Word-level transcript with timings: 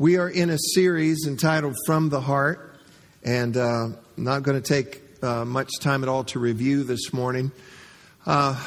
We 0.00 0.16
are 0.16 0.30
in 0.30 0.48
a 0.48 0.56
series 0.72 1.26
entitled 1.26 1.76
From 1.84 2.08
the 2.08 2.22
Heart, 2.22 2.74
and 3.22 3.54
uh, 3.54 3.60
I'm 3.60 3.98
not 4.16 4.42
going 4.42 4.58
to 4.58 4.66
take 4.66 5.02
uh, 5.22 5.44
much 5.44 5.68
time 5.78 6.02
at 6.02 6.08
all 6.08 6.24
to 6.24 6.38
review 6.38 6.84
this 6.84 7.12
morning, 7.12 7.52
uh, 8.24 8.58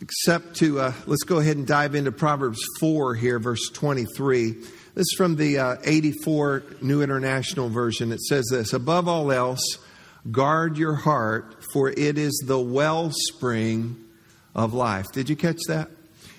except 0.00 0.54
to 0.58 0.78
uh, 0.78 0.92
let's 1.06 1.24
go 1.24 1.40
ahead 1.40 1.56
and 1.56 1.66
dive 1.66 1.96
into 1.96 2.12
Proverbs 2.12 2.60
4 2.78 3.16
here, 3.16 3.40
verse 3.40 3.68
23. 3.70 4.52
This 4.52 4.68
is 4.94 5.14
from 5.16 5.34
the 5.34 5.58
uh, 5.58 5.76
84 5.82 6.62
New 6.82 7.02
International 7.02 7.68
Version. 7.68 8.12
It 8.12 8.20
says 8.20 8.46
this 8.52 8.72
Above 8.72 9.08
all 9.08 9.32
else, 9.32 9.78
guard 10.30 10.78
your 10.78 10.94
heart, 10.94 11.64
for 11.72 11.90
it 11.90 12.16
is 12.16 12.44
the 12.46 12.60
wellspring 12.60 14.04
of 14.54 14.72
life. 14.72 15.06
Did 15.10 15.30
you 15.30 15.34
catch 15.34 15.62
that? 15.66 15.90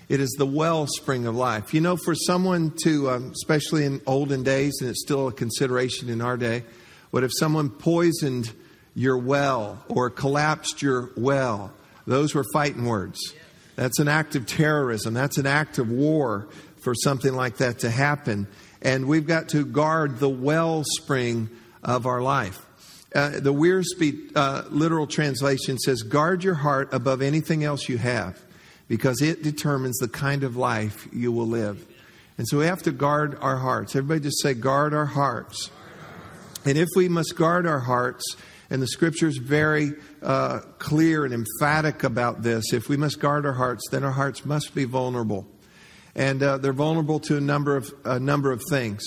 It 0.09 0.21
is 0.21 0.35
the 0.37 0.45
wellspring 0.45 1.27
of 1.27 1.35
life. 1.35 1.73
You 1.73 1.81
know, 1.81 1.97
for 1.97 2.15
someone 2.15 2.71
to, 2.83 3.09
um, 3.09 3.31
especially 3.31 3.83
in 3.83 4.01
olden 4.07 4.43
days, 4.43 4.77
and 4.79 4.89
it's 4.89 5.01
still 5.01 5.27
a 5.27 5.33
consideration 5.33 6.09
in 6.09 6.21
our 6.21 6.37
day, 6.37 6.63
but 7.11 7.23
if 7.23 7.32
someone 7.37 7.69
poisoned 7.69 8.54
your 8.96 9.18
well 9.18 9.83
or 9.89 10.09
collapsed 10.09 10.82
your 10.82 11.11
well, 11.18 11.73
those 12.05 12.33
were 12.33 12.46
fighting 12.54 12.85
words. 12.85 13.19
That's 13.75 13.99
an 13.99 14.07
act 14.07 14.35
of 14.35 14.46
terrorism. 14.46 15.13
That's 15.13 15.37
an 15.37 15.46
act 15.46 15.77
of 15.77 15.91
war 15.91 16.47
for 16.77 16.96
something 16.96 17.33
like 17.33 17.57
that 17.57 17.79
to 17.79 17.91
happen. 17.91 18.47
And 18.82 19.07
we've 19.07 19.27
got 19.27 19.49
to 19.49 19.65
guard 19.65 20.19
the 20.19 20.29
wellspring 20.29 21.49
of 21.83 22.05
our 22.05 22.21
life. 22.21 22.65
Uh, 23.13 23.39
the 23.39 23.54
Wiersbe 23.54 24.32
uh, 24.35 24.63
literal 24.69 25.05
translation 25.05 25.77
says, 25.77 26.01
Guard 26.01 26.43
your 26.43 26.55
heart 26.55 26.93
above 26.93 27.21
anything 27.21 27.63
else 27.63 27.89
you 27.89 27.97
have 27.97 28.41
because 28.87 29.21
it 29.21 29.43
determines 29.43 29.97
the 29.97 30.07
kind 30.07 30.43
of 30.43 30.55
life 30.55 31.07
you 31.11 31.32
will 31.32 31.47
live. 31.47 31.86
And 32.38 32.47
so 32.47 32.59
we 32.59 32.66
have 32.66 32.83
to 32.83 32.91
guard 32.91 33.38
our 33.41 33.58
hearts. 33.58 33.95
Everybody 33.95 34.22
just 34.22 34.41
say, 34.41 34.53
guard 34.53 34.94
our 34.94 35.05
hearts. 35.05 35.72
And 36.66 36.77
if 36.77 36.88
we 36.95 37.09
must 37.09 37.36
guard 37.36 37.66
our 37.66 37.80
hearts, 37.80 38.23
and 38.69 38.81
the 38.81 38.88
scripture 38.88 39.27
is 39.27 39.38
very 39.38 39.93
uh, 40.21 40.59
clear 40.77 41.25
and 41.25 41.33
emphatic 41.33 42.03
about 42.03 42.43
this, 42.43 42.73
if 42.73 42.89
we 42.89 42.97
must 42.97 43.19
guard 43.19 43.45
our 43.45 43.53
hearts, 43.53 43.83
then 43.89 44.03
our 44.03 44.11
hearts 44.11 44.45
must 44.45 44.75
be 44.75 44.83
vulnerable. 44.83 45.47
And 46.15 46.41
uh, 46.43 46.58
they're 46.58 46.73
vulnerable 46.73 47.19
to 47.21 47.38
a 47.38 47.41
number 47.41 47.75
of, 47.75 47.93
a 48.03 48.19
number 48.19 48.52
of 48.52 48.61
things. 48.69 49.03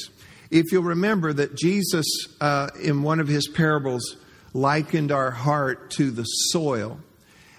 If 0.51 0.73
you'll 0.73 0.83
remember 0.83 1.33
that 1.33 1.55
Jesus, 1.55 2.06
uh, 2.41 2.70
in 2.83 3.03
one 3.03 3.20
of 3.20 3.28
his 3.28 3.48
parables, 3.48 4.17
likened 4.53 5.12
our 5.12 5.31
heart 5.31 5.91
to 5.92 6.11
the 6.11 6.25
soil. 6.25 6.98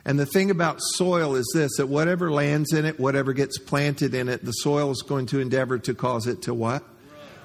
And 0.05 0.19
the 0.19 0.25
thing 0.25 0.49
about 0.49 0.81
soil 0.81 1.35
is 1.35 1.49
this 1.53 1.77
that 1.77 1.87
whatever 1.87 2.31
lands 2.31 2.73
in 2.73 2.85
it, 2.85 2.99
whatever 2.99 3.33
gets 3.33 3.57
planted 3.59 4.13
in 4.13 4.29
it, 4.29 4.43
the 4.43 4.51
soil 4.51 4.91
is 4.91 5.01
going 5.01 5.27
to 5.27 5.39
endeavor 5.39 5.77
to 5.79 5.93
cause 5.93 6.27
it 6.27 6.43
to 6.43 6.53
what? 6.53 6.83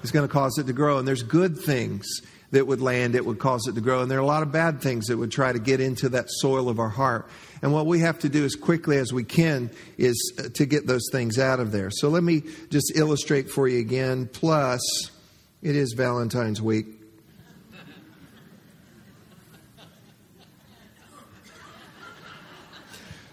It's 0.01 0.11
going 0.11 0.27
to 0.27 0.31
cause 0.31 0.57
it 0.57 0.67
to 0.67 0.73
grow. 0.73 0.97
And 0.97 1.07
there's 1.07 1.23
good 1.23 1.57
things 1.57 2.07
that 2.51 2.65
would 2.65 2.79
land, 2.81 3.15
it 3.15 3.25
would 3.25 3.39
cause 3.39 3.67
it 3.67 3.75
to 3.75 3.81
grow. 3.81 4.01
And 4.01 4.09
there 4.09 4.17
are 4.17 4.21
a 4.21 4.25
lot 4.25 4.41
of 4.41 4.51
bad 4.51 4.81
things 4.81 5.07
that 5.07 5.17
would 5.17 5.31
try 5.31 5.51
to 5.51 5.59
get 5.59 5.81
into 5.81 6.09
that 6.09 6.27
soil 6.29 6.69
of 6.69 6.79
our 6.79 6.89
heart. 6.89 7.29
And 7.61 7.73
what 7.73 7.85
we 7.85 7.99
have 7.99 8.19
to 8.19 8.29
do 8.29 8.45
as 8.45 8.55
quickly 8.55 8.97
as 8.97 9.11
we 9.11 9.23
can 9.23 9.69
is 9.97 10.33
uh, 10.39 10.43
to 10.53 10.65
get 10.65 10.87
those 10.87 11.03
things 11.11 11.39
out 11.39 11.59
of 11.59 11.71
there. 11.71 11.91
So 11.91 12.07
let 12.09 12.23
me 12.23 12.43
just 12.69 12.93
illustrate 12.95 13.49
for 13.49 13.67
you 13.67 13.79
again. 13.79 14.29
Plus, 14.31 15.11
it 15.61 15.75
is 15.75 15.93
Valentine's 15.93 16.61
week. 16.61 16.96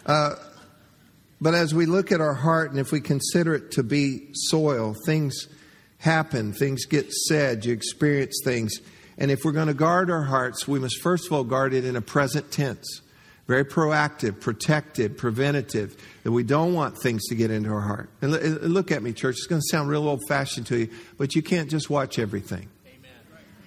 Uh, 0.06 0.34
but 1.40 1.54
as 1.54 1.74
we 1.74 1.86
look 1.86 2.12
at 2.12 2.20
our 2.20 2.34
heart 2.34 2.70
and 2.70 2.78
if 2.78 2.92
we 2.92 3.00
consider 3.00 3.54
it 3.54 3.72
to 3.72 3.82
be 3.82 4.28
soil, 4.32 4.94
things 5.06 5.48
happen, 5.98 6.52
things 6.52 6.84
get 6.86 7.12
said, 7.12 7.64
you 7.64 7.72
experience 7.72 8.40
things. 8.44 8.80
And 9.18 9.30
if 9.30 9.44
we're 9.44 9.52
going 9.52 9.68
to 9.68 9.74
guard 9.74 10.10
our 10.10 10.22
hearts, 10.22 10.66
we 10.66 10.78
must 10.78 11.00
first 11.00 11.26
of 11.26 11.32
all 11.32 11.44
guard 11.44 11.74
it 11.74 11.84
in 11.84 11.96
a 11.96 12.02
present 12.02 12.50
tense. 12.50 13.00
Very 13.46 13.64
proactive, 13.64 14.40
protective, 14.40 15.18
preventative, 15.18 15.96
that 16.22 16.32
we 16.32 16.42
don't 16.42 16.72
want 16.72 16.96
things 16.96 17.26
to 17.26 17.34
get 17.34 17.50
into 17.50 17.70
our 17.70 17.80
heart. 17.80 18.08
And 18.22 18.32
look 18.62 18.90
at 18.90 19.02
me, 19.02 19.12
church. 19.12 19.36
It's 19.36 19.46
going 19.46 19.60
to 19.60 19.68
sound 19.70 19.90
real 19.90 20.08
old 20.08 20.22
fashioned 20.28 20.66
to 20.68 20.78
you, 20.78 20.90
but 21.18 21.34
you 21.34 21.42
can't 21.42 21.70
just 21.70 21.90
watch 21.90 22.18
everything. 22.18 22.68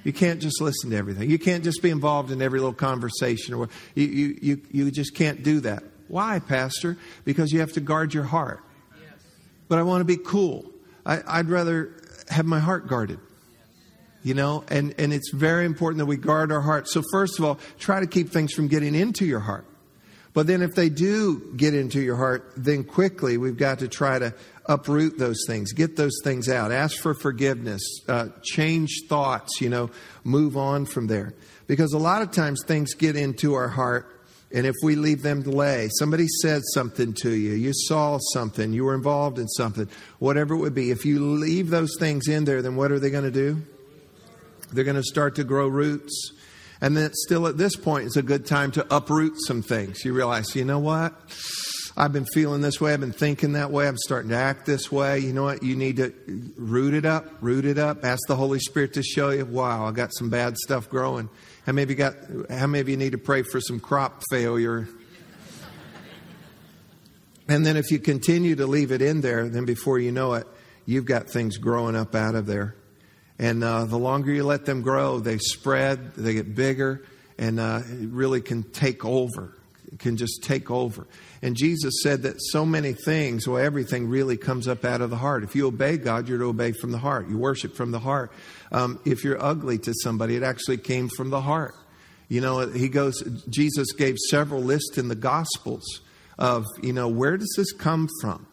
You 0.04 0.14
can't 0.14 0.42
just 0.42 0.62
listen 0.62 0.90
to 0.92 0.96
everything. 0.96 1.30
You 1.30 1.38
can't 1.38 1.64
just 1.64 1.84
be 1.84 1.90
involved 1.90 2.32
in 2.32 2.42
every 2.42 2.60
little 2.60 2.74
conversation, 2.74 3.54
or 3.54 3.70
you, 3.94 4.06
you, 4.06 4.40
you, 4.42 4.62
you 4.72 4.92
just 4.92 5.14
can't 5.14 5.44
do 5.44 5.60
that. 5.60 5.84
Why, 6.08 6.40
Pastor? 6.40 6.98
Because 7.26 7.52
you 7.52 7.60
have 7.60 7.74
to 7.74 7.82
guard 7.82 8.14
your 8.14 8.24
heart. 8.24 8.62
Yes. 9.02 9.20
But 9.68 9.80
I 9.80 9.84
want 9.84 10.02
to 10.02 10.06
be 10.06 10.18
cool. 10.18 10.66
I, 11.06 11.38
would 11.38 11.50
rather 11.50 11.94
have 12.30 12.46
my 12.46 12.60
heart 12.60 12.88
guarded. 12.88 13.20
You 14.24 14.34
know, 14.34 14.66
and, 14.68 14.94
and 14.98 15.14
it's 15.14 15.32
very 15.32 15.66
important 15.66 16.00
that 16.00 16.06
we 16.06 16.18
guard 16.18 16.52
our 16.52 16.60
heart. 16.60 16.90
So, 16.90 17.02
first 17.12 17.40
of 17.40 17.46
all, 17.46 17.60
try 17.80 18.02
to 18.02 18.08
keep 18.08 18.30
things 18.30 18.52
from 18.52 18.68
getting 18.68 18.94
into 18.94 19.26
your 19.26 19.40
heart. 19.40 19.66
But 20.34 20.48
then, 20.48 20.62
if 20.62 20.76
they 20.76 20.90
do 20.90 21.54
get 21.56 21.74
into 21.74 22.02
your 22.02 22.18
heart, 22.18 22.52
then 22.58 22.84
quickly 22.84 23.38
we've 23.38 23.58
got 23.58 23.80
to 23.80 23.88
try 23.88 24.20
to 24.20 24.34
uproot 24.66 25.18
those 25.18 25.38
things, 25.48 25.72
get 25.72 25.96
those 25.96 26.20
things 26.24 26.50
out, 26.50 26.72
ask 26.72 26.98
for 26.98 27.14
forgiveness, 27.14 27.82
uh, 28.10 28.28
change 28.44 29.04
thoughts, 29.08 29.62
you 29.62 29.70
know, 29.70 29.90
move 30.26 30.58
on 30.58 30.86
from 30.86 31.08
there. 31.08 31.34
Because 31.68 31.94
a 31.94 31.98
lot 31.98 32.22
of 32.22 32.32
times 32.32 32.62
things 32.66 32.94
get 32.96 33.16
into 33.16 33.54
our 33.54 33.70
heart 33.70 34.17
and 34.54 34.66
if 34.66 34.76
we 34.82 34.96
leave 34.96 35.24
them 35.24 35.42
lay, 35.44 35.90
somebody 36.00 36.28
said 36.42 36.62
something 36.74 37.14
to 37.22 37.32
you, 37.32 37.52
you 37.52 37.74
saw 37.74 38.18
something, 38.34 38.72
you 38.72 38.86
were 38.86 38.96
involved 38.96 39.40
in 39.40 39.48
something, 39.48 39.90
whatever 40.20 40.54
it 40.56 40.60
would 40.60 40.76
be, 40.76 40.92
if 40.92 41.06
you 41.06 41.20
leave 41.20 41.70
those 41.70 41.96
things 42.00 42.28
in 42.28 42.46
there, 42.46 42.62
then 42.62 42.76
what 42.76 42.92
are 42.92 43.00
they 43.00 43.10
going 43.10 43.26
to 43.26 43.32
do? 43.32 43.62
They're 44.72 44.86
going 44.86 44.96
to 44.96 45.04
start 45.04 45.36
to 45.36 45.44
grow 45.44 45.68
roots. 45.68 46.32
And 46.80 46.96
then 46.96 47.12
still 47.14 47.48
at 47.48 47.58
this 47.58 47.76
point, 47.76 48.06
it's 48.06 48.18
a 48.18 48.22
good 48.22 48.46
time 48.46 48.72
to 48.74 48.96
uproot 48.96 49.34
some 49.48 49.62
things. 49.62 50.06
You 50.06 50.14
realize, 50.14 50.56
you 50.56 50.64
know 50.64 50.80
what? 50.80 51.14
I've 51.98 52.14
been 52.14 52.26
feeling 52.26 52.62
this 52.62 52.80
way. 52.80 52.94
I've 52.94 53.00
been 53.00 53.12
thinking 53.12 53.54
that 53.54 53.72
way. 53.72 53.88
I'm 53.88 53.98
starting 53.98 54.30
to 54.30 54.38
act 54.38 54.68
this 54.68 54.92
way. 54.92 55.18
You 55.20 55.34
know 55.34 55.44
what? 55.44 55.64
You 55.64 55.76
need 55.76 55.98
to 55.98 56.14
root 56.56 56.94
it 56.94 57.06
up, 57.06 57.26
root 57.42 57.66
it 57.66 57.80
up. 57.80 58.06
Ask 58.06 58.22
the 58.28 58.36
Holy 58.36 58.60
Spirit 58.60 58.94
to 58.94 59.04
show 59.04 59.32
you, 59.32 59.46
wow, 59.46 59.88
I 59.88 59.92
got 59.92 60.14
some 60.14 60.30
bad 60.30 60.58
stuff 60.58 60.88
growing. 60.88 61.28
How 61.68 61.74
many 61.74 61.84
of 61.84 61.90
you 61.90 61.98
got? 61.98 62.16
How 62.50 62.66
many 62.66 62.80
of 62.80 62.88
you 62.88 62.96
need 62.96 63.12
to 63.12 63.18
pray 63.18 63.42
for 63.42 63.60
some 63.60 63.82
crop 63.82 64.24
failure? 64.32 64.88
And 67.50 67.66
then 67.66 67.76
if 67.76 67.92
you 67.92 68.00
continue 68.00 68.56
to 68.56 68.66
leave 68.66 68.94
it 68.94 69.02
in 69.02 69.20
there, 69.20 69.50
then 69.50 69.66
before 69.66 70.00
you 70.00 70.14
know 70.14 70.36
it, 70.36 70.48
you've 70.86 71.04
got 71.04 71.30
things 71.30 71.58
growing 71.58 71.94
up 71.94 72.16
out 72.16 72.36
of 72.36 72.46
there. 72.46 72.78
And 73.38 73.66
uh, 73.66 73.84
the 73.84 73.98
longer 73.98 74.32
you 74.32 74.46
let 74.46 74.64
them 74.64 74.82
grow, 74.82 75.20
they 75.20 75.40
spread, 75.40 76.16
they 76.16 76.36
get 76.36 76.56
bigger, 76.56 77.04
and 77.38 77.60
uh, 77.60 77.82
it 77.86 78.12
really 78.12 78.40
can 78.40 78.64
take 78.64 79.04
over. 79.04 79.57
Can 80.00 80.18
just 80.18 80.44
take 80.44 80.70
over. 80.70 81.08
And 81.42 81.56
Jesus 81.56 82.02
said 82.04 82.24
that 82.24 82.36
so 82.40 82.66
many 82.66 82.92
things, 82.92 83.48
well, 83.48 83.58
everything 83.58 84.10
really 84.10 84.36
comes 84.36 84.68
up 84.68 84.84
out 84.84 85.00
of 85.00 85.10
the 85.10 85.16
heart. 85.16 85.44
If 85.44 85.56
you 85.56 85.68
obey 85.68 85.96
God, 85.98 86.28
you're 86.28 86.40
to 86.40 86.46
obey 86.46 86.74
from 86.74 86.92
the 86.92 86.98
heart. 86.98 87.30
You 87.30 87.38
worship 87.38 87.74
from 87.74 87.92
the 87.92 88.00
heart. 88.00 88.32
Um, 88.72 89.00
if 89.06 89.24
you're 89.24 89.42
ugly 89.42 89.78
to 89.80 89.94
somebody, 90.04 90.36
it 90.36 90.44
actually 90.44 90.80
came 90.80 91.08
from 91.08 91.30
the 91.30 91.40
heart. 91.40 91.74
You 92.28 92.42
know, 92.42 92.68
he 92.68 92.90
goes, 92.90 93.24
Jesus 93.48 93.94
gave 93.94 94.18
several 94.30 94.62
lists 94.62 94.98
in 94.98 95.08
the 95.08 95.16
Gospels 95.16 96.02
of, 96.38 96.66
you 96.84 96.92
know, 96.92 97.08
where 97.08 97.38
does 97.38 97.54
this 97.56 97.72
come 97.72 98.10
from? 98.22 98.46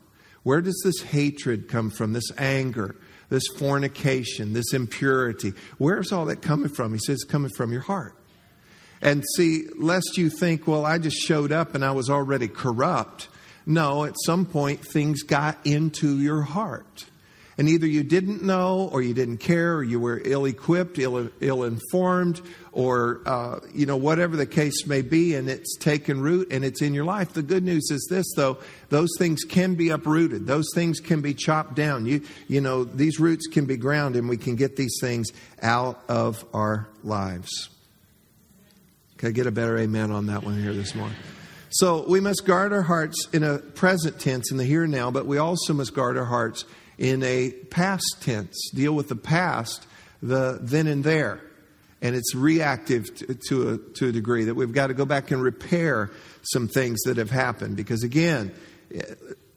Where 0.44 0.60
does 0.60 0.80
this 0.84 1.00
hatred 1.02 1.68
come 1.68 1.90
from? 1.90 2.12
This 2.12 2.30
anger, 2.38 2.94
this 3.28 3.48
fornication, 3.58 4.52
this 4.52 4.72
impurity? 4.72 5.52
Where's 5.78 6.12
all 6.12 6.26
that 6.26 6.42
coming 6.42 6.68
from? 6.68 6.92
He 6.92 7.00
says, 7.00 7.22
it's 7.22 7.24
coming 7.24 7.50
from 7.56 7.72
your 7.72 7.80
heart. 7.80 8.14
And 9.04 9.22
see, 9.36 9.68
lest 9.76 10.16
you 10.16 10.30
think, 10.30 10.66
well, 10.66 10.86
I 10.86 10.96
just 10.96 11.18
showed 11.18 11.52
up 11.52 11.74
and 11.74 11.84
I 11.84 11.92
was 11.92 12.08
already 12.08 12.48
corrupt. 12.48 13.28
No, 13.66 14.04
at 14.04 14.14
some 14.24 14.46
point 14.46 14.80
things 14.80 15.22
got 15.22 15.58
into 15.64 16.18
your 16.18 16.40
heart. 16.40 17.04
And 17.56 17.68
either 17.68 17.86
you 17.86 18.02
didn't 18.02 18.42
know, 18.42 18.88
or 18.92 19.00
you 19.00 19.14
didn't 19.14 19.36
care, 19.36 19.76
or 19.76 19.84
you 19.84 20.00
were 20.00 20.20
ill 20.24 20.44
equipped, 20.44 20.98
ill 20.98 21.62
informed, 21.62 22.40
or, 22.72 23.20
uh, 23.26 23.60
you 23.72 23.86
know, 23.86 23.96
whatever 23.96 24.36
the 24.36 24.46
case 24.46 24.86
may 24.86 25.02
be, 25.02 25.36
and 25.36 25.48
it's 25.48 25.76
taken 25.76 26.20
root 26.20 26.48
and 26.50 26.64
it's 26.64 26.82
in 26.82 26.94
your 26.94 27.04
life. 27.04 27.32
The 27.32 27.44
good 27.44 27.62
news 27.62 27.90
is 27.92 28.08
this, 28.10 28.26
though, 28.34 28.58
those 28.88 29.10
things 29.18 29.44
can 29.44 29.76
be 29.76 29.90
uprooted. 29.90 30.46
Those 30.46 30.66
things 30.74 30.98
can 30.98 31.20
be 31.20 31.32
chopped 31.32 31.76
down. 31.76 32.06
You, 32.06 32.22
you 32.48 32.60
know, 32.60 32.82
these 32.82 33.20
roots 33.20 33.46
can 33.46 33.66
be 33.66 33.76
ground, 33.76 34.16
and 34.16 34.28
we 34.28 34.36
can 34.36 34.56
get 34.56 34.74
these 34.74 34.96
things 35.00 35.30
out 35.62 36.02
of 36.08 36.44
our 36.52 36.88
lives. 37.04 37.68
Can 39.24 39.30
I 39.30 39.32
get 39.32 39.46
a 39.46 39.50
better 39.50 39.78
amen 39.78 40.10
on 40.10 40.26
that 40.26 40.44
one 40.44 40.60
here 40.60 40.74
this 40.74 40.94
morning? 40.94 41.16
So 41.70 42.04
we 42.06 42.20
must 42.20 42.44
guard 42.44 42.74
our 42.74 42.82
hearts 42.82 43.26
in 43.32 43.42
a 43.42 43.56
present 43.56 44.20
tense, 44.20 44.50
in 44.50 44.58
the 44.58 44.64
here 44.64 44.82
and 44.82 44.92
now, 44.92 45.10
but 45.10 45.24
we 45.24 45.38
also 45.38 45.72
must 45.72 45.94
guard 45.94 46.18
our 46.18 46.26
hearts 46.26 46.66
in 46.98 47.22
a 47.22 47.52
past 47.70 48.04
tense. 48.20 48.68
Deal 48.74 48.92
with 48.92 49.08
the 49.08 49.16
past, 49.16 49.86
the 50.22 50.58
then 50.60 50.86
and 50.86 51.02
there. 51.02 51.40
And 52.02 52.14
it's 52.14 52.34
reactive 52.34 53.14
to, 53.14 53.38
to, 53.48 53.68
a, 53.70 53.78
to 53.94 54.08
a 54.08 54.12
degree 54.12 54.44
that 54.44 54.56
we've 54.56 54.74
got 54.74 54.88
to 54.88 54.94
go 54.94 55.06
back 55.06 55.30
and 55.30 55.42
repair 55.42 56.10
some 56.42 56.68
things 56.68 57.00
that 57.04 57.16
have 57.16 57.30
happened. 57.30 57.76
Because 57.78 58.02
again, 58.02 58.52
eh, 58.94 59.00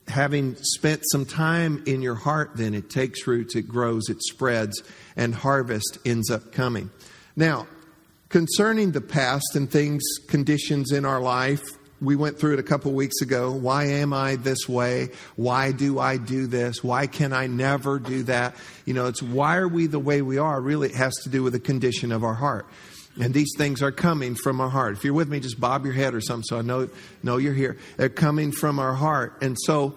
having 0.07 0.55
spent 0.55 1.01
some 1.11 1.25
time 1.25 1.83
in 1.85 2.01
your 2.01 2.15
heart, 2.15 2.51
then 2.55 2.73
it 2.73 2.89
takes 2.89 3.27
roots, 3.27 3.53
it 3.57 3.67
grows, 3.67 4.07
it 4.07 4.23
spreads, 4.23 4.81
and 5.17 5.35
harvest 5.35 5.97
ends 6.05 6.31
up 6.31 6.53
coming. 6.53 6.89
Now, 7.35 7.67
concerning 8.29 8.91
the 8.91 9.01
past 9.01 9.55
and 9.55 9.69
things, 9.69 10.03
conditions 10.27 10.91
in 10.91 11.05
our 11.05 11.21
life, 11.21 11.63
we 11.99 12.15
went 12.15 12.39
through 12.39 12.53
it 12.53 12.59
a 12.59 12.63
couple 12.63 12.91
weeks 12.93 13.21
ago. 13.21 13.51
Why 13.51 13.85
am 13.85 14.13
I 14.13 14.35
this 14.35 14.69
way? 14.69 15.09
Why 15.35 15.71
do 15.71 15.99
I 15.99 16.17
do 16.17 16.45
this? 16.45 16.83
Why 16.83 17.07
can 17.07 17.33
I 17.33 17.47
never 17.47 17.97
do 17.97 18.23
that? 18.23 18.55
You 18.85 18.93
know, 18.93 19.07
it's 19.07 19.23
why 19.23 19.57
are 19.57 19.67
we 19.67 19.87
the 19.87 19.99
way 19.99 20.21
we 20.21 20.37
are? 20.37 20.61
Really, 20.61 20.89
it 20.89 20.95
has 20.95 21.15
to 21.23 21.29
do 21.29 21.41
with 21.41 21.53
the 21.53 21.59
condition 21.59 22.11
of 22.11 22.23
our 22.23 22.35
heart. 22.35 22.67
And 23.19 23.33
these 23.33 23.51
things 23.57 23.81
are 23.81 23.91
coming 23.91 24.35
from 24.35 24.61
our 24.61 24.69
heart. 24.69 24.95
If 24.95 25.03
you're 25.03 25.13
with 25.13 25.27
me, 25.27 25.39
just 25.39 25.59
bob 25.59 25.85
your 25.85 25.93
head 25.95 26.13
or 26.13 26.21
something 26.21 26.43
so 26.43 26.59
I 26.59 26.61
know, 26.61 26.87
know 27.23 27.37
you're 27.37 27.55
here. 27.55 27.77
They're 27.97 28.09
coming 28.09 28.51
from 28.51 28.77
our 28.77 28.93
heart. 28.93 29.41
And 29.41 29.57
so, 29.65 29.95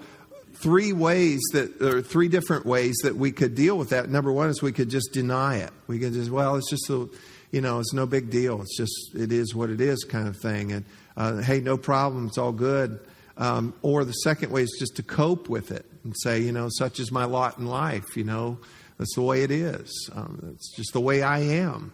three 0.54 0.92
ways 0.92 1.40
that, 1.52 1.82
or 1.82 2.00
three 2.00 2.28
different 2.28 2.64
ways 2.64 2.96
that 3.02 3.16
we 3.16 3.32
could 3.32 3.54
deal 3.54 3.76
with 3.76 3.90
that. 3.90 4.08
Number 4.08 4.32
one 4.32 4.48
is 4.48 4.62
we 4.62 4.72
could 4.72 4.88
just 4.88 5.12
deny 5.12 5.56
it. 5.56 5.70
We 5.86 5.98
could 5.98 6.14
just, 6.14 6.30
well, 6.30 6.56
it's 6.56 6.70
just 6.70 6.88
a, 6.88 7.08
you 7.50 7.60
know, 7.60 7.80
it's 7.80 7.92
no 7.92 8.06
big 8.06 8.30
deal. 8.30 8.60
It's 8.62 8.76
just, 8.76 9.14
it 9.14 9.32
is 9.32 9.54
what 9.54 9.70
it 9.70 9.80
is 9.80 10.04
kind 10.04 10.28
of 10.28 10.36
thing. 10.36 10.72
And, 10.72 10.84
uh, 11.16 11.36
hey, 11.38 11.60
no 11.60 11.76
problem, 11.76 12.26
it's 12.26 12.38
all 12.38 12.52
good. 12.52 13.00
Um, 13.36 13.74
or 13.82 14.04
the 14.04 14.12
second 14.12 14.52
way 14.52 14.62
is 14.62 14.76
just 14.78 14.96
to 14.96 15.02
cope 15.02 15.48
with 15.48 15.70
it 15.70 15.86
and 16.04 16.14
say, 16.22 16.40
you 16.40 16.52
know, 16.52 16.68
such 16.70 17.00
is 17.00 17.10
my 17.10 17.24
lot 17.24 17.58
in 17.58 17.66
life, 17.66 18.16
you 18.16 18.24
know, 18.24 18.58
that's 18.98 19.14
the 19.14 19.22
way 19.22 19.42
it 19.42 19.50
is. 19.50 20.10
Um, 20.14 20.52
it's 20.54 20.74
just 20.76 20.92
the 20.92 21.00
way 21.00 21.22
I 21.22 21.38
am. 21.38 21.92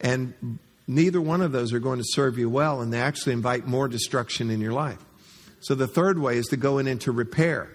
And 0.00 0.58
neither 0.88 1.20
one 1.20 1.40
of 1.40 1.52
those 1.52 1.72
are 1.72 1.78
going 1.78 1.98
to 1.98 2.04
serve 2.04 2.36
you 2.36 2.50
well, 2.50 2.80
and 2.80 2.92
they 2.92 3.00
actually 3.00 3.34
invite 3.34 3.66
more 3.66 3.86
destruction 3.86 4.50
in 4.50 4.60
your 4.60 4.72
life. 4.72 4.98
So 5.60 5.74
the 5.74 5.86
third 5.86 6.18
way 6.18 6.36
is 6.36 6.46
to 6.48 6.56
go 6.56 6.78
in 6.78 6.88
and 6.88 7.00
to 7.02 7.12
repair, 7.12 7.70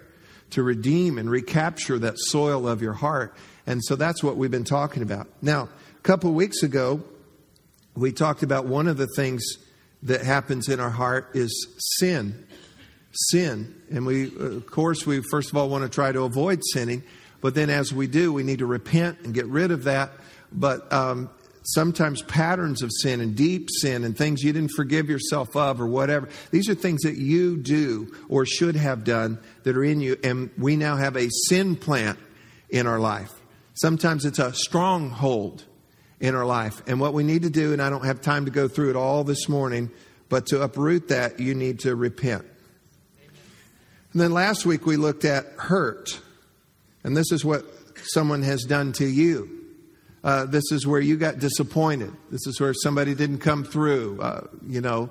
to 0.52 0.64
redeem 0.64 1.18
and 1.18 1.30
recapture 1.30 1.98
that 2.00 2.16
soil 2.18 2.68
of 2.68 2.82
your 2.82 2.94
heart. 2.94 3.36
And 3.66 3.82
so 3.84 3.96
that's 3.96 4.22
what 4.22 4.36
we've 4.36 4.52
been 4.52 4.64
talking 4.66 5.02
about. 5.02 5.28
Now, 5.42 5.70
a 5.98 6.02
couple 6.02 6.30
of 6.30 6.36
weeks 6.36 6.64
ago, 6.64 7.04
we 7.96 8.12
talked 8.12 8.44
about 8.44 8.66
one 8.66 8.88
of 8.88 8.98
the 8.98 9.08
things 9.16 9.44
that 10.04 10.22
happens 10.22 10.68
in 10.68 10.80
our 10.80 10.90
heart 10.90 11.30
is 11.34 11.68
sin. 12.00 12.48
Sin. 13.12 13.74
And 13.92 14.06
we, 14.06 14.36
of 14.38 14.66
course, 14.66 15.06
we 15.06 15.22
first 15.30 15.52
of 15.52 15.58
all 15.58 15.70
want 15.70 15.84
to 15.84 15.90
try 15.90 16.12
to 16.12 16.24
avoid 16.24 16.62
sinning, 16.74 17.04
but 17.42 17.56
then 17.56 17.70
as 17.70 17.94
we 17.94 18.08
do, 18.08 18.34
we 18.34 18.44
need 18.44 18.60
to 18.60 18.66
repent 18.66 19.20
and 19.24 19.34
get 19.34 19.46
rid 19.48 19.72
of 19.72 19.84
that. 19.84 20.12
But 20.52 20.92
um, 20.92 21.30
sometimes 21.64 22.22
patterns 22.24 22.82
of 22.82 22.92
sin 23.02 23.22
and 23.22 23.36
deep 23.36 23.70
sin 23.70 24.04
and 24.04 24.18
things 24.18 24.44
you 24.44 24.52
didn't 24.52 24.72
forgive 24.72 25.10
yourself 25.10 25.56
of 25.56 25.80
or 25.80 25.88
whatever, 25.88 26.30
these 26.52 26.70
are 26.70 26.76
things 26.76 27.02
that 27.02 27.18
you 27.18 27.58
do 27.58 28.14
or 28.30 28.46
should 28.46 28.76
have 28.76 29.04
done 29.04 29.40
that 29.64 29.78
are 29.78 29.84
in 29.84 30.02
you. 30.02 30.18
And 30.24 30.50
we 30.58 30.76
now 30.76 30.96
have 30.96 31.16
a 31.16 31.30
sin 31.48 31.76
plant 31.76 32.20
in 32.70 32.88
our 32.88 33.00
life. 33.00 33.32
Sometimes 33.76 34.26
it's 34.26 34.40
a 34.40 34.54
stronghold 34.54 35.64
in 36.24 36.36
our 36.36 36.46
life. 36.46 36.82
And 36.88 37.02
what 37.02 37.14
we 37.14 37.22
need 37.22 37.42
to 37.42 37.50
do, 37.50 37.74
and 37.74 37.82
I 37.82 37.90
don't 37.90 38.06
have 38.06 38.22
time 38.22 38.46
to 38.46 38.52
go 38.52 38.70
through 38.70 38.92
it 38.92 38.96
all 38.96 39.26
this 39.26 39.50
morning, 39.50 39.92
but 40.30 40.46
to 40.48 40.62
uproot 40.62 41.10
that, 41.10 41.42
you 41.42 41.54
need 41.54 41.82
to 41.82 41.98
repent. 41.98 42.46
And 44.14 44.22
then 44.22 44.32
last 44.32 44.66
week 44.66 44.86
we 44.86 44.96
looked 44.96 45.26
at 45.26 45.46
hurt. 45.58 46.22
And 47.04 47.16
this 47.18 47.34
is 47.34 47.44
what 47.44 47.66
someone 48.04 48.42
has 48.44 48.64
done 48.64 48.94
to 48.94 49.06
you. 49.06 49.50
Uh, 50.24 50.46
this 50.46 50.64
is 50.72 50.88
where 50.88 51.02
you 51.02 51.18
got 51.18 51.40
disappointed. 51.40 52.14
This 52.32 52.48
is 52.48 52.58
where 52.62 52.74
somebody 52.74 53.16
didn't 53.16 53.40
come 53.40 53.66
through. 53.66 54.22
Uh, 54.22 54.48
you 54.66 54.80
know, 54.80 55.10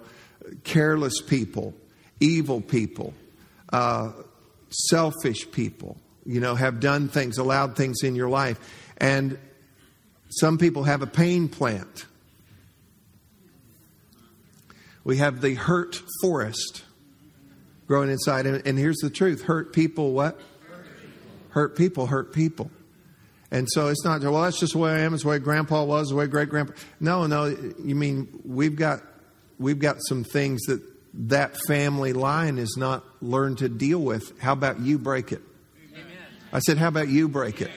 careless 0.65 1.21
people, 1.21 1.75
evil 2.21 2.63
people, 2.63 3.13
uh, 3.71 4.13
selfish 4.71 5.51
people, 5.51 5.99
you 6.25 6.41
know, 6.41 6.55
have 6.55 6.81
done 6.81 7.09
things, 7.09 7.37
allowed 7.37 7.77
things 7.77 8.03
in 8.03 8.15
your 8.15 8.31
life. 8.31 8.59
And 8.97 9.39
some 10.33 10.59
people 10.59 10.85
have 10.85 11.03
a 11.03 11.07
pain 11.07 11.49
plant. 11.49 12.07
We 15.05 15.19
have 15.19 15.41
the 15.41 15.55
hurt 15.55 16.01
forest 16.21 16.85
growing 17.87 18.11
inside. 18.11 18.47
And 18.47 18.79
here's 18.79 18.99
the 18.99 19.11
truth 19.11 19.43
hurt 19.43 19.73
people, 19.73 20.13
what? 20.13 20.41
Hurt 21.51 21.77
people, 21.77 22.07
hurt 22.07 22.33
people. 22.33 22.71
And 23.51 23.69
so 23.71 23.89
it's 23.89 24.03
not, 24.03 24.23
well, 24.23 24.43
that's 24.43 24.59
just 24.59 24.73
the 24.73 24.79
way 24.79 24.93
I 24.93 25.01
am, 25.01 25.13
it's 25.13 25.25
the 25.25 25.29
way 25.29 25.39
grandpa 25.39 25.85
was, 25.85 26.09
the 26.09 26.15
way 26.15 26.27
great 26.27 26.49
grandpa. 26.49 26.73
No, 27.01 27.27
no, 27.27 27.47
you 27.85 27.95
mean 27.95 28.41
we've 28.47 28.77
got, 28.77 29.03
we've 29.59 29.79
got 29.79 29.97
some 30.01 30.25
things 30.25 30.63
that 30.63 30.81
that 31.15 31.59
family 31.67 32.15
line 32.15 32.57
is 32.57 32.77
not 32.79 33.05
learned 33.21 33.59
to 33.59 33.69
deal 33.69 33.99
with. 33.99 34.41
How 34.41 34.55
about 34.55 34.81
you 34.81 34.99
break 34.99 35.33
it? 35.33 35.43
Amen. 35.93 36.07
I 36.51 36.61
said, 36.61 36.79
how 36.79 36.89
about 36.89 37.09
you 37.09 37.29
break 37.29 37.61
it? 37.61 37.71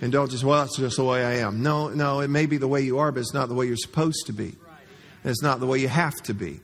And 0.00 0.10
don't 0.10 0.30
just, 0.30 0.44
well, 0.44 0.60
that's 0.60 0.78
just 0.78 0.96
the 0.96 1.04
way 1.04 1.24
I 1.24 1.46
am. 1.46 1.62
No, 1.62 1.88
no, 1.88 2.20
it 2.20 2.28
may 2.28 2.46
be 2.46 2.56
the 2.56 2.68
way 2.68 2.80
you 2.80 2.98
are, 2.98 3.12
but 3.12 3.20
it's 3.20 3.34
not 3.34 3.48
the 3.48 3.54
way 3.54 3.66
you're 3.66 3.76
supposed 3.76 4.26
to 4.26 4.32
be. 4.32 4.56
And 5.22 5.30
it's 5.30 5.42
not 5.42 5.60
the 5.60 5.66
way 5.66 5.78
you 5.78 5.88
have 5.88 6.22
to 6.22 6.34
be. 6.34 6.60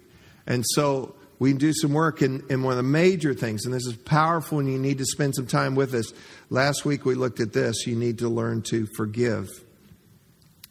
And 0.47 0.65
so 0.67 1.15
we 1.38 1.53
do 1.53 1.73
some 1.75 1.93
work 1.93 2.23
in, 2.23 2.43
in 2.49 2.62
one 2.62 2.73
of 2.73 2.77
the 2.79 2.83
major 2.83 3.35
things, 3.35 3.67
and 3.67 3.75
this 3.75 3.87
is 3.87 3.94
powerful 3.94 4.59
and 4.59 4.71
you 4.71 4.79
need 4.79 4.99
to 4.99 5.05
spend 5.05 5.35
some 5.35 5.47
time 5.47 5.75
with 5.75 5.93
us. 5.94 6.12
Last 6.49 6.85
week 6.85 7.05
we 7.05 7.15
looked 7.15 7.41
at 7.41 7.53
this. 7.53 7.87
You 7.87 7.97
need 7.97 8.19
to 8.21 8.29
learn 8.29 8.62
to 8.62 8.87
forgive. 8.97 9.49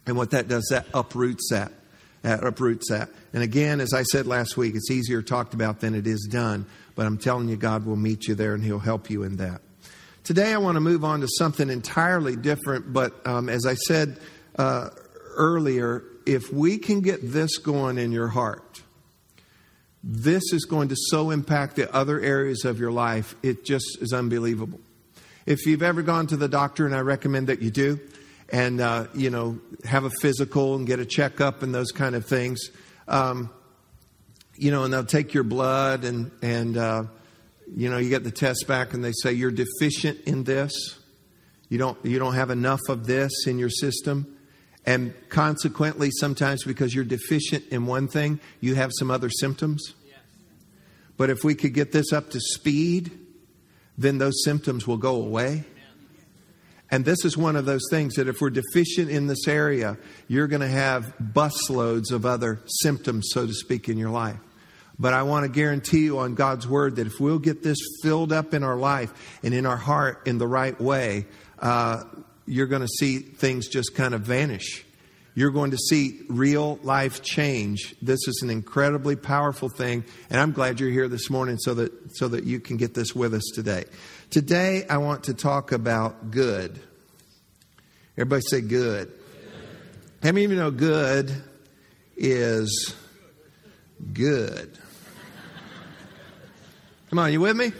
And 0.07 0.17
what 0.17 0.31
that 0.31 0.47
does, 0.47 0.67
that 0.71 0.87
uproots 0.93 1.49
that. 1.51 1.71
That 2.23 2.43
uproots 2.43 2.89
that. 2.89 3.09
And 3.33 3.43
again, 3.43 3.79
as 3.79 3.93
I 3.93 4.01
said 4.01 4.25
last 4.25 4.57
week, 4.57 4.75
it's 4.75 4.89
easier 4.89 5.21
talked 5.21 5.53
about 5.53 5.81
than 5.81 5.93
it 5.93 6.07
is 6.07 6.27
done. 6.31 6.65
But 6.95 7.05
I'm 7.05 7.19
telling 7.19 7.49
you, 7.49 7.55
God 7.55 7.85
will 7.85 7.95
meet 7.95 8.27
you 8.27 8.33
there 8.33 8.55
and 8.55 8.63
He'll 8.63 8.79
help 8.79 9.11
you 9.11 9.21
in 9.21 9.35
that. 9.37 9.61
Today, 10.25 10.53
I 10.55 10.57
want 10.57 10.73
to 10.75 10.81
move 10.81 11.03
on 11.03 11.21
to 11.21 11.27
something 11.27 11.69
entirely 11.69 12.35
different, 12.35 12.91
but 12.91 13.13
um, 13.27 13.47
as 13.47 13.67
I 13.67 13.75
said 13.75 14.17
uh, 14.57 14.89
earlier, 15.35 16.03
if 16.25 16.51
we 16.51 16.79
can 16.79 17.01
get 17.01 17.19
this 17.21 17.59
going 17.59 17.99
in 17.99 18.11
your 18.11 18.29
heart, 18.29 18.81
this 20.03 20.41
is 20.51 20.65
going 20.65 20.89
to 20.89 20.95
so 20.97 21.29
impact 21.29 21.75
the 21.75 21.93
other 21.93 22.19
areas 22.19 22.65
of 22.65 22.79
your 22.79 22.91
life, 22.91 23.35
it 23.43 23.65
just 23.65 23.99
is 24.01 24.13
unbelievable. 24.13 24.79
If 25.45 25.67
you've 25.67 25.83
ever 25.83 26.01
gone 26.01 26.25
to 26.27 26.37
the 26.37 26.49
doctor, 26.49 26.87
and 26.87 26.95
I 26.95 27.01
recommend 27.01 27.45
that 27.49 27.61
you 27.61 27.69
do, 27.69 27.99
and 28.49 28.81
uh, 28.81 29.05
you 29.13 29.29
know 29.29 29.59
have 29.83 30.05
a 30.05 30.11
physical 30.21 30.73
and 30.73 30.87
get 30.87 30.99
a 30.99 31.05
checkup 31.05 31.61
and 31.61 31.71
those 31.71 31.91
kind 31.91 32.15
of 32.15 32.25
things, 32.25 32.71
um, 33.07 33.51
you 34.55 34.71
know, 34.71 34.85
and 34.85 34.91
they'll 34.91 35.05
take 35.05 35.35
your 35.35 35.43
blood 35.43 36.03
and 36.03 36.31
and 36.41 36.77
uh, 36.77 37.03
you 37.73 37.89
know, 37.89 37.97
you 37.97 38.09
get 38.09 38.23
the 38.23 38.31
test 38.31 38.65
back 38.67 38.93
and 38.93 39.03
they 39.03 39.11
say 39.11 39.33
you're 39.33 39.51
deficient 39.51 40.21
in 40.25 40.43
this. 40.43 40.99
You 41.69 41.77
don't, 41.77 41.97
you 42.05 42.19
don't 42.19 42.35
have 42.35 42.51
enough 42.51 42.81
of 42.89 43.07
this 43.07 43.47
in 43.47 43.57
your 43.57 43.69
system. 43.69 44.37
And 44.85 45.13
consequently, 45.29 46.11
sometimes 46.11 46.63
because 46.63 46.93
you're 46.93 47.05
deficient 47.05 47.65
in 47.69 47.87
one 47.87 48.07
thing, 48.07 48.39
you 48.61 48.75
have 48.75 48.91
some 48.93 49.09
other 49.09 49.29
symptoms. 49.29 49.93
But 51.17 51.29
if 51.29 51.43
we 51.43 51.55
could 51.55 51.73
get 51.73 51.91
this 51.91 52.13
up 52.13 52.29
to 52.31 52.39
speed, 52.39 53.11
then 53.97 54.17
those 54.17 54.43
symptoms 54.43 54.85
will 54.85 54.97
go 54.97 55.15
away. 55.15 55.63
And 56.91 57.03
this 57.03 57.25
is 57.25 57.35
one 57.35 57.55
of 57.55 57.65
those 57.65 57.81
things 57.89 58.15
that 58.15 58.27
if 58.27 58.41
we're 58.41 58.51
deficient 58.51 59.09
in 59.09 59.25
this 59.25 59.47
area, 59.47 59.97
you're 60.27 60.47
going 60.47 60.61
to 60.61 60.67
have 60.67 61.15
busloads 61.17 62.11
of 62.11 62.25
other 62.25 62.61
symptoms, 62.67 63.29
so 63.31 63.47
to 63.47 63.53
speak, 63.53 63.89
in 63.89 63.97
your 63.97 64.11
life. 64.11 64.37
But 64.97 65.13
I 65.13 65.23
want 65.23 65.43
to 65.43 65.49
guarantee 65.49 66.05
you 66.05 66.19
on 66.19 66.35
God's 66.35 66.67
word 66.67 66.95
that 66.97 67.07
if 67.07 67.19
we'll 67.19 67.39
get 67.39 67.63
this 67.63 67.79
filled 68.01 68.31
up 68.31 68.53
in 68.53 68.63
our 68.63 68.77
life 68.77 69.39
and 69.43 69.53
in 69.53 69.65
our 69.65 69.77
heart 69.77 70.25
in 70.25 70.37
the 70.37 70.47
right 70.47 70.79
way, 70.79 71.25
uh, 71.59 72.03
you're 72.45 72.67
going 72.67 72.81
to 72.81 72.87
see 72.87 73.19
things 73.19 73.67
just 73.67 73.95
kind 73.95 74.13
of 74.13 74.21
vanish. 74.21 74.85
You're 75.37 75.51
going 75.51 75.71
to 75.71 75.77
see 75.77 76.21
real 76.29 76.79
life 76.81 77.21
change. 77.21 77.93
This 78.01 78.25
is 78.27 78.41
an 78.41 78.49
incredibly 78.49 79.17
powerful 79.17 79.67
thing, 79.67 80.05
and 80.29 80.39
I'm 80.39 80.53
glad 80.53 80.79
you're 80.79 80.91
here 80.91 81.09
this 81.09 81.29
morning 81.29 81.57
so 81.57 81.73
that 81.73 81.91
so 82.15 82.29
that 82.29 82.45
you 82.45 82.61
can 82.61 82.77
get 82.77 82.93
this 82.93 83.13
with 83.13 83.33
us 83.33 83.43
today. 83.53 83.83
Today, 84.29 84.85
I 84.89 84.97
want 84.97 85.25
to 85.25 85.33
talk 85.33 85.73
about 85.73 86.31
good. 86.31 86.79
Everybody 88.17 88.43
say 88.49 88.61
good. 88.61 89.11
How 90.23 90.31
many 90.31 90.45
of 90.45 90.51
you 90.51 90.57
know 90.57 90.71
good 90.71 91.43
is 92.15 92.95
good? 94.13 94.79
Come 97.09 97.19
on, 97.19 97.31
you 97.31 97.39
with 97.39 97.55
me? 97.55 97.71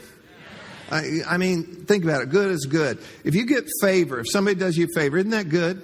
I, 0.90 1.20
I, 1.28 1.36
mean, 1.36 1.64
think 1.64 2.04
about 2.04 2.22
it. 2.22 2.30
Good 2.30 2.50
is 2.50 2.66
good. 2.66 2.98
If 3.24 3.34
you 3.34 3.44
get 3.44 3.64
favor, 3.80 4.20
if 4.20 4.30
somebody 4.30 4.58
does 4.58 4.76
you 4.76 4.86
a 4.86 4.98
favor, 4.98 5.18
isn't 5.18 5.30
that 5.32 5.48
good? 5.48 5.82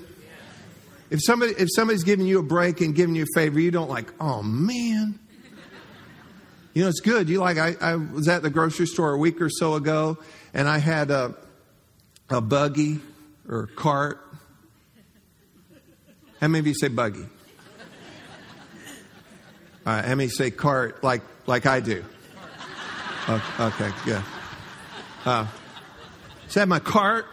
If 1.11 1.21
somebody 1.23 1.53
if 1.59 1.69
somebody's 1.75 2.05
giving 2.05 2.25
you 2.25 2.39
a 2.39 2.43
break 2.43 2.81
and 2.81 2.95
giving 2.95 3.15
you 3.15 3.25
a 3.25 3.39
favor, 3.39 3.61
you 3.61 3.71
don't 3.71 3.91
like, 3.91 4.11
oh 4.19 4.43
man. 4.43 5.19
You 6.73 6.85
know, 6.85 6.89
it's 6.89 7.01
good. 7.01 7.29
You 7.29 7.41
like 7.41 7.59
I, 7.59 7.77
I 7.81 7.97
was 7.97 8.29
at 8.29 8.43
the 8.43 8.49
grocery 8.49 8.87
store 8.87 9.13
a 9.13 9.19
week 9.19 9.43
or 9.43 9.51
so 9.51 9.75
ago 9.75 10.17
and 10.55 10.67
I 10.67 10.79
had 10.79 11.11
a 11.11 11.35
a 12.31 12.41
buggy 12.41 13.01
or 13.47 13.67
cart. 13.67 14.21
How 16.41 16.49
many 16.49 16.61
of 16.61 16.67
you 16.67 16.75
say 16.75 16.89
buggy? 16.89 17.27
All 19.85 19.93
right, 19.93 20.05
how 20.05 20.15
many 20.15 20.31
say 20.31 20.51
cart 20.51 21.05
like 21.05 21.23
like 21.47 21.67
I 21.67 21.81
do? 21.81 22.05
Okay, 23.29 23.91
good. 24.05 24.23
Uh, 25.25 25.47
so 26.49 26.61
I 26.61 26.63
had 26.63 26.69
my 26.69 26.81
cart, 26.81 27.27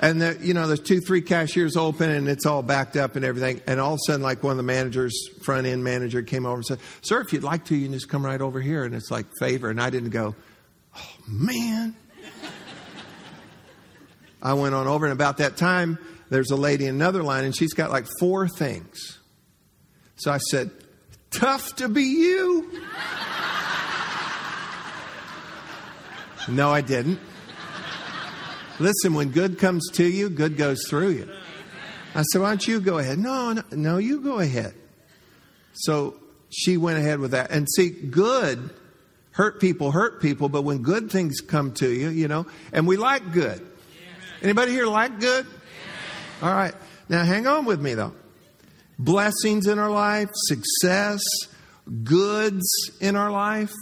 and 0.00 0.22
the, 0.22 0.38
you 0.40 0.54
know, 0.54 0.68
there's 0.68 0.78
two, 0.80 1.00
three 1.00 1.20
cashiers 1.20 1.76
open, 1.76 2.08
and 2.08 2.28
it's 2.28 2.46
all 2.46 2.62
backed 2.62 2.96
up 2.96 3.16
and 3.16 3.24
everything. 3.24 3.60
And 3.66 3.80
all 3.80 3.94
of 3.94 3.96
a 3.96 4.06
sudden, 4.06 4.22
like 4.22 4.44
one 4.44 4.52
of 4.52 4.56
the 4.56 4.62
managers, 4.62 5.28
front 5.42 5.66
end 5.66 5.82
manager, 5.82 6.22
came 6.22 6.46
over 6.46 6.56
and 6.56 6.64
said, 6.64 6.78
"Sir, 7.00 7.20
if 7.22 7.32
you'd 7.32 7.42
like 7.42 7.64
to, 7.66 7.76
you 7.76 7.86
can 7.86 7.94
just 7.94 8.08
come 8.08 8.24
right 8.24 8.40
over 8.40 8.60
here." 8.60 8.84
And 8.84 8.94
it's 8.94 9.10
like 9.10 9.26
favor, 9.40 9.68
and 9.68 9.80
I 9.80 9.90
didn't 9.90 10.10
go, 10.10 10.36
"Oh 10.96 11.14
man." 11.26 11.96
I 14.40 14.54
went 14.54 14.74
on 14.76 14.86
over, 14.86 15.06
and 15.06 15.12
about 15.12 15.38
that 15.38 15.56
time, 15.56 15.98
there's 16.30 16.50
a 16.50 16.56
lady 16.56 16.86
in 16.86 16.94
another 16.94 17.22
line, 17.24 17.44
and 17.44 17.56
she's 17.56 17.72
got 17.72 17.90
like 17.90 18.06
four 18.20 18.48
things. 18.48 19.18
So 20.16 20.30
I 20.30 20.38
said, 20.38 20.70
Tough 21.32 21.76
to 21.76 21.88
be 21.88 22.02
you. 22.02 22.70
No, 26.48 26.70
I 26.70 26.80
didn't. 26.80 27.20
Listen, 28.78 29.14
when 29.14 29.30
good 29.30 29.58
comes 29.58 29.88
to 29.92 30.04
you, 30.04 30.28
good 30.28 30.56
goes 30.56 30.86
through 30.88 31.10
you. 31.10 31.28
I 32.14 32.22
said, 32.22 32.40
Why 32.40 32.48
don't 32.48 32.66
you 32.66 32.80
go 32.80 32.98
ahead? 32.98 33.18
No, 33.18 33.52
no, 33.52 33.62
no, 33.70 33.98
you 33.98 34.20
go 34.20 34.38
ahead. 34.38 34.74
So 35.72 36.16
she 36.50 36.76
went 36.76 36.98
ahead 36.98 37.20
with 37.20 37.30
that. 37.30 37.50
And 37.50 37.68
see, 37.76 37.90
good 37.90 38.70
hurt 39.32 39.60
people 39.60 39.90
hurt 39.90 40.20
people, 40.20 40.48
but 40.48 40.62
when 40.62 40.82
good 40.82 41.10
things 41.10 41.40
come 41.40 41.72
to 41.72 41.90
you, 41.90 42.08
you 42.10 42.28
know, 42.28 42.46
and 42.72 42.86
we 42.86 42.96
like 42.96 43.32
good. 43.32 43.66
Anybody 44.42 44.72
here 44.72 44.86
like 44.86 45.20
good? 45.20 45.46
All 46.42 46.52
right. 46.52 46.74
Now 47.08 47.24
hang 47.24 47.46
on 47.46 47.64
with 47.64 47.80
me 47.80 47.94
though. 47.94 48.12
Blessings 48.98 49.66
in 49.66 49.78
our 49.78 49.90
life, 49.90 50.28
success, 50.34 51.22
goods 52.04 52.62
in 53.00 53.16
our 53.16 53.30
life, 53.30 53.72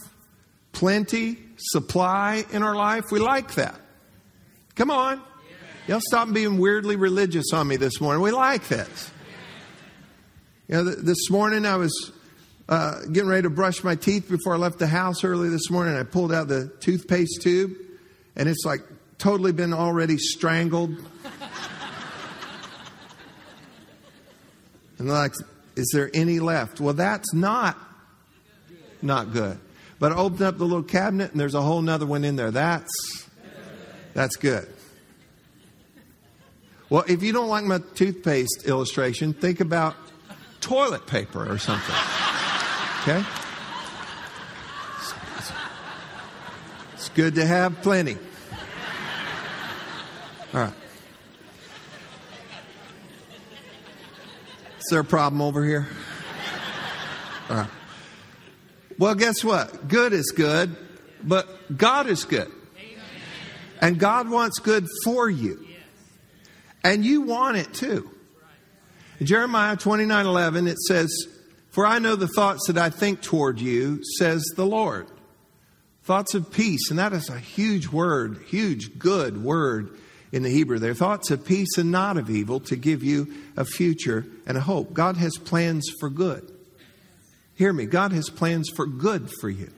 plenty, 0.73 1.39
supply 1.61 2.45
in 2.53 2.63
our 2.63 2.75
life. 2.75 3.05
We 3.11 3.21
like 3.21 3.55
that. 3.55 3.79
Come 4.75 4.91
on. 4.91 5.23
Y'all 5.87 6.01
stop 6.01 6.33
being 6.33 6.59
weirdly 6.59 6.97
religious 6.97 7.53
on 7.53 7.69
me 7.69 7.77
this 7.77 8.01
morning. 8.01 8.23
We 8.23 8.31
like 8.31 8.69
this. 8.69 9.11
You 10.69 10.77
know, 10.77 10.85
this 10.85 11.31
morning 11.31 11.67
I 11.67 11.77
was 11.77 12.13
uh, 12.69 13.01
getting 13.13 13.29
ready 13.29 13.43
to 13.43 13.51
brush 13.51 13.83
my 13.83 13.97
teeth 13.97 14.29
before 14.29 14.55
I 14.55 14.57
left 14.57 14.79
the 14.79 14.87
house 14.87 15.25
early 15.25 15.49
this 15.49 15.69
morning. 15.71 15.97
I 15.97 16.05
pulled 16.05 16.33
out 16.33 16.47
the 16.47 16.69
toothpaste 16.81 17.43
tube, 17.43 17.73
and 18.37 18.49
it's 18.49 18.65
like 18.65 18.83
totally 19.19 19.51
been 19.53 19.73
already 19.75 20.17
strangled. 20.17 20.91
and 24.99 25.09
like, 25.09 25.33
is 25.75 25.91
there 25.93 26.09
any 26.15 26.39
left? 26.39 26.81
Well, 26.81 26.95
that's 26.95 27.35
not 27.35 27.77
not 29.03 29.33
good. 29.33 29.59
But 30.01 30.13
I 30.13 30.15
up 30.17 30.57
the 30.57 30.65
little 30.65 30.83
cabinet, 30.83 31.31
and 31.31 31.39
there's 31.39 31.55
a 31.55 31.61
whole 31.61 31.83
nother 31.83 32.07
one 32.07 32.25
in 32.25 32.35
there. 32.35 32.51
That's 32.51 33.29
that's 34.15 34.35
good. 34.35 34.67
Well, 36.89 37.05
if 37.07 37.23
you 37.23 37.33
don't 37.33 37.49
like 37.49 37.65
my 37.65 37.79
toothpaste 37.95 38.65
illustration, 38.67 39.35
think 39.35 39.61
about 39.61 39.95
toilet 40.61 41.07
paper 41.07 41.49
or 41.49 41.59
something. 41.59 41.95
Okay? 43.03 43.25
It's 46.95 47.09
good 47.11 47.37
to 47.37 47.47
have 47.47 47.81
plenty. 47.83 48.17
All 50.53 50.61
right. 50.61 50.73
Is 54.79 54.87
there 54.91 55.01
a 55.01 55.05
problem 55.05 55.41
over 55.43 55.65
here? 55.65 55.87
All 57.51 57.57
right. 57.57 57.71
Well, 59.01 59.15
guess 59.15 59.43
what? 59.43 59.89
Good 59.89 60.13
is 60.13 60.31
good, 60.31 60.77
but 61.25 61.75
God 61.75 62.07
is 62.07 62.27
good. 62.27 62.53
And 63.81 63.99
God 63.99 64.29
wants 64.29 64.59
good 64.59 64.87
for 65.07 65.31
you. 65.31 65.67
And 66.85 67.03
you 67.03 67.23
want 67.23 67.57
it 67.57 67.73
too. 67.73 68.11
In 69.19 69.25
Jeremiah 69.25 69.77
29 69.77 70.27
11, 70.27 70.67
it 70.67 70.79
says, 70.81 71.11
for 71.71 71.87
I 71.87 71.99
know 71.99 72.15
the 72.15 72.29
thoughts 72.29 72.67
that 72.67 72.77
I 72.77 72.91
think 72.91 73.23
toward 73.23 73.59
you, 73.59 74.01
says 74.19 74.45
the 74.55 74.67
Lord. 74.67 75.07
Thoughts 76.03 76.35
of 76.35 76.53
peace, 76.53 76.91
and 76.91 76.99
that 76.99 77.15
is 77.15 77.31
a 77.31 77.39
huge 77.39 77.89
word, 77.89 78.43
huge, 78.49 78.99
good 78.99 79.43
word 79.43 79.99
in 80.31 80.43
the 80.43 80.51
Hebrew 80.51 80.79
there. 80.79 80.93
Thoughts 80.93 81.31
of 81.31 81.47
peace 81.47 81.79
and 81.79 81.91
not 81.91 82.19
of 82.19 82.29
evil 82.29 82.61
to 82.61 82.77
give 82.77 83.03
you 83.03 83.33
a 83.57 83.65
future 83.65 84.27
and 84.47 84.59
a 84.59 84.61
hope. 84.61 84.93
God 84.93 85.17
has 85.17 85.39
plans 85.39 85.89
for 85.99 86.11
good. 86.11 86.60
Hear 87.61 87.75
me, 87.75 87.85
God 87.85 88.13
has 88.13 88.31
plans 88.31 88.71
for 88.75 88.87
good 88.87 89.29
for 89.39 89.51
you. 89.51 89.71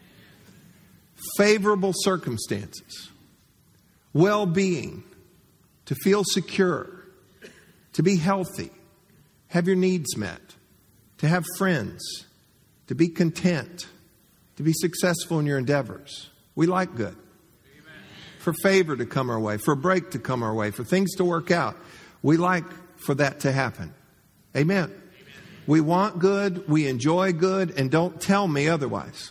Favorable 1.37 1.93
circumstances, 1.93 3.11
well 4.13 4.47
being, 4.47 5.03
to 5.87 5.97
feel 5.97 6.23
secure, 6.25 6.89
to 7.95 8.05
be 8.05 8.19
healthy, 8.19 8.71
have 9.49 9.67
your 9.67 9.75
needs 9.75 10.17
met 10.17 10.41
to 11.19 11.27
have 11.27 11.45
friends, 11.59 12.27
to 12.87 12.95
be 12.95 13.09
content, 13.09 13.89
to 14.57 14.63
be 14.63 14.73
successful 14.73 15.41
in 15.41 15.47
your 15.47 15.59
endeavors. 15.59 16.31
We 16.55 16.69
like 16.69 16.95
good. 16.95 17.17
Amen. 17.17 17.95
For 18.39 18.53
favor 18.63 18.97
to 18.97 19.07
come 19.07 19.29
our 19.29 19.41
way, 19.41 19.57
for 19.57 19.73
a 19.73 19.77
break 19.77 20.13
to 20.13 20.21
come 20.21 20.45
our 20.45 20.55
way, 20.55 20.71
for 20.71 20.85
things 20.85 21.17
to 21.17 21.25
work 21.25 21.51
out. 21.51 21.77
We 22.23 22.37
like 22.37 22.65
for 23.07 23.15
that 23.17 23.41
to 23.41 23.51
happen. 23.51 23.93
Amen. 24.57 25.02
We 25.67 25.81
want 25.81 26.19
good, 26.19 26.69
we 26.69 26.89
enjoy 26.89 27.33
good, 27.33 27.73
and 27.79 27.91
don't 27.91 28.21
tell 28.21 28.49
me 28.49 28.69
otherwise. 28.69 29.31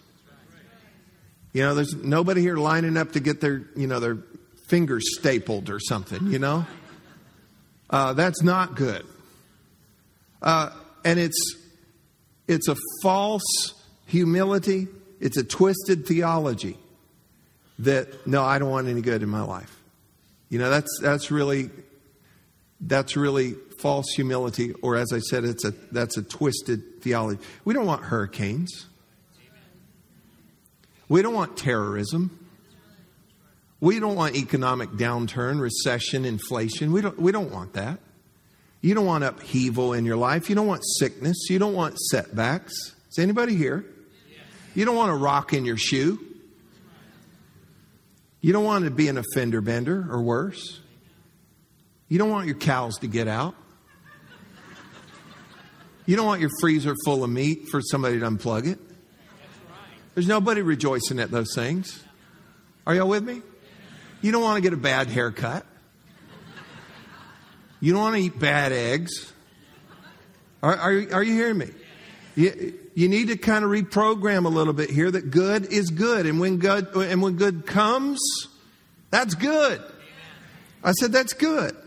You 1.53 1.63
know, 1.63 1.75
there's 1.75 1.93
nobody 1.93 2.41
here 2.41 2.55
lining 2.55 2.95
up 2.95 3.11
to 3.13 3.19
get 3.19 3.41
their, 3.41 3.63
you 3.75 3.87
know, 3.87 3.99
their 3.99 4.17
fingers 4.67 5.03
stapled 5.19 5.69
or 5.69 5.79
something, 5.79 6.27
you 6.27 6.39
know? 6.39 6.65
Uh, 7.89 8.13
that's 8.13 8.41
not 8.41 8.75
good. 8.75 9.05
Uh, 10.41 10.69
and 11.03 11.19
it's 11.19 11.55
it's 12.47 12.67
a 12.67 12.75
false 13.01 13.43
humility, 14.05 14.87
it's 15.19 15.37
a 15.37 15.43
twisted 15.43 16.05
theology 16.05 16.77
that, 17.79 18.27
no, 18.27 18.43
I 18.43 18.59
don't 18.59 18.69
want 18.69 18.87
any 18.87 19.01
good 19.01 19.23
in 19.23 19.29
my 19.29 19.41
life. 19.41 19.77
You 20.49 20.59
know, 20.59 20.69
that's, 20.69 20.99
that's 21.01 21.31
really, 21.31 21.69
that's 22.81 23.15
really 23.15 23.53
false 23.77 24.07
humility, 24.15 24.73
or 24.81 24.95
as 24.95 25.13
I 25.13 25.19
said, 25.19 25.43
it's 25.43 25.65
a, 25.65 25.71
that's 25.91 26.17
a 26.17 26.23
twisted 26.23 27.01
theology. 27.01 27.39
We 27.63 27.73
don't 27.73 27.85
want 27.85 28.03
hurricanes. 28.03 28.87
We 31.07 31.21
don't 31.21 31.33
want 31.33 31.57
terrorism. 31.57 32.37
We 33.79 33.99
don't 33.99 34.15
want 34.15 34.35
economic 34.35 34.91
downturn, 34.91 35.59
recession, 35.59 36.25
inflation. 36.25 36.91
We 36.91 37.01
don't, 37.01 37.19
we 37.19 37.31
don't 37.31 37.51
want 37.51 37.73
that. 37.73 37.99
You 38.81 38.95
don't 38.95 39.05
want 39.05 39.23
upheaval 39.23 39.93
in 39.93 40.05
your 40.05 40.17
life. 40.17 40.49
You 40.49 40.55
don't 40.55 40.67
want 40.67 40.83
sickness. 40.99 41.49
You 41.49 41.59
don't 41.59 41.73
want 41.73 41.99
setbacks. 41.99 42.73
Is 43.09 43.19
anybody 43.19 43.55
here? 43.55 43.85
You 44.73 44.85
don't 44.85 44.95
want 44.95 45.11
a 45.11 45.15
rock 45.15 45.53
in 45.53 45.65
your 45.65 45.77
shoe. 45.77 46.19
You 48.39 48.53
don't 48.53 48.63
want 48.63 48.85
to 48.85 48.91
be 48.91 49.07
an 49.07 49.17
offender 49.17 49.61
bender 49.61 50.07
or 50.09 50.21
worse. 50.21 50.79
You 52.11 52.17
don't 52.17 52.29
want 52.29 52.45
your 52.45 52.57
cows 52.57 52.97
to 52.97 53.07
get 53.07 53.29
out. 53.29 53.55
You 56.05 56.17
don't 56.17 56.25
want 56.25 56.41
your 56.41 56.49
freezer 56.59 56.93
full 57.05 57.23
of 57.23 57.29
meat 57.29 57.69
for 57.69 57.79
somebody 57.81 58.19
to 58.19 58.25
unplug 58.25 58.67
it. 58.67 58.77
There's 60.13 60.27
nobody 60.27 60.61
rejoicing 60.61 61.21
at 61.21 61.31
those 61.31 61.55
things. 61.55 62.03
Are 62.85 62.93
y'all 62.93 63.07
with 63.07 63.23
me? 63.23 63.41
You 64.21 64.33
don't 64.33 64.41
want 64.41 64.57
to 64.57 64.61
get 64.61 64.73
a 64.73 64.81
bad 64.81 65.07
haircut. 65.07 65.65
You 67.79 67.93
don't 67.93 68.01
want 68.01 68.17
to 68.17 68.21
eat 68.23 68.37
bad 68.37 68.73
eggs. 68.73 69.31
Are, 70.61 70.75
are, 70.75 70.91
are 71.13 71.23
you 71.23 71.33
hearing 71.33 71.59
me? 71.59 71.69
You, 72.35 72.77
you 72.93 73.07
need 73.07 73.29
to 73.29 73.37
kind 73.37 73.63
of 73.63 73.71
reprogram 73.71 74.43
a 74.43 74.49
little 74.49 74.73
bit 74.73 74.89
here 74.89 75.09
that 75.09 75.31
good 75.31 75.71
is 75.71 75.89
good. 75.91 76.25
And 76.25 76.41
when 76.41 76.57
good, 76.57 76.93
and 76.93 77.21
when 77.21 77.37
good 77.37 77.65
comes, 77.65 78.19
that's 79.11 79.33
good. 79.33 79.81
I 80.83 80.91
said, 80.91 81.13
that's 81.13 81.31
good. 81.31 81.77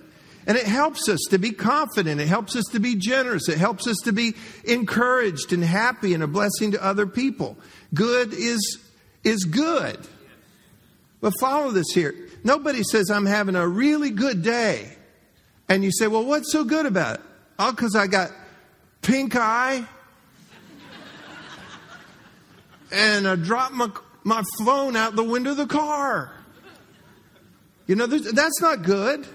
And 0.47 0.59
it 0.59 0.67
helps 0.67 1.09
us 1.09 1.21
to 1.31 1.39
be 1.39 1.53
confident. 1.53 2.21
It 2.21 2.29
helps 2.29 2.55
us 2.55 2.65
to 2.73 2.81
be 2.81 2.97
generous. 2.97 3.49
It 3.49 3.59
helps 3.59 3.87
us 3.87 3.97
to 4.05 4.13
be 4.13 4.35
encouraged 4.65 5.53
and 5.53 5.65
happy 5.65 6.13
and 6.13 6.23
a 6.23 6.27
blessing 6.27 6.73
to 6.73 6.85
other 6.85 7.07
people. 7.07 7.57
Good 7.95 8.35
is, 8.35 8.79
is 9.23 9.45
good. 9.45 9.99
But 11.21 11.33
follow 11.41 11.71
this 11.71 11.91
here. 11.95 12.15
Nobody 12.45 12.83
says, 12.83 13.11
I'm 13.11 13.25
having 13.25 13.57
a 13.57 13.67
really 13.67 14.11
good 14.11 14.43
day. 14.43 14.95
And 15.69 15.83
you 15.83 15.91
say, 15.91 16.07
well, 16.09 16.25
what's 16.25 16.53
so 16.53 16.65
good 16.65 16.85
about 16.85 17.17
it? 17.17 17.21
Oh, 17.59 17.71
because 17.71 17.97
I 17.97 18.07
got 18.07 18.31
pink 19.01 19.35
eye 19.37 19.87
and 22.93 23.27
I 23.27 23.37
dropped 23.37 23.75
my, 23.75 23.91
my 24.23 24.43
phone 24.65 24.97
out 24.97 25.17
the 25.17 25.25
window 25.25 25.53
of 25.53 25.57
the 25.57 25.67
car. 25.67 26.31
You 27.87 27.97
know, 27.97 28.07
that's 28.07 28.61
not 28.61 28.83
good. 28.83 29.27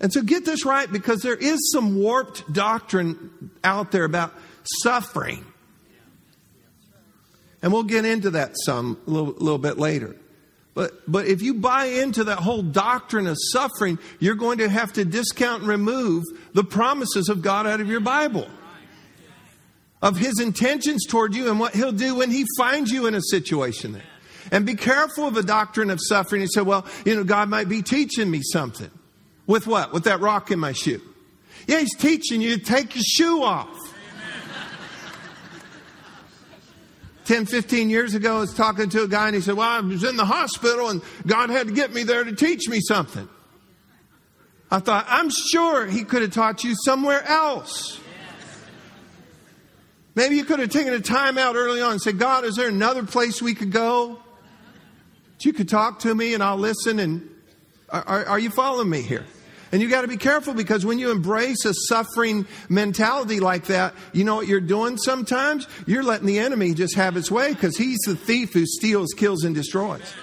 And 0.00 0.12
so 0.12 0.22
get 0.22 0.44
this 0.44 0.64
right 0.64 0.90
because 0.90 1.20
there 1.22 1.36
is 1.36 1.72
some 1.72 1.98
warped 1.98 2.52
doctrine 2.52 3.50
out 3.64 3.90
there 3.90 4.04
about 4.04 4.32
suffering. 4.82 5.44
And 7.62 7.72
we'll 7.72 7.82
get 7.82 8.04
into 8.04 8.30
that 8.30 8.52
some 8.64 8.98
a 9.06 9.10
little, 9.10 9.32
little 9.32 9.58
bit 9.58 9.78
later. 9.78 10.14
But, 10.74 11.10
but 11.10 11.26
if 11.26 11.42
you 11.42 11.54
buy 11.54 11.86
into 11.86 12.22
that 12.24 12.38
whole 12.38 12.62
doctrine 12.62 13.26
of 13.26 13.36
suffering, 13.50 13.98
you're 14.20 14.36
going 14.36 14.58
to 14.58 14.68
have 14.68 14.92
to 14.92 15.04
discount 15.04 15.62
and 15.62 15.68
remove 15.68 16.22
the 16.54 16.62
promises 16.62 17.28
of 17.28 17.42
God 17.42 17.66
out 17.66 17.80
of 17.80 17.88
your 17.88 17.98
Bible. 17.98 18.46
Of 20.00 20.16
His 20.16 20.38
intentions 20.38 21.04
toward 21.04 21.34
you 21.34 21.50
and 21.50 21.58
what 21.58 21.74
He'll 21.74 21.90
do 21.90 22.14
when 22.14 22.30
He 22.30 22.46
finds 22.56 22.92
you 22.92 23.06
in 23.06 23.16
a 23.16 23.20
situation 23.20 23.92
there. 23.92 24.04
And 24.52 24.64
be 24.64 24.76
careful 24.76 25.26
of 25.26 25.34
the 25.34 25.42
doctrine 25.42 25.90
of 25.90 25.98
suffering. 26.00 26.42
You 26.42 26.48
say, 26.48 26.62
well, 26.62 26.86
you 27.04 27.16
know, 27.16 27.24
God 27.24 27.48
might 27.48 27.68
be 27.68 27.82
teaching 27.82 28.30
me 28.30 28.40
something. 28.42 28.90
With 29.48 29.66
what? 29.66 29.92
With 29.92 30.04
that 30.04 30.20
rock 30.20 30.52
in 30.52 30.60
my 30.60 30.72
shoe. 30.72 31.02
Yeah, 31.66 31.80
He's 31.80 31.96
teaching 31.96 32.40
you 32.40 32.58
to 32.58 32.62
take 32.62 32.94
your 32.94 33.02
shoe 33.02 33.42
off. 33.42 33.76
10, 37.24 37.44
15 37.44 37.90
years 37.90 38.14
ago, 38.14 38.36
I 38.36 38.40
was 38.40 38.54
talking 38.54 38.88
to 38.90 39.02
a 39.02 39.08
guy 39.08 39.26
and 39.26 39.34
he 39.34 39.42
said, 39.42 39.54
Well, 39.54 39.68
I 39.68 39.80
was 39.80 40.04
in 40.04 40.16
the 40.16 40.24
hospital 40.24 40.88
and 40.88 41.02
God 41.26 41.50
had 41.50 41.66
to 41.66 41.74
get 41.74 41.92
me 41.92 42.02
there 42.02 42.24
to 42.24 42.34
teach 42.34 42.68
me 42.68 42.80
something. 42.80 43.28
I 44.70 44.78
thought, 44.80 45.06
I'm 45.08 45.30
sure 45.30 45.86
he 45.86 46.04
could 46.04 46.22
have 46.22 46.32
taught 46.32 46.62
you 46.62 46.74
somewhere 46.84 47.22
else. 47.24 48.00
Maybe 50.14 50.36
you 50.36 50.44
could 50.44 50.58
have 50.58 50.70
taken 50.70 50.92
a 50.92 51.00
time 51.00 51.38
out 51.38 51.54
early 51.54 51.80
on 51.80 51.92
and 51.92 52.00
said, 52.00 52.18
God, 52.18 52.44
is 52.44 52.56
there 52.56 52.68
another 52.68 53.02
place 53.02 53.40
we 53.40 53.54
could 53.54 53.72
go? 53.72 54.18
That 55.36 55.44
You 55.44 55.52
could 55.52 55.68
talk 55.68 56.00
to 56.00 56.14
me 56.14 56.34
and 56.34 56.42
I'll 56.42 56.56
listen. 56.56 56.98
And 56.98 57.30
are, 57.90 58.26
are 58.26 58.38
you 58.38 58.50
following 58.50 58.90
me 58.90 59.02
here? 59.02 59.24
And 59.70 59.82
you 59.82 59.88
got 59.88 60.02
to 60.02 60.08
be 60.08 60.16
careful 60.16 60.54
because 60.54 60.86
when 60.86 60.98
you 60.98 61.10
embrace 61.10 61.64
a 61.64 61.74
suffering 61.74 62.46
mentality 62.68 63.40
like 63.40 63.66
that, 63.66 63.94
you 64.12 64.24
know 64.24 64.36
what 64.36 64.46
you're 64.46 64.60
doing 64.60 64.96
sometimes? 64.96 65.66
You're 65.86 66.02
letting 66.02 66.26
the 66.26 66.38
enemy 66.38 66.74
just 66.74 66.94
have 66.94 67.16
its 67.16 67.30
way 67.30 67.52
because 67.52 67.76
he's 67.76 67.98
the 68.06 68.16
thief 68.16 68.54
who 68.54 68.64
steals, 68.66 69.12
kills, 69.16 69.44
and 69.44 69.54
destroys. 69.54 70.14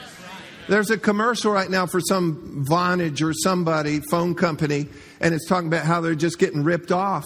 There's 0.68 0.90
a 0.90 0.98
commercial 0.98 1.52
right 1.52 1.70
now 1.70 1.86
for 1.86 2.02
some 2.02 2.66
Vonage 2.68 3.22
or 3.22 3.34
somebody, 3.34 4.00
phone 4.00 4.34
company, 4.34 4.88
and 5.20 5.36
it's 5.36 5.48
talking 5.48 5.68
about 5.68 5.86
how 5.86 6.02
they're 6.02 6.16
just 6.16 6.40
getting 6.40 6.64
ripped 6.64 6.92
off 6.92 7.25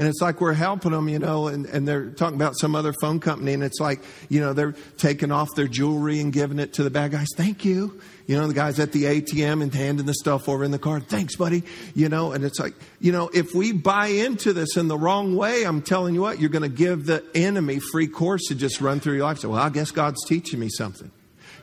and 0.00 0.08
it's 0.08 0.22
like 0.22 0.40
we're 0.40 0.54
helping 0.54 0.92
them, 0.92 1.10
you 1.10 1.18
know, 1.18 1.48
and, 1.48 1.66
and 1.66 1.86
they're 1.86 2.08
talking 2.08 2.36
about 2.36 2.56
some 2.56 2.74
other 2.74 2.94
phone 3.02 3.20
company, 3.20 3.52
and 3.52 3.62
it's 3.62 3.80
like, 3.80 4.00
you 4.30 4.40
know, 4.40 4.54
they're 4.54 4.74
taking 4.96 5.30
off 5.30 5.50
their 5.54 5.68
jewelry 5.68 6.20
and 6.20 6.32
giving 6.32 6.58
it 6.58 6.72
to 6.72 6.82
the 6.82 6.88
bad 6.88 7.10
guys. 7.10 7.26
Thank 7.36 7.66
you. 7.66 8.00
You 8.26 8.38
know, 8.38 8.48
the 8.48 8.54
guys 8.54 8.80
at 8.80 8.92
the 8.92 9.04
ATM 9.04 9.62
and 9.62 9.74
handing 9.74 10.06
the 10.06 10.14
stuff 10.14 10.48
over 10.48 10.64
in 10.64 10.70
the 10.70 10.78
car. 10.78 11.00
Thanks, 11.00 11.36
buddy. 11.36 11.64
You 11.94 12.08
know, 12.08 12.32
and 12.32 12.44
it's 12.44 12.58
like, 12.58 12.72
you 12.98 13.12
know, 13.12 13.28
if 13.34 13.54
we 13.54 13.72
buy 13.72 14.06
into 14.06 14.54
this 14.54 14.78
in 14.78 14.88
the 14.88 14.96
wrong 14.96 15.36
way, 15.36 15.64
I'm 15.64 15.82
telling 15.82 16.14
you 16.14 16.22
what, 16.22 16.40
you're 16.40 16.48
going 16.48 16.62
to 16.62 16.74
give 16.74 17.04
the 17.04 17.22
enemy 17.34 17.78
free 17.92 18.08
course 18.08 18.46
to 18.48 18.54
just 18.54 18.80
run 18.80 19.00
through 19.00 19.16
your 19.16 19.24
life. 19.24 19.40
So, 19.40 19.50
well, 19.50 19.60
I 19.60 19.68
guess 19.68 19.90
God's 19.90 20.24
teaching 20.24 20.60
me 20.60 20.70
something. 20.70 21.10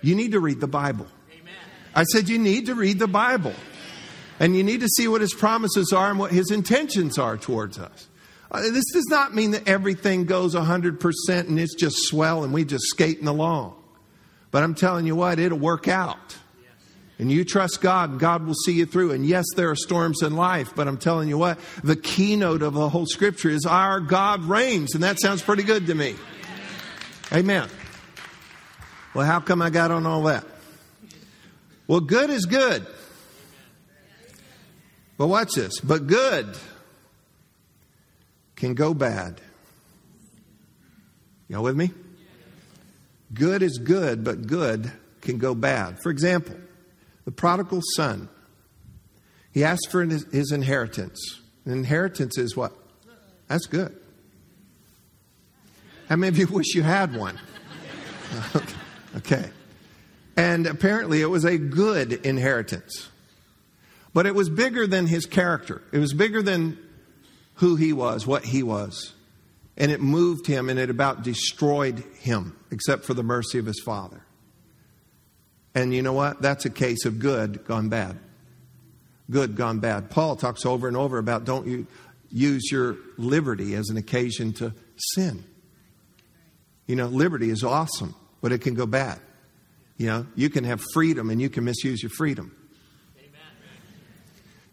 You 0.04 0.14
need 0.14 0.34
to 0.34 0.40
read 0.40 0.60
the 0.60 0.68
Bible. 0.68 1.08
Amen. 1.32 1.56
I 1.96 2.04
said, 2.04 2.30
you 2.30 2.38
need 2.38 2.68
to 2.68 2.76
read 2.76 3.00
the 3.00 3.08
Bible. 3.08 3.56
And 4.40 4.56
you 4.56 4.64
need 4.64 4.82
to 4.82 4.88
see 4.90 5.08
what 5.08 5.22
his 5.22 5.34
promises 5.34 5.92
are 5.92 6.12
and 6.12 6.20
what 6.20 6.32
his 6.32 6.52
intentions 6.52 7.18
are 7.18 7.36
towards 7.36 7.80
us. 7.80 8.08
Uh, 8.50 8.62
this 8.62 8.86
does 8.94 9.08
not 9.10 9.36
mean 9.36 9.52
that 9.52 9.68
everything 9.68 10.26
goes 10.26 10.56
100% 10.56 11.48
and 11.48 11.60
it's 11.60 11.76
just 11.76 11.98
swell 12.08 12.44
and 12.44 12.54
we 12.54 12.64
just 12.64 12.86
skating 12.86 13.28
along. 13.28 13.76
But 14.52 14.64
I'm 14.64 14.76
telling 14.76 15.06
you 15.06 15.16
what, 15.16 15.40
it'll 15.40 15.60
work 15.60 15.88
out. 15.88 16.38
And 17.20 17.32
you 17.32 17.44
trust 17.44 17.82
God, 17.82 18.20
God 18.20 18.46
will 18.46 18.54
see 18.54 18.74
you 18.74 18.86
through. 18.86 19.12
And 19.12 19.26
yes, 19.26 19.46
there 19.56 19.72
are 19.72 19.76
storms 19.76 20.22
in 20.22 20.36
life, 20.36 20.74
but 20.76 20.88
I'm 20.88 20.98
telling 20.98 21.28
you 21.28 21.38
what, 21.38 21.60
the 21.84 21.96
keynote 21.96 22.62
of 22.62 22.76
the 22.76 22.90
whole 22.90 23.08
scripture 23.08 23.50
is 23.50 23.66
our 23.66 24.00
God 24.00 24.44
reigns. 24.44 24.94
And 24.94 25.04
that 25.04 25.20
sounds 25.20 25.42
pretty 25.42 25.64
good 25.64 25.88
to 25.88 25.96
me. 25.96 26.16
Amen. 27.34 27.68
Well, 29.14 29.26
how 29.26 29.40
come 29.40 29.62
I 29.62 29.72
got 29.72 29.90
on 29.90 30.06
all 30.06 30.24
that? 30.24 30.46
Well, 31.88 32.02
good 32.02 32.30
is 32.30 32.46
good. 32.46 32.86
But 35.18 35.28
watch 35.28 35.54
this. 35.56 35.80
But 35.80 36.06
good 36.06 36.56
can 38.58 38.74
go 38.74 38.94
bad. 38.94 39.40
Y'all 41.48 41.64
with 41.64 41.78
me? 41.78 41.92
Good 43.34 43.62
is 43.62 43.78
good, 43.78 44.26
but 44.26 44.48
good 44.48 44.92
can 45.22 45.38
go 45.38 45.56
bad. 45.56 46.02
For 46.02 46.10
example, 46.10 46.56
the 47.24 47.32
prodigal 47.32 47.82
son, 47.96 48.28
he 49.54 49.64
asked 49.64 49.90
for 49.90 50.04
his 50.04 50.52
inheritance. 50.52 51.42
inheritance 51.66 52.38
is 52.38 52.58
what? 52.58 52.74
That's 53.48 53.68
good. 53.68 53.96
How 56.10 56.16
many 56.16 56.30
of 56.30 56.38
you 56.38 56.48
wish 56.48 56.74
you 56.74 56.84
had 56.84 57.16
one? 57.16 57.40
okay. 59.18 59.50
And 60.36 60.68
apparently 60.68 61.22
it 61.22 61.30
was 61.30 61.46
a 61.46 61.58
good 61.58 62.14
inheritance. 62.26 63.10
But 64.14 64.26
it 64.26 64.34
was 64.34 64.50
bigger 64.50 64.88
than 64.88 65.08
his 65.08 65.26
character. 65.26 65.82
It 65.92 66.00
was 66.00 66.14
bigger 66.14 66.42
than 66.42 66.78
who 67.58 67.76
he 67.76 67.94
was, 67.94 68.26
what 68.26 68.46
he 68.46 68.64
was. 68.64 69.14
And 69.78 69.92
it 69.92 70.02
moved 70.02 70.48
him 70.48 70.70
and 70.70 70.80
it 70.80 70.90
about 70.90 71.24
destroyed 71.24 72.04
him, 72.20 72.56
except 72.72 73.06
for 73.06 73.14
the 73.14 73.24
mercy 73.24 73.60
of 73.60 73.66
his 73.66 73.82
father. 73.86 74.24
And 75.76 75.94
you 75.94 76.02
know 76.02 76.14
what? 76.14 76.42
That's 76.42 76.66
a 76.66 76.72
case 76.72 77.06
of 77.06 77.20
good 77.20 77.66
gone 77.66 77.90
bad. 77.90 78.18
Good 79.30 79.56
gone 79.56 79.80
bad. 79.80 80.10
Paul 80.10 80.36
talks 80.36 80.66
over 80.66 80.88
and 80.88 80.98
over 80.98 81.20
about 81.20 81.46
don't 81.46 81.68
you 81.68 81.86
use 82.32 82.72
your 82.72 82.98
liberty 83.18 83.76
as 83.76 83.90
an 83.90 83.98
occasion 83.98 84.54
to 84.54 84.74
sin. 84.96 85.44
You 86.88 86.96
know, 86.96 87.08
liberty 87.08 87.50
is 87.50 87.64
awesome, 87.64 88.16
but 88.42 88.52
it 88.52 88.62
can 88.62 88.74
go 88.74 88.86
bad. 88.86 89.20
You 89.98 90.08
know, 90.08 90.28
you 90.36 90.50
can 90.50 90.64
have 90.64 90.82
freedom 90.94 91.30
and 91.30 91.42
you 91.42 91.50
can 91.50 91.64
misuse 91.64 92.02
your 92.02 92.12
freedom. 92.12 92.56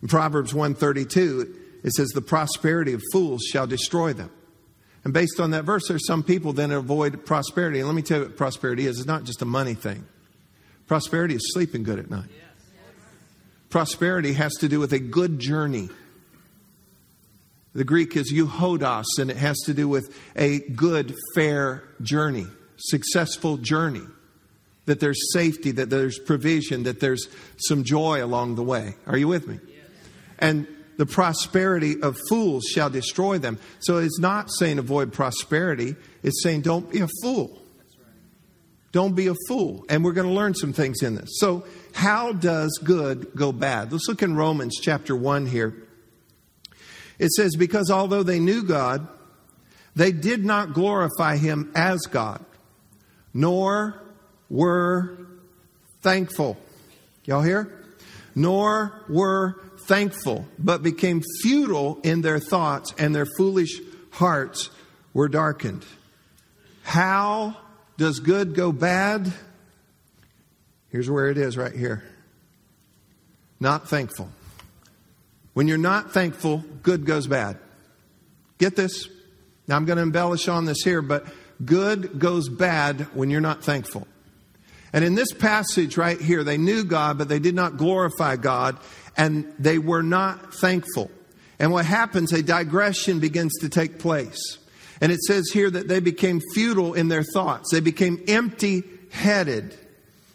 In 0.00 0.08
Proverbs 0.08 0.52
132, 0.52 1.63
it 1.84 1.92
says, 1.92 2.08
The 2.08 2.22
prosperity 2.22 2.94
of 2.94 3.02
fools 3.12 3.42
shall 3.44 3.68
destroy 3.68 4.12
them. 4.12 4.30
And 5.04 5.12
based 5.12 5.38
on 5.38 5.50
that 5.50 5.64
verse, 5.64 5.86
there's 5.86 6.06
some 6.06 6.22
people 6.22 6.54
that 6.54 6.70
avoid 6.70 7.26
prosperity. 7.26 7.78
And 7.78 7.86
let 7.86 7.94
me 7.94 8.02
tell 8.02 8.20
you 8.20 8.24
what 8.24 8.36
prosperity 8.36 8.86
is 8.86 8.98
it's 8.98 9.06
not 9.06 9.24
just 9.24 9.42
a 9.42 9.44
money 9.44 9.74
thing, 9.74 10.04
prosperity 10.88 11.36
is 11.36 11.52
sleeping 11.52 11.84
good 11.84 11.98
at 11.98 12.10
night. 12.10 12.30
Prosperity 13.68 14.32
has 14.34 14.54
to 14.54 14.68
do 14.68 14.80
with 14.80 14.92
a 14.92 14.98
good 14.98 15.38
journey. 15.38 15.90
The 17.74 17.82
Greek 17.82 18.16
is 18.16 18.32
euhodos, 18.32 19.04
and 19.18 19.32
it 19.32 19.36
has 19.36 19.58
to 19.66 19.74
do 19.74 19.88
with 19.88 20.16
a 20.36 20.60
good, 20.60 21.12
fair 21.34 21.82
journey, 22.00 22.46
successful 22.76 23.56
journey. 23.56 24.06
That 24.86 25.00
there's 25.00 25.18
safety, 25.32 25.72
that 25.72 25.90
there's 25.90 26.20
provision, 26.20 26.84
that 26.84 27.00
there's 27.00 27.26
some 27.56 27.82
joy 27.82 28.24
along 28.24 28.54
the 28.54 28.62
way. 28.62 28.94
Are 29.06 29.16
you 29.16 29.26
with 29.26 29.48
me? 29.48 29.58
And 30.38 30.68
the 30.96 31.06
prosperity 31.06 32.00
of 32.00 32.16
fools 32.28 32.64
shall 32.64 32.90
destroy 32.90 33.38
them. 33.38 33.58
So 33.80 33.98
it's 33.98 34.18
not 34.18 34.50
saying 34.52 34.78
avoid 34.78 35.12
prosperity, 35.12 35.96
it's 36.22 36.42
saying 36.42 36.62
don't 36.62 36.90
be 36.90 37.00
a 37.00 37.08
fool. 37.22 37.60
Don't 38.94 39.16
be 39.16 39.26
a 39.26 39.34
fool. 39.48 39.84
And 39.88 40.04
we're 40.04 40.12
going 40.12 40.28
to 40.28 40.32
learn 40.32 40.54
some 40.54 40.72
things 40.72 41.02
in 41.02 41.16
this. 41.16 41.38
So, 41.40 41.66
how 41.94 42.32
does 42.32 42.78
good 42.82 43.34
go 43.34 43.50
bad? 43.50 43.90
Let's 43.92 44.06
look 44.06 44.22
in 44.22 44.36
Romans 44.36 44.78
chapter 44.80 45.16
1 45.16 45.46
here. 45.46 45.74
It 47.18 47.30
says, 47.32 47.56
Because 47.56 47.90
although 47.90 48.22
they 48.22 48.38
knew 48.38 48.62
God, 48.62 49.08
they 49.96 50.12
did 50.12 50.44
not 50.44 50.74
glorify 50.74 51.38
him 51.38 51.72
as 51.74 52.02
God, 52.02 52.44
nor 53.32 54.00
were 54.48 55.26
thankful. 56.02 56.56
Y'all 57.24 57.42
hear? 57.42 57.84
Nor 58.36 59.04
were 59.08 59.60
thankful, 59.86 60.46
but 60.58 60.82
became 60.82 61.22
futile 61.42 62.00
in 62.02 62.22
their 62.22 62.38
thoughts, 62.38 62.94
and 62.98 63.14
their 63.14 63.26
foolish 63.26 63.80
hearts 64.10 64.70
were 65.12 65.28
darkened. 65.28 65.84
How 66.82 67.56
does 67.96 68.20
good 68.20 68.54
go 68.54 68.72
bad? 68.72 69.32
Here's 70.90 71.10
where 71.10 71.28
it 71.28 71.38
is 71.38 71.56
right 71.56 71.74
here. 71.74 72.04
Not 73.60 73.88
thankful. 73.88 74.28
When 75.54 75.68
you're 75.68 75.78
not 75.78 76.12
thankful, 76.12 76.64
good 76.82 77.06
goes 77.06 77.26
bad. 77.26 77.58
Get 78.58 78.76
this? 78.76 79.08
Now 79.66 79.76
I'm 79.76 79.84
going 79.84 79.96
to 79.96 80.02
embellish 80.02 80.48
on 80.48 80.64
this 80.64 80.82
here, 80.82 81.00
but 81.02 81.26
good 81.64 82.18
goes 82.18 82.48
bad 82.48 83.02
when 83.14 83.30
you're 83.30 83.40
not 83.40 83.64
thankful. 83.64 84.06
And 84.92 85.04
in 85.04 85.14
this 85.14 85.32
passage 85.32 85.96
right 85.96 86.20
here, 86.20 86.44
they 86.44 86.58
knew 86.58 86.84
God, 86.84 87.18
but 87.18 87.28
they 87.28 87.40
did 87.40 87.54
not 87.54 87.76
glorify 87.76 88.36
God 88.36 88.78
and 89.16 89.52
they 89.58 89.78
were 89.78 90.02
not 90.02 90.54
thankful. 90.54 91.10
And 91.58 91.72
what 91.72 91.86
happens, 91.86 92.32
a 92.32 92.42
digression 92.42 93.20
begins 93.20 93.52
to 93.60 93.68
take 93.68 93.98
place. 93.98 94.58
And 95.00 95.12
it 95.12 95.20
says 95.20 95.50
here 95.52 95.70
that 95.70 95.88
they 95.88 96.00
became 96.00 96.40
futile 96.52 96.94
in 96.94 97.08
their 97.08 97.22
thoughts, 97.22 97.70
they 97.72 97.80
became 97.80 98.22
empty 98.28 98.82
headed. 99.10 99.76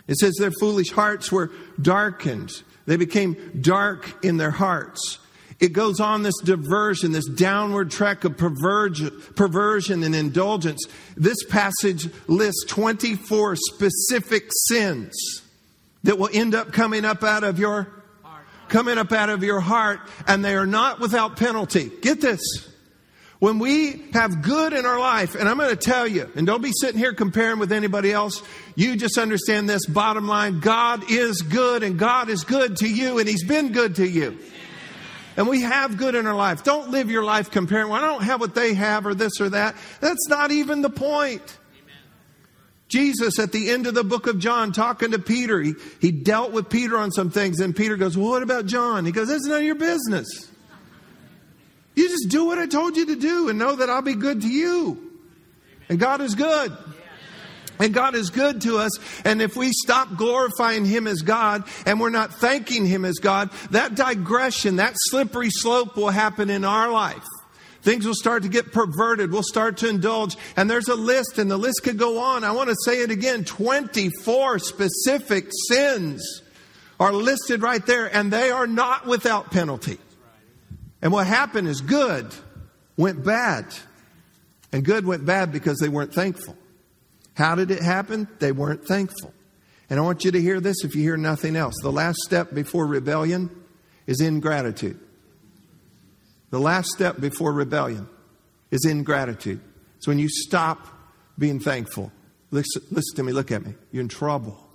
It 0.08 0.18
says 0.18 0.36
their 0.40 0.52
foolish 0.60 0.92
hearts 0.92 1.32
were 1.32 1.52
darkened, 1.82 2.52
they 2.86 2.98
became 2.98 3.60
dark 3.62 4.24
in 4.24 4.38
their 4.38 4.52
hearts. 4.52 5.20
It 5.60 5.74
goes 5.74 6.00
on 6.00 6.24
this 6.24 6.38
diversion, 6.42 7.12
this 7.12 7.28
downward 7.28 7.92
trek 7.92 8.24
of 8.24 8.38
perversion 8.38 10.04
and 10.04 10.16
indulgence. 10.16 10.86
This 11.18 11.44
passage 11.44 12.10
lists 12.28 12.64
24 12.68 13.58
specific 13.58 14.46
sins 14.68 15.42
that 16.04 16.18
will 16.18 16.30
end 16.32 16.56
up 16.56 16.72
coming 16.72 17.04
up 17.04 17.24
out 17.24 17.44
of 17.44 17.60
your 17.60 17.99
coming 18.70 18.98
up 18.98 19.12
out 19.12 19.30
of 19.30 19.44
your 19.44 19.60
heart 19.60 20.00
and 20.28 20.44
they 20.44 20.56
are 20.56 20.66
not 20.66 21.00
without 21.00 21.38
penalty. 21.38 21.92
Get 22.02 22.22
this. 22.22 22.42
When 23.40 23.58
we 23.58 24.04
have 24.12 24.42
good 24.42 24.74
in 24.74 24.86
our 24.86 25.00
life, 25.00 25.36
and 25.36 25.48
I'm 25.48 25.58
going 25.58 25.70
to 25.70 25.78
tell 25.78 26.06
you, 26.06 26.30
and 26.36 26.46
don't 26.46 26.62
be 26.62 26.74
sitting 26.82 27.00
here 27.00 27.14
comparing 27.14 27.58
with 27.58 27.72
anybody 27.72 28.12
else, 28.12 28.44
you 28.76 28.98
just 28.98 29.18
understand 29.18 29.70
this 29.70 29.86
bottom 29.86 30.28
line 30.28 30.60
God 30.60 31.10
is 31.10 31.42
good, 31.42 31.82
and 31.82 31.98
God 31.98 32.28
is 32.28 32.44
good 32.44 32.76
to 32.78 32.90
you, 32.90 33.18
and 33.18 33.30
He's 33.30 33.46
been 33.46 33.72
good 33.72 33.96
to 33.96 34.06
you. 34.06 34.38
And 35.38 35.48
we 35.48 35.62
have 35.62 35.96
good 35.96 36.16
in 36.16 36.28
our 36.28 36.36
life. 36.36 36.66
Don't 36.66 36.92
live 36.92 37.10
your 37.10 37.24
life 37.24 37.50
comparing, 37.50 37.88
well, 37.88 38.04
I 38.04 38.08
don't 38.08 38.24
have 38.24 38.42
what 38.42 38.56
they 38.56 38.74
have, 38.74 39.06
or 39.06 39.14
this 39.14 39.40
or 39.40 39.48
that. 39.50 39.78
That's 40.02 40.28
not 40.28 40.52
even 40.52 40.82
the 40.82 40.90
point. 40.90 41.58
Jesus 42.90 43.38
at 43.40 43.52
the 43.52 43.70
end 43.70 43.86
of 43.88 43.94
the 43.94 44.04
book 44.04 44.28
of 44.28 44.40
John 44.40 44.72
talking 44.72 45.12
to 45.12 45.20
Peter, 45.20 45.62
he, 45.62 45.76
he 46.02 46.12
dealt 46.12 46.52
with 46.52 46.70
Peter 46.70 46.98
on 46.98 47.12
some 47.12 47.30
things, 47.30 47.60
and 47.60 47.76
Peter 47.76 47.96
goes, 47.96 48.18
Well, 48.18 48.30
what 48.30 48.44
about 48.44 48.66
John? 48.66 49.06
He 49.06 49.12
goes, 49.12 49.30
That's 49.30 49.46
none 49.46 49.60
of 49.60 49.64
your 49.64 49.76
business. 49.76 50.28
You 51.96 52.10
just 52.10 52.30
do 52.30 52.46
what 52.46 52.58
I 52.58 52.66
told 52.66 52.98
you 52.98 53.08
to 53.08 53.16
do 53.16 53.50
and 53.50 53.60
know 53.60 53.76
that 53.76 53.90
I'll 53.90 54.02
be 54.02 54.16
good 54.16 54.42
to 54.42 54.48
you. 54.48 55.12
And 55.88 56.00
God 56.00 56.22
is 56.22 56.34
good. 56.34 56.76
And 57.78 57.94
God 57.94 58.16
is 58.16 58.30
good 58.30 58.62
to 58.62 58.78
us. 58.78 58.92
And 59.24 59.42
if 59.42 59.56
we 59.56 59.72
stop 59.72 60.16
glorifying 60.18 60.86
Him 60.86 61.08
as 61.08 61.22
God 61.22 61.64
and 61.86 62.00
we're 62.00 62.10
not 62.10 62.34
thanking 62.34 62.86
Him 62.86 63.06
as 63.06 63.16
God, 63.16 63.52
that 63.72 63.96
digression, 63.96 64.78
that 64.78 64.94
slippery 64.96 65.50
slope 65.50 65.96
will 65.96 66.10
happen 66.10 66.50
in 66.50 66.66
our 66.66 66.92
life. 66.92 67.26
Things 67.82 68.06
will 68.06 68.16
start 68.16 68.44
to 68.44 68.50
get 68.50 68.72
perverted. 68.72 69.32
We'll 69.32 69.44
start 69.44 69.78
to 69.78 69.90
indulge. 69.90 70.36
And 70.58 70.70
there's 70.70 70.90
a 70.90 70.96
list, 70.96 71.38
and 71.38 71.50
the 71.50 71.58
list 71.58 71.84
could 71.84 71.98
go 71.98 72.20
on. 72.20 72.44
I 72.44 72.52
want 72.52 72.70
to 72.70 72.76
say 72.84 73.02
it 73.02 73.12
again 73.12 73.46
24 73.46 74.60
specific 74.60 75.50
sins 75.70 76.42
are 77.00 77.14
listed 77.14 77.62
right 77.62 77.86
there, 77.86 78.14
and 78.14 78.32
they 78.32 78.52
are 78.52 78.68
not 78.68 79.06
without 79.06 79.52
penalty. 79.52 79.98
And 81.02 81.14
what 81.14 81.28
happened 81.28 81.68
is 81.68 81.80
good 81.80 82.34
went 82.98 83.24
bad. 83.24 83.66
And 84.72 84.84
good 84.84 85.06
went 85.06 85.26
bad 85.26 85.52
because 85.52 85.80
they 85.80 85.90
weren't 85.90 86.14
thankful. 86.14 86.58
How 87.36 87.56
did 87.56 87.72
it 87.72 87.82
happen? 87.82 88.28
They 88.40 88.52
weren't 88.52 88.86
thankful. 88.86 89.34
And 89.90 89.98
I 89.98 90.04
want 90.04 90.26
you 90.26 90.32
to 90.32 90.42
hear 90.42 90.60
this 90.60 90.84
if 90.84 90.94
you 90.94 91.02
hear 91.02 91.18
nothing 91.18 91.56
else. 91.56 91.74
The 91.82 91.92
last 91.92 92.20
step 92.20 92.54
before 92.54 92.86
rebellion 92.86 93.50
is 94.06 94.20
ingratitude. 94.22 95.00
The 96.50 96.60
last 96.60 96.90
step 96.90 97.20
before 97.20 97.54
rebellion 97.54 98.08
is 98.72 98.86
ingratitude. 98.86 99.62
It's 99.98 100.08
when 100.08 100.20
you 100.20 100.30
stop 100.30 100.88
being 101.38 101.60
thankful. 101.60 102.12
Listen, 102.52 102.82
listen 102.92 103.16
to 103.18 103.24
me, 103.24 103.32
look 103.32 103.52
at 103.52 103.66
me. 103.66 103.76
You're 103.92 104.02
in 104.02 104.08
trouble. 104.08 104.66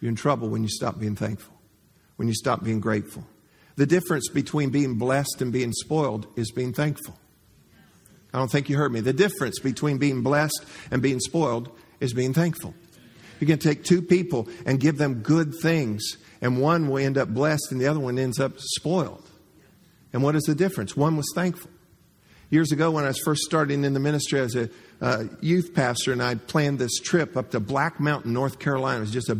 You're 0.00 0.10
in 0.10 0.16
trouble 0.16 0.48
when 0.48 0.62
you 0.62 0.68
stop 0.68 0.98
being 0.98 1.16
thankful, 1.16 1.54
when 2.16 2.28
you 2.28 2.34
stop 2.34 2.62
being 2.62 2.80
grateful. 2.80 3.26
The 3.76 3.86
difference 3.86 4.28
between 4.28 4.70
being 4.70 4.96
blessed 4.98 5.40
and 5.40 5.52
being 5.52 5.72
spoiled 5.72 6.26
is 6.36 6.50
being 6.50 6.72
thankful. 6.72 7.18
I 8.32 8.38
don't 8.38 8.50
think 8.50 8.68
you 8.68 8.76
heard 8.76 8.92
me. 8.92 9.00
The 9.00 9.12
difference 9.12 9.58
between 9.58 9.98
being 9.98 10.22
blessed 10.22 10.64
and 10.90 11.00
being 11.00 11.20
spoiled 11.20 11.70
is 12.00 12.12
being 12.12 12.34
thankful. 12.34 12.74
You 13.40 13.46
can 13.46 13.58
take 13.58 13.84
two 13.84 14.02
people 14.02 14.48
and 14.66 14.80
give 14.80 14.98
them 14.98 15.22
good 15.22 15.54
things, 15.54 16.16
and 16.40 16.60
one 16.60 16.88
will 16.88 16.98
end 16.98 17.16
up 17.16 17.28
blessed 17.28 17.70
and 17.70 17.80
the 17.80 17.86
other 17.86 18.00
one 18.00 18.18
ends 18.18 18.40
up 18.40 18.54
spoiled. 18.58 19.24
And 20.12 20.22
what 20.22 20.34
is 20.34 20.44
the 20.44 20.54
difference? 20.54 20.96
One 20.96 21.16
was 21.16 21.30
thankful. 21.34 21.70
Years 22.50 22.72
ago, 22.72 22.90
when 22.90 23.04
I 23.04 23.08
was 23.08 23.18
first 23.18 23.42
starting 23.42 23.84
in 23.84 23.92
the 23.92 24.00
ministry 24.00 24.40
as 24.40 24.54
a 24.54 24.70
uh, 25.02 25.24
youth 25.40 25.74
pastor, 25.74 26.12
and 26.12 26.22
I 26.22 26.34
planned 26.34 26.78
this 26.78 26.98
trip 26.98 27.36
up 27.36 27.50
to 27.50 27.60
Black 27.60 28.00
Mountain, 28.00 28.32
North 28.32 28.58
Carolina. 28.58 28.98
It 28.98 29.00
was 29.00 29.10
just 29.10 29.28
a 29.28 29.34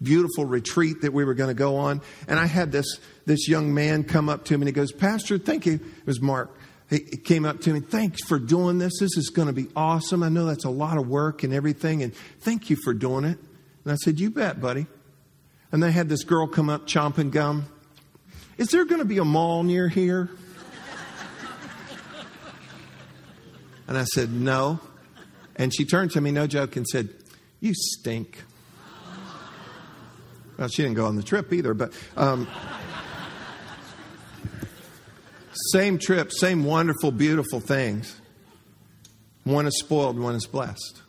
beautiful 0.00 0.44
retreat 0.44 1.02
that 1.02 1.12
we 1.12 1.24
were 1.24 1.34
going 1.34 1.48
to 1.48 1.54
go 1.54 1.76
on. 1.76 2.00
And 2.28 2.38
I 2.38 2.46
had 2.46 2.70
this, 2.70 3.00
this 3.26 3.48
young 3.48 3.74
man 3.74 4.04
come 4.04 4.28
up 4.28 4.44
to 4.44 4.56
me 4.56 4.62
and 4.62 4.68
he 4.68 4.72
goes, 4.72 4.92
Pastor, 4.92 5.38
thank 5.38 5.66
you. 5.66 5.74
It 5.74 6.06
was 6.06 6.20
Mark. 6.20 6.56
He 6.88 7.00
came 7.00 7.46
up 7.46 7.60
to 7.62 7.72
me, 7.72 7.80
thanks 7.80 8.22
for 8.22 8.38
doing 8.38 8.78
this. 8.78 8.92
This 9.00 9.16
is 9.16 9.30
going 9.30 9.48
to 9.48 9.54
be 9.54 9.66
awesome. 9.74 10.22
I 10.22 10.28
know 10.28 10.44
that's 10.44 10.64
a 10.64 10.70
lot 10.70 10.98
of 10.98 11.08
work 11.08 11.42
and 11.42 11.52
everything, 11.52 12.02
and 12.02 12.14
thank 12.40 12.68
you 12.68 12.76
for 12.76 12.92
doing 12.92 13.24
it. 13.24 13.38
And 13.84 13.92
I 13.92 13.96
said, 13.96 14.20
You 14.20 14.30
bet, 14.30 14.60
buddy. 14.60 14.86
And 15.72 15.82
they 15.82 15.90
had 15.90 16.10
this 16.10 16.22
girl 16.22 16.46
come 16.46 16.68
up 16.68 16.86
chomping 16.86 17.30
gum. 17.30 17.66
Is 18.58 18.68
there 18.68 18.84
going 18.84 19.00
to 19.00 19.06
be 19.06 19.18
a 19.18 19.24
mall 19.24 19.62
near 19.62 19.88
here? 19.88 20.30
And 23.88 23.98
I 23.98 24.04
said, 24.04 24.32
No. 24.32 24.80
And 25.56 25.74
she 25.74 25.84
turned 25.84 26.12
to 26.12 26.20
me, 26.20 26.30
no 26.30 26.46
joke, 26.46 26.76
and 26.76 26.86
said, 26.86 27.10
You 27.60 27.74
stink. 27.74 28.42
Well, 30.56 30.68
she 30.68 30.82
didn't 30.82 30.96
go 30.96 31.06
on 31.06 31.16
the 31.16 31.22
trip 31.22 31.52
either, 31.52 31.74
but 31.74 31.92
um, 32.16 32.46
same 35.72 35.98
trip, 35.98 36.32
same 36.32 36.64
wonderful, 36.64 37.10
beautiful 37.10 37.60
things. 37.60 38.18
One 39.44 39.66
is 39.66 39.78
spoiled, 39.78 40.18
one 40.18 40.34
is 40.34 40.46
blessed. 40.46 41.02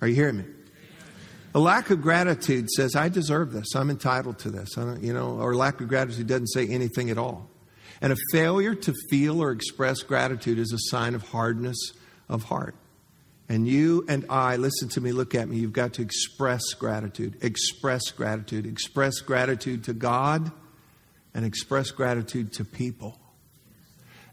Are 0.00 0.08
you 0.08 0.14
hearing 0.14 0.38
me? 0.38 0.44
A 1.56 1.58
lack 1.58 1.88
of 1.88 2.02
gratitude 2.02 2.68
says, 2.68 2.94
I 2.94 3.08
deserve 3.08 3.50
this. 3.50 3.74
I'm 3.74 3.88
entitled 3.88 4.38
to 4.40 4.50
this. 4.50 4.76
you 5.00 5.14
know, 5.14 5.38
or 5.40 5.54
lack 5.54 5.80
of 5.80 5.88
gratitude 5.88 6.26
doesn't 6.26 6.48
say 6.48 6.68
anything 6.68 7.08
at 7.08 7.16
all. 7.16 7.48
And 8.02 8.12
a 8.12 8.16
failure 8.30 8.74
to 8.74 8.92
feel 9.08 9.42
or 9.42 9.52
express 9.52 10.02
gratitude 10.02 10.58
is 10.58 10.70
a 10.74 10.90
sign 10.90 11.14
of 11.14 11.22
hardness 11.22 11.94
of 12.28 12.42
heart. 12.42 12.74
And 13.48 13.66
you 13.66 14.04
and 14.06 14.26
I, 14.28 14.56
listen 14.56 14.90
to 14.90 15.00
me, 15.00 15.12
look 15.12 15.34
at 15.34 15.48
me, 15.48 15.56
you've 15.56 15.72
got 15.72 15.94
to 15.94 16.02
express 16.02 16.74
gratitude. 16.74 17.38
Express 17.40 18.10
gratitude. 18.10 18.66
Express 18.66 19.20
gratitude 19.20 19.84
to 19.84 19.94
God 19.94 20.52
and 21.32 21.46
express 21.46 21.90
gratitude 21.90 22.52
to 22.52 22.66
people. 22.66 23.18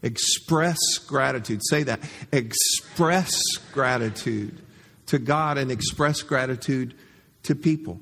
Express 0.02 0.98
gratitude. 0.98 1.62
Say 1.64 1.84
that. 1.84 2.00
Express 2.32 3.40
gratitude 3.72 4.60
to 5.06 5.18
God 5.18 5.56
and 5.56 5.70
express 5.70 6.20
gratitude 6.20 6.94
to 7.44 7.54
people. 7.54 8.00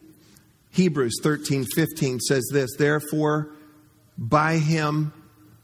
Hebrews 0.71 1.21
13 1.23 1.67
15 1.75 2.21
says 2.21 2.49
this 2.53 2.77
Therefore, 2.77 3.51
by 4.17 4.57
him 4.57 5.13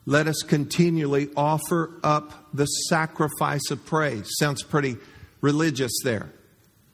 let 0.06 0.26
us 0.26 0.42
continually 0.42 1.28
offer 1.36 1.92
up 2.02 2.48
the 2.54 2.66
sacrifice 2.66 3.70
of 3.70 3.84
praise. 3.84 4.30
Sounds 4.38 4.62
pretty 4.62 4.96
religious 5.40 5.92
there. 6.02 6.30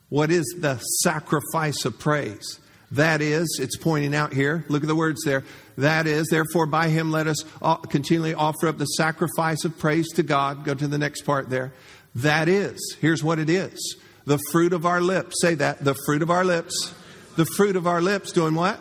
What 0.09 0.31
is 0.31 0.45
the 0.59 0.79
sacrifice 1.03 1.85
of 1.85 1.99
praise? 1.99 2.61
That 2.91 3.21
is, 3.21 3.59
it's 3.61 3.77
pointing 3.77 4.15
out 4.15 4.33
here, 4.33 4.65
look 4.69 4.83
at 4.83 4.89
the 4.89 4.95
words 4.95 5.23
there. 5.25 5.43
That 5.77 6.07
is, 6.07 6.29
therefore, 6.29 6.67
by 6.67 6.89
him 6.89 7.11
let 7.11 7.27
us 7.27 7.45
uh, 7.61 7.77
continually 7.77 8.35
offer 8.35 8.69
up 8.69 8.79
the 8.79 8.85
sacrifice 8.85 9.65
of 9.65 9.79
praise 9.79 10.09
to 10.13 10.23
God. 10.23 10.65
Go 10.65 10.75
to 10.75 10.87
the 10.87 10.99
next 10.99 11.23
part 11.23 11.51
there. 11.51 11.73
That 12.15 12.49
is, 12.49 12.97
here's 13.01 13.25
what 13.25 13.41
it 13.41 13.51
is 13.51 13.97
the 14.25 14.39
fruit 14.51 14.73
of 14.73 14.87
our 14.87 15.01
lips. 15.01 15.41
Say 15.41 15.55
that, 15.57 15.85
the 15.85 15.95
fruit 16.07 16.23
of 16.23 16.31
our 16.31 16.45
lips. 16.45 16.95
The 17.37 17.45
fruit 17.45 17.77
of 17.77 17.87
our 17.87 18.01
lips 18.01 18.33
doing 18.33 18.55
what? 18.55 18.81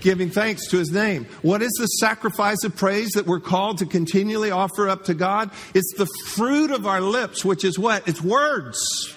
Giving 0.00 0.30
thanks 0.30 0.66
to 0.68 0.78
his 0.78 0.90
name. 0.90 1.26
What 1.42 1.62
is 1.62 1.72
the 1.78 1.86
sacrifice 1.86 2.64
of 2.64 2.74
praise 2.74 3.10
that 3.10 3.26
we're 3.26 3.40
called 3.40 3.78
to 3.78 3.86
continually 3.86 4.50
offer 4.50 4.88
up 4.88 5.04
to 5.04 5.14
God? 5.14 5.50
It's 5.74 5.94
the 5.96 6.06
fruit 6.26 6.70
of 6.70 6.86
our 6.86 7.00
lips, 7.00 7.44
which 7.44 7.64
is 7.64 7.78
what? 7.78 8.08
It's 8.08 8.22
words. 8.22 9.14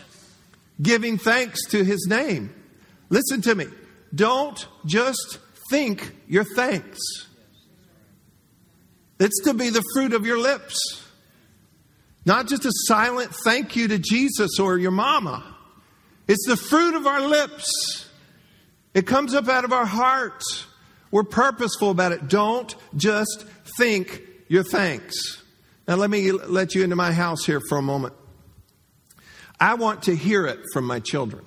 Giving 0.82 1.18
thanks 1.18 1.66
to 1.70 1.84
his 1.84 2.06
name. 2.10 2.54
Listen 3.10 3.42
to 3.42 3.56
me. 3.56 3.68
Don't 4.14 4.68
just 4.86 5.40
think 5.70 6.14
your 6.28 6.44
thanks. 6.44 7.00
It's 9.20 9.42
to 9.44 9.54
be 9.54 9.70
the 9.70 9.84
fruit 9.94 10.14
of 10.14 10.26
your 10.26 10.38
lips. 10.38 11.03
Not 12.26 12.48
just 12.48 12.66
a 12.66 12.72
silent 12.86 13.34
thank 13.44 13.76
you 13.76 13.88
to 13.90 14.00
Jesus 14.00 14.60
or 14.60 14.78
your 14.78 14.92
mama. 14.92 15.44
It's 16.28 16.46
the 16.48 16.56
fruit 16.56 16.96
of 16.96 17.06
our 17.06 17.22
lips. 17.22 18.10
It 18.94 19.06
comes 19.06 19.34
up 19.34 19.50
out 19.50 19.66
of 19.66 19.74
our 19.74 19.86
heart. 19.86 20.44
We're 21.12 21.24
purposeful 21.24 21.90
about 21.90 22.12
it. 22.12 22.28
Don't 22.28 22.74
just 22.96 23.46
think 23.78 24.22
your 24.48 24.64
thanks. 24.64 25.42
Now, 25.88 25.96
let 25.96 26.10
me 26.10 26.32
let 26.32 26.76
you 26.76 26.84
into 26.84 26.96
my 26.96 27.12
house 27.12 27.46
here 27.46 27.62
for 27.68 27.78
a 27.78 27.82
moment. 27.82 28.14
I 29.60 29.74
want 29.74 30.04
to 30.04 30.16
hear 30.16 30.48
it 30.48 30.60
from 30.72 30.86
my 30.86 31.00
children. 31.00 31.46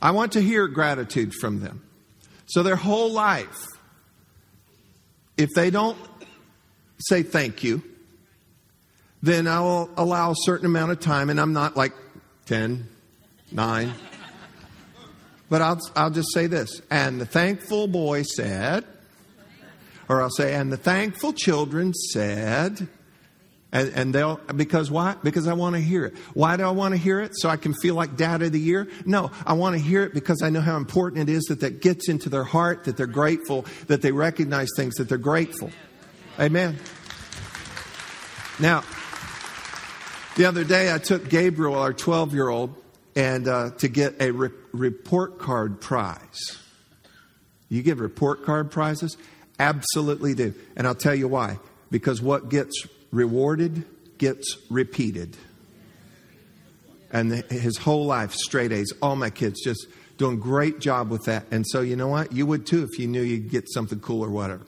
I 0.00 0.12
want 0.12 0.32
to 0.32 0.40
hear 0.40 0.66
gratitude 0.66 1.34
from 1.34 1.60
them. 1.60 1.84
So, 2.46 2.62
their 2.62 2.76
whole 2.76 3.12
life, 3.12 3.66
if 5.36 5.50
they 5.54 5.70
don't 5.70 5.98
say 6.98 7.22
thank 7.22 7.62
you, 7.62 7.82
then 9.22 9.46
I 9.46 9.60
will 9.60 9.90
allow 9.96 10.32
a 10.32 10.36
certain 10.36 10.66
amount 10.66 10.92
of 10.92 11.00
time, 11.00 11.30
and 11.30 11.40
I'm 11.40 11.52
not 11.52 11.76
like 11.76 11.92
10, 12.46 12.88
9. 13.52 13.92
But 15.48 15.62
I'll, 15.62 15.80
I'll 15.96 16.10
just 16.10 16.32
say 16.32 16.46
this. 16.46 16.80
And 16.90 17.20
the 17.20 17.26
thankful 17.26 17.88
boy 17.88 18.22
said, 18.22 18.84
or 20.08 20.22
I'll 20.22 20.30
say, 20.30 20.54
and 20.54 20.72
the 20.72 20.76
thankful 20.76 21.32
children 21.32 21.92
said, 21.92 22.88
And, 23.72 23.92
and 23.94 24.14
they'll, 24.14 24.40
because 24.56 24.90
why? 24.90 25.16
Because 25.22 25.46
I 25.46 25.52
want 25.52 25.76
to 25.76 25.80
hear 25.82 26.04
it. 26.06 26.16
Why 26.34 26.56
do 26.56 26.64
I 26.64 26.70
want 26.70 26.94
to 26.94 26.98
hear 26.98 27.20
it? 27.20 27.32
So 27.34 27.48
I 27.48 27.56
can 27.56 27.74
feel 27.74 27.94
like 27.94 28.16
dad 28.16 28.42
of 28.42 28.52
the 28.52 28.60
year? 28.60 28.88
No, 29.04 29.30
I 29.44 29.52
want 29.52 29.76
to 29.76 29.82
hear 29.82 30.02
it 30.02 30.14
because 30.14 30.42
I 30.42 30.50
know 30.50 30.60
how 30.60 30.76
important 30.76 31.28
it 31.28 31.32
is 31.32 31.44
that 31.44 31.60
that 31.60 31.80
gets 31.82 32.08
into 32.08 32.28
their 32.28 32.44
heart, 32.44 32.84
that 32.84 32.96
they're 32.96 33.06
grateful, 33.06 33.66
that 33.88 34.02
they 34.02 34.12
recognize 34.12 34.68
things, 34.76 34.94
that 34.96 35.08
they're 35.08 35.18
grateful. 35.18 35.70
Amen. 36.38 36.78
Now, 38.58 38.82
the 40.40 40.46
other 40.46 40.64
day 40.64 40.90
I 40.90 40.96
took 40.96 41.28
Gabriel, 41.28 41.74
our 41.74 41.92
12 41.92 42.32
year 42.32 42.48
old, 42.48 42.74
and 43.14 43.46
uh, 43.46 43.72
to 43.72 43.88
get 43.88 44.22
a 44.22 44.30
re- 44.30 44.48
report 44.72 45.38
card 45.38 45.82
prize. 45.82 46.56
You 47.68 47.82
give 47.82 48.00
report 48.00 48.46
card 48.46 48.70
prizes? 48.70 49.18
Absolutely 49.58 50.32
do. 50.32 50.54
And 50.76 50.86
I'll 50.86 50.94
tell 50.94 51.14
you 51.14 51.28
why. 51.28 51.58
Because 51.90 52.22
what 52.22 52.48
gets 52.48 52.86
rewarded 53.10 53.84
gets 54.16 54.56
repeated. 54.70 55.36
And 57.12 57.32
the, 57.32 57.54
his 57.54 57.76
whole 57.76 58.06
life, 58.06 58.32
straight 58.32 58.72
A's, 58.72 58.94
all 59.02 59.16
my 59.16 59.28
kids 59.28 59.62
just 59.62 59.88
doing 60.16 60.40
great 60.40 60.78
job 60.78 61.10
with 61.10 61.24
that. 61.24 61.44
And 61.50 61.66
so, 61.68 61.82
you 61.82 61.96
know 61.96 62.08
what? 62.08 62.32
You 62.32 62.46
would 62.46 62.64
too 62.64 62.88
if 62.90 62.98
you 62.98 63.08
knew 63.08 63.20
you'd 63.20 63.50
get 63.50 63.68
something 63.68 64.00
cool 64.00 64.24
or 64.24 64.30
whatever. 64.30 64.64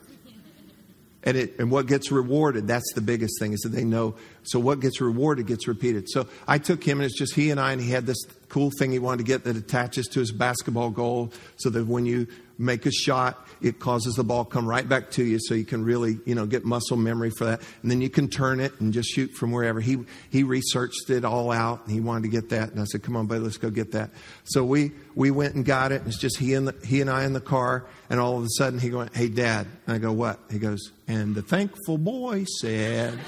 And, 1.25 1.37
it, 1.37 1.57
and 1.57 1.71
what 1.71 1.87
gets 1.87 2.11
rewarded, 2.11 2.67
that's 2.67 2.91
the 2.93 3.01
biggest 3.01 3.39
thing, 3.39 3.53
is 3.53 3.61
that 3.61 3.69
they 3.69 3.85
know. 3.85 4.15
So 4.43 4.59
what 4.59 4.81
gets 4.81 4.99
rewarded 4.99 5.47
gets 5.47 5.67
repeated. 5.67 6.09
So 6.09 6.27
I 6.47 6.57
took 6.57 6.83
him, 6.83 6.99
and 6.99 7.05
it's 7.05 7.17
just 7.17 7.33
he 7.33 7.49
and 7.49 7.59
I, 7.59 7.71
and 7.71 7.81
he 7.81 7.91
had 7.91 8.05
this 8.05 8.21
cool 8.49 8.71
thing 8.77 8.91
he 8.91 8.99
wanted 8.99 9.19
to 9.19 9.23
get 9.23 9.45
that 9.45 9.55
attaches 9.55 10.07
to 10.07 10.19
his 10.19 10.31
basketball 10.31 10.89
goal 10.89 11.31
so 11.55 11.69
that 11.69 11.85
when 11.87 12.05
you 12.05 12.27
make 12.63 12.85
a 12.85 12.91
shot, 12.91 13.47
it 13.61 13.79
causes 13.79 14.15
the 14.15 14.23
ball 14.23 14.45
come 14.45 14.67
right 14.67 14.87
back 14.87 15.11
to 15.11 15.23
you 15.23 15.39
so 15.39 15.53
you 15.53 15.65
can 15.65 15.83
really, 15.83 16.19
you 16.25 16.35
know, 16.35 16.45
get 16.45 16.65
muscle 16.65 16.97
memory 16.97 17.31
for 17.37 17.45
that. 17.45 17.61
And 17.81 17.89
then 17.89 18.01
you 18.01 18.09
can 18.09 18.27
turn 18.27 18.59
it 18.59 18.79
and 18.79 18.91
just 18.93 19.09
shoot 19.09 19.31
from 19.31 19.51
wherever. 19.51 19.79
He, 19.79 19.99
he 20.29 20.43
researched 20.43 21.09
it 21.09 21.23
all 21.25 21.51
out 21.51 21.83
and 21.85 21.93
he 21.93 22.01
wanted 22.01 22.23
to 22.23 22.29
get 22.29 22.49
that. 22.49 22.71
And 22.71 22.79
I 22.79 22.83
said, 22.85 23.03
come 23.03 23.15
on, 23.15 23.27
buddy, 23.27 23.41
let's 23.41 23.57
go 23.57 23.69
get 23.69 23.91
that. 23.93 24.09
So 24.43 24.63
we, 24.63 24.91
we 25.15 25.31
went 25.31 25.55
and 25.55 25.65
got 25.65 25.91
it. 25.91 26.01
And 26.01 26.07
it's 26.07 26.19
just 26.19 26.37
he 26.37 26.53
and, 26.53 26.67
the, 26.67 26.75
he 26.85 27.01
and 27.01 27.09
I 27.09 27.23
in 27.25 27.33
the 27.33 27.41
car. 27.41 27.85
And 28.09 28.19
all 28.19 28.37
of 28.37 28.43
a 28.43 28.49
sudden 28.57 28.79
he 28.79 28.89
going, 28.89 29.09
hey, 29.13 29.29
dad. 29.29 29.67
And 29.87 29.95
I 29.95 29.99
go, 29.99 30.11
what? 30.11 30.39
He 30.51 30.59
goes, 30.59 30.91
and 31.07 31.33
the 31.35 31.41
thankful 31.41 31.97
boy 31.97 32.43
said, 32.43 33.13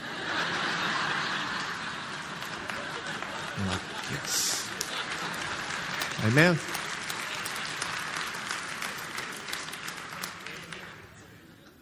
like, 3.67 3.81
yes. 4.11 4.69
Amen. 6.25 6.57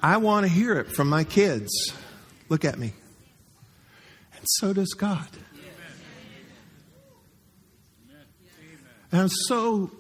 I 0.03 0.17
want 0.17 0.45
to 0.45 0.51
hear 0.51 0.73
it 0.79 0.91
from 0.91 1.07
my 1.07 1.23
kids. 1.23 1.71
Look 2.49 2.65
at 2.65 2.77
me. 2.77 2.91
And 4.35 4.45
so 4.45 4.73
does 4.73 4.93
God. 4.93 5.27
And 9.13 9.21
I'm 9.21 9.29
so, 9.29 9.91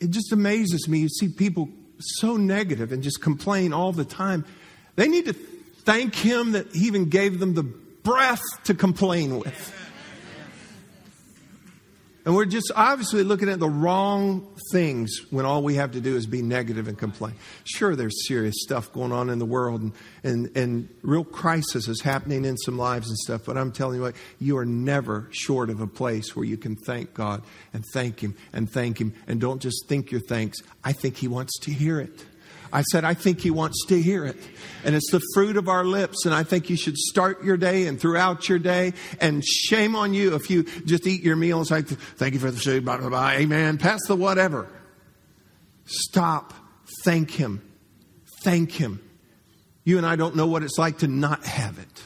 it 0.00 0.10
just 0.10 0.30
amazes 0.32 0.88
me. 0.88 0.98
You 0.98 1.08
see 1.08 1.28
people 1.28 1.70
so 1.98 2.36
negative 2.36 2.92
and 2.92 3.02
just 3.02 3.22
complain 3.22 3.72
all 3.72 3.92
the 3.92 4.04
time. 4.04 4.44
They 4.96 5.08
need 5.08 5.24
to 5.26 5.32
thank 5.32 6.14
Him 6.14 6.52
that 6.52 6.74
He 6.74 6.86
even 6.86 7.08
gave 7.08 7.38
them 7.38 7.54
the 7.54 7.62
breath 7.62 8.42
to 8.64 8.74
complain 8.74 9.38
with. 9.38 9.72
And 12.26 12.34
we're 12.34 12.44
just 12.44 12.72
obviously 12.74 13.22
looking 13.22 13.48
at 13.48 13.60
the 13.60 13.68
wrong 13.68 14.48
things 14.72 15.20
when 15.30 15.46
all 15.46 15.62
we 15.62 15.76
have 15.76 15.92
to 15.92 16.00
do 16.00 16.16
is 16.16 16.26
be 16.26 16.42
negative 16.42 16.88
and 16.88 16.98
complain. 16.98 17.34
Sure, 17.62 17.94
there's 17.94 18.26
serious 18.26 18.56
stuff 18.58 18.92
going 18.92 19.12
on 19.12 19.30
in 19.30 19.38
the 19.38 19.46
world 19.46 19.80
and, 19.80 19.92
and, 20.24 20.56
and 20.56 20.88
real 21.02 21.22
crisis 21.22 21.86
is 21.86 22.00
happening 22.00 22.44
in 22.44 22.56
some 22.56 22.76
lives 22.76 23.08
and 23.08 23.16
stuff, 23.16 23.42
but 23.46 23.56
I'm 23.56 23.70
telling 23.70 23.98
you 23.98 24.02
what, 24.02 24.16
you 24.40 24.58
are 24.58 24.66
never 24.66 25.28
short 25.30 25.70
of 25.70 25.80
a 25.80 25.86
place 25.86 26.34
where 26.34 26.44
you 26.44 26.56
can 26.56 26.74
thank 26.74 27.14
God 27.14 27.44
and 27.72 27.84
thank 27.94 28.18
Him 28.18 28.34
and 28.52 28.68
thank 28.68 29.00
Him. 29.00 29.14
And 29.28 29.40
don't 29.40 29.62
just 29.62 29.86
think 29.86 30.10
your 30.10 30.20
thanks, 30.20 30.58
I 30.82 30.94
think 30.94 31.18
He 31.18 31.28
wants 31.28 31.56
to 31.60 31.72
hear 31.72 32.00
it. 32.00 32.24
I 32.76 32.82
said, 32.82 33.06
I 33.06 33.14
think 33.14 33.40
he 33.40 33.50
wants 33.50 33.86
to 33.86 33.98
hear 33.98 34.26
it. 34.26 34.36
And 34.84 34.94
it's 34.94 35.10
the 35.10 35.22
fruit 35.32 35.56
of 35.56 35.66
our 35.66 35.82
lips. 35.82 36.26
And 36.26 36.34
I 36.34 36.42
think 36.42 36.68
you 36.68 36.76
should 36.76 36.98
start 36.98 37.42
your 37.42 37.56
day 37.56 37.86
and 37.86 37.98
throughout 37.98 38.50
your 38.50 38.58
day. 38.58 38.92
And 39.18 39.42
shame 39.42 39.96
on 39.96 40.12
you 40.12 40.34
if 40.34 40.50
you 40.50 40.64
just 40.84 41.06
eat 41.06 41.22
your 41.22 41.36
meals 41.36 41.70
like, 41.70 41.86
thank 41.86 42.34
you 42.34 42.38
for 42.38 42.50
the 42.50 42.58
food, 42.58 42.84
blah, 42.84 42.98
blah, 42.98 43.08
blah, 43.08 43.30
amen. 43.30 43.78
Pass 43.78 44.00
the 44.06 44.14
whatever. 44.14 44.68
Stop. 45.86 46.52
Thank 47.02 47.30
him. 47.30 47.62
Thank 48.42 48.72
him. 48.72 49.00
You 49.84 49.96
and 49.96 50.06
I 50.06 50.16
don't 50.16 50.36
know 50.36 50.46
what 50.46 50.62
it's 50.62 50.76
like 50.76 50.98
to 50.98 51.08
not 51.08 51.46
have 51.46 51.78
it. 51.78 52.04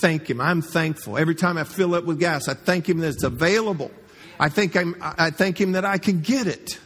Thank 0.00 0.30
him. 0.30 0.40
I'm 0.40 0.62
thankful. 0.62 1.18
Every 1.18 1.34
time 1.34 1.58
I 1.58 1.64
fill 1.64 1.96
up 1.96 2.04
with 2.04 2.20
gas, 2.20 2.46
I 2.46 2.54
thank 2.54 2.88
him 2.88 2.98
that 2.98 3.08
it's 3.08 3.24
available. 3.24 3.90
I 4.38 4.50
think 4.50 4.76
I'm, 4.76 4.94
I 5.02 5.30
thank 5.30 5.60
him 5.60 5.72
that 5.72 5.84
I 5.84 5.98
can 5.98 6.20
get 6.20 6.46
it. 6.46 6.78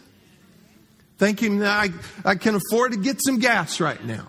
That 1.18 1.92
I, 2.24 2.31
I 2.31 2.35
can 2.35 2.55
afford 2.55 2.92
to 2.92 2.98
get 2.98 3.18
some 3.24 3.38
gas 3.38 3.81
right 3.81 4.02
now. 4.05 4.29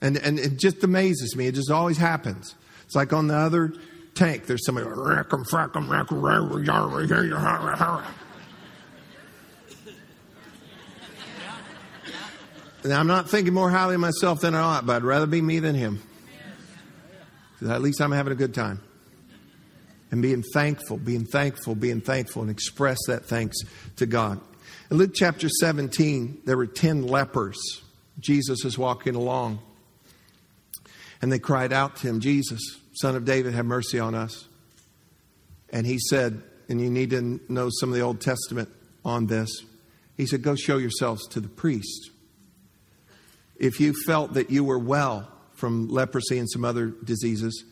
And, 0.00 0.16
and 0.16 0.38
it 0.38 0.56
just 0.58 0.82
amazes 0.82 1.36
me. 1.36 1.46
It 1.46 1.54
just 1.54 1.70
always 1.70 1.98
happens. 1.98 2.54
It's 2.84 2.94
like 2.94 3.12
on 3.12 3.26
the 3.26 3.36
other 3.36 3.74
tank, 4.14 4.46
there's 4.46 4.64
somebody, 4.64 4.86
and 12.82 12.92
I'm 12.94 13.06
not 13.06 13.28
thinking 13.28 13.52
more 13.52 13.70
highly 13.70 13.94
of 13.96 14.00
myself 14.00 14.40
than 14.40 14.54
I 14.54 14.60
ought, 14.60 14.86
but 14.86 14.96
I'd 14.96 15.04
rather 15.04 15.26
be 15.26 15.42
me 15.42 15.58
than 15.58 15.74
him. 15.74 16.02
At 17.68 17.82
least 17.82 18.00
I'm 18.00 18.12
having 18.12 18.32
a 18.32 18.36
good 18.36 18.54
time. 18.54 18.80
And 20.10 20.22
being 20.22 20.42
thankful, 20.42 20.96
being 20.96 21.26
thankful, 21.26 21.74
being 21.74 22.00
thankful, 22.00 22.42
and 22.42 22.50
express 22.50 22.98
that 23.06 23.26
thanks 23.26 23.58
to 23.96 24.06
God. 24.06 24.40
In 24.90 24.96
Luke 24.96 25.12
chapter 25.14 25.48
17, 25.48 26.42
there 26.44 26.56
were 26.56 26.66
10 26.66 27.06
lepers. 27.06 27.82
Jesus 28.18 28.64
is 28.64 28.76
walking 28.76 29.14
along. 29.14 29.60
And 31.22 31.30
they 31.30 31.38
cried 31.38 31.72
out 31.72 31.96
to 31.96 32.08
him, 32.08 32.18
Jesus, 32.18 32.60
son 32.94 33.14
of 33.14 33.24
David, 33.24 33.54
have 33.54 33.66
mercy 33.66 34.00
on 34.00 34.16
us. 34.16 34.48
And 35.72 35.86
he 35.86 35.98
said, 35.98 36.42
and 36.68 36.80
you 36.80 36.90
need 36.90 37.10
to 37.10 37.40
know 37.48 37.68
some 37.70 37.90
of 37.90 37.94
the 37.94 38.00
Old 38.00 38.20
Testament 38.20 38.68
on 39.04 39.26
this. 39.26 39.50
He 40.16 40.26
said, 40.26 40.42
Go 40.42 40.54
show 40.54 40.76
yourselves 40.76 41.26
to 41.28 41.40
the 41.40 41.48
priest. 41.48 42.10
If 43.56 43.80
you 43.80 43.94
felt 44.06 44.34
that 44.34 44.50
you 44.50 44.64
were 44.64 44.78
well 44.78 45.30
from 45.54 45.88
leprosy 45.88 46.38
and 46.38 46.50
some 46.50 46.64
other 46.64 46.86
diseases, 46.86 47.64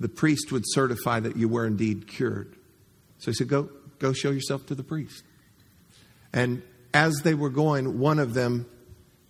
the 0.00 0.08
priest 0.08 0.52
would 0.52 0.64
certify 0.66 1.20
that 1.20 1.36
you 1.36 1.48
were 1.48 1.66
indeed 1.66 2.08
cured. 2.08 2.56
So 3.18 3.30
he 3.30 3.34
said, 3.34 3.48
Go, 3.48 3.70
go 3.98 4.12
show 4.12 4.30
yourself 4.30 4.66
to 4.66 4.74
the 4.74 4.84
priest. 4.84 5.22
And 6.36 6.62
as 6.92 7.22
they 7.24 7.32
were 7.32 7.48
going, 7.48 7.98
one 7.98 8.18
of 8.18 8.34
them, 8.34 8.66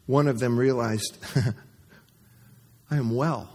one 0.07 0.27
of 0.27 0.41
them 0.41 0.59
realized, 0.59 1.17
I 2.91 2.97
am 2.97 3.15
well. 3.15 3.49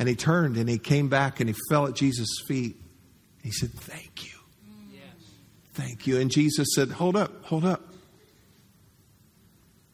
And 0.00 0.08
he 0.08 0.16
turned 0.16 0.56
and 0.56 0.68
he 0.68 0.78
came 0.78 1.08
back 1.08 1.38
and 1.38 1.48
he 1.48 1.54
fell 1.70 1.86
at 1.86 1.94
Jesus' 1.94 2.42
feet. 2.46 2.76
He 3.42 3.52
said, 3.52 3.70
Thank 3.72 4.26
you. 4.26 4.38
Thank 5.74 6.08
you. 6.08 6.18
And 6.18 6.28
Jesus 6.28 6.66
said, 6.74 6.90
Hold 6.90 7.14
up, 7.14 7.44
hold 7.44 7.64
up. 7.64 7.82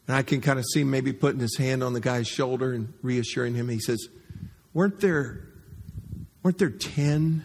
And 0.06 0.16
I 0.16 0.22
can 0.22 0.40
kind 0.40 0.58
of 0.58 0.64
see 0.64 0.82
maybe 0.82 1.12
putting 1.12 1.40
his 1.40 1.58
hand 1.58 1.84
on 1.84 1.92
the 1.92 2.00
guy's 2.00 2.26
shoulder 2.26 2.72
and 2.72 2.92
reassuring 3.02 3.54
him. 3.54 3.68
He 3.68 3.80
says, 3.80 4.08
Weren't 4.72 5.00
there 5.00 5.46
weren't 6.42 6.56
there 6.56 6.70
ten 6.70 7.44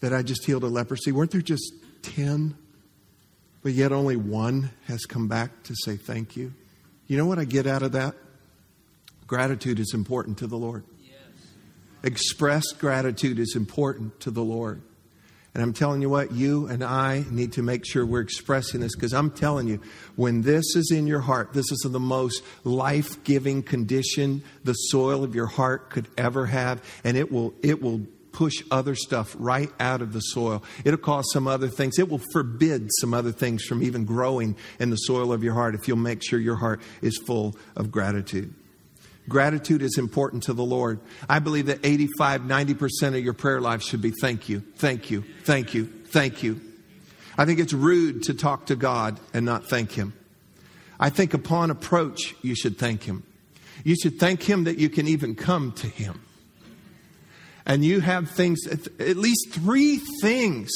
that 0.00 0.14
I 0.14 0.22
just 0.22 0.46
healed 0.46 0.64
of 0.64 0.72
leprosy? 0.72 1.12
Weren't 1.12 1.32
there 1.32 1.42
just 1.42 1.70
ten? 2.00 2.56
But 3.62 3.72
yet 3.72 3.92
only 3.92 4.16
one 4.16 4.70
has 4.86 5.04
come 5.06 5.28
back 5.28 5.62
to 5.64 5.74
say 5.84 5.96
thank 5.96 6.36
you. 6.36 6.52
You 7.06 7.16
know 7.16 7.26
what 7.26 7.38
I 7.38 7.44
get 7.44 7.66
out 7.66 7.82
of 7.82 7.92
that? 7.92 8.14
Gratitude 9.26 9.78
is 9.78 9.94
important 9.94 10.38
to 10.38 10.46
the 10.46 10.56
Lord. 10.56 10.84
Yes. 11.00 11.16
Expressed 12.02 12.76
gratitude 12.78 13.38
is 13.38 13.54
important 13.56 14.20
to 14.20 14.30
the 14.30 14.42
Lord. 14.42 14.82
And 15.54 15.62
I'm 15.62 15.74
telling 15.74 16.00
you 16.00 16.08
what, 16.08 16.32
you 16.32 16.66
and 16.66 16.82
I 16.82 17.24
need 17.30 17.52
to 17.54 17.62
make 17.62 17.84
sure 17.84 18.06
we're 18.06 18.20
expressing 18.20 18.80
this 18.80 18.94
because 18.96 19.12
I'm 19.12 19.30
telling 19.30 19.68
you, 19.68 19.80
when 20.16 20.40
this 20.40 20.74
is 20.74 20.90
in 20.90 21.06
your 21.06 21.20
heart, 21.20 21.52
this 21.52 21.70
is 21.70 21.80
the 21.80 22.00
most 22.00 22.42
life 22.64 23.22
giving 23.22 23.62
condition 23.62 24.42
the 24.64 24.72
soil 24.72 25.22
of 25.22 25.34
your 25.34 25.46
heart 25.46 25.90
could 25.90 26.08
ever 26.16 26.46
have. 26.46 26.82
And 27.04 27.18
it 27.18 27.30
will, 27.30 27.52
it 27.62 27.82
will 27.82 28.00
push 28.32 28.62
other 28.70 28.94
stuff 28.94 29.36
right 29.38 29.70
out 29.78 30.02
of 30.02 30.12
the 30.12 30.20
soil. 30.20 30.62
It'll 30.84 30.98
cause 30.98 31.30
some 31.32 31.46
other 31.46 31.68
things. 31.68 31.98
It 31.98 32.08
will 32.08 32.20
forbid 32.32 32.88
some 33.00 33.14
other 33.14 33.32
things 33.32 33.64
from 33.64 33.82
even 33.82 34.04
growing 34.04 34.56
in 34.78 34.90
the 34.90 34.96
soil 34.96 35.32
of 35.32 35.44
your 35.44 35.54
heart 35.54 35.74
if 35.74 35.86
you'll 35.86 35.96
make 35.98 36.22
sure 36.22 36.40
your 36.40 36.56
heart 36.56 36.80
is 37.00 37.18
full 37.18 37.56
of 37.76 37.90
gratitude. 37.90 38.54
Gratitude 39.28 39.82
is 39.82 39.98
important 39.98 40.42
to 40.44 40.52
the 40.52 40.64
Lord. 40.64 40.98
I 41.28 41.38
believe 41.38 41.66
that 41.66 41.78
85, 41.84 42.42
90% 42.42 43.08
of 43.08 43.24
your 43.24 43.34
prayer 43.34 43.60
life 43.60 43.82
should 43.82 44.02
be 44.02 44.10
thank 44.10 44.48
you, 44.48 44.60
thank 44.76 45.10
you, 45.10 45.24
thank 45.44 45.74
you, 45.74 45.84
thank 46.06 46.42
you. 46.42 46.60
I 47.38 47.44
think 47.44 47.60
it's 47.60 47.72
rude 47.72 48.24
to 48.24 48.34
talk 48.34 48.66
to 48.66 48.76
God 48.76 49.20
and 49.32 49.46
not 49.46 49.68
thank 49.68 49.92
Him. 49.92 50.12
I 50.98 51.10
think 51.10 51.34
upon 51.34 51.70
approach, 51.70 52.34
you 52.42 52.54
should 52.54 52.78
thank 52.78 53.04
Him. 53.04 53.22
You 53.84 53.94
should 53.94 54.18
thank 54.18 54.42
Him 54.42 54.64
that 54.64 54.78
you 54.78 54.88
can 54.88 55.06
even 55.08 55.34
come 55.34 55.72
to 55.72 55.86
Him. 55.86 56.20
And 57.64 57.84
you 57.84 58.00
have 58.00 58.30
things, 58.30 58.66
at 58.66 59.16
least 59.16 59.50
three 59.50 60.00
things. 60.20 60.70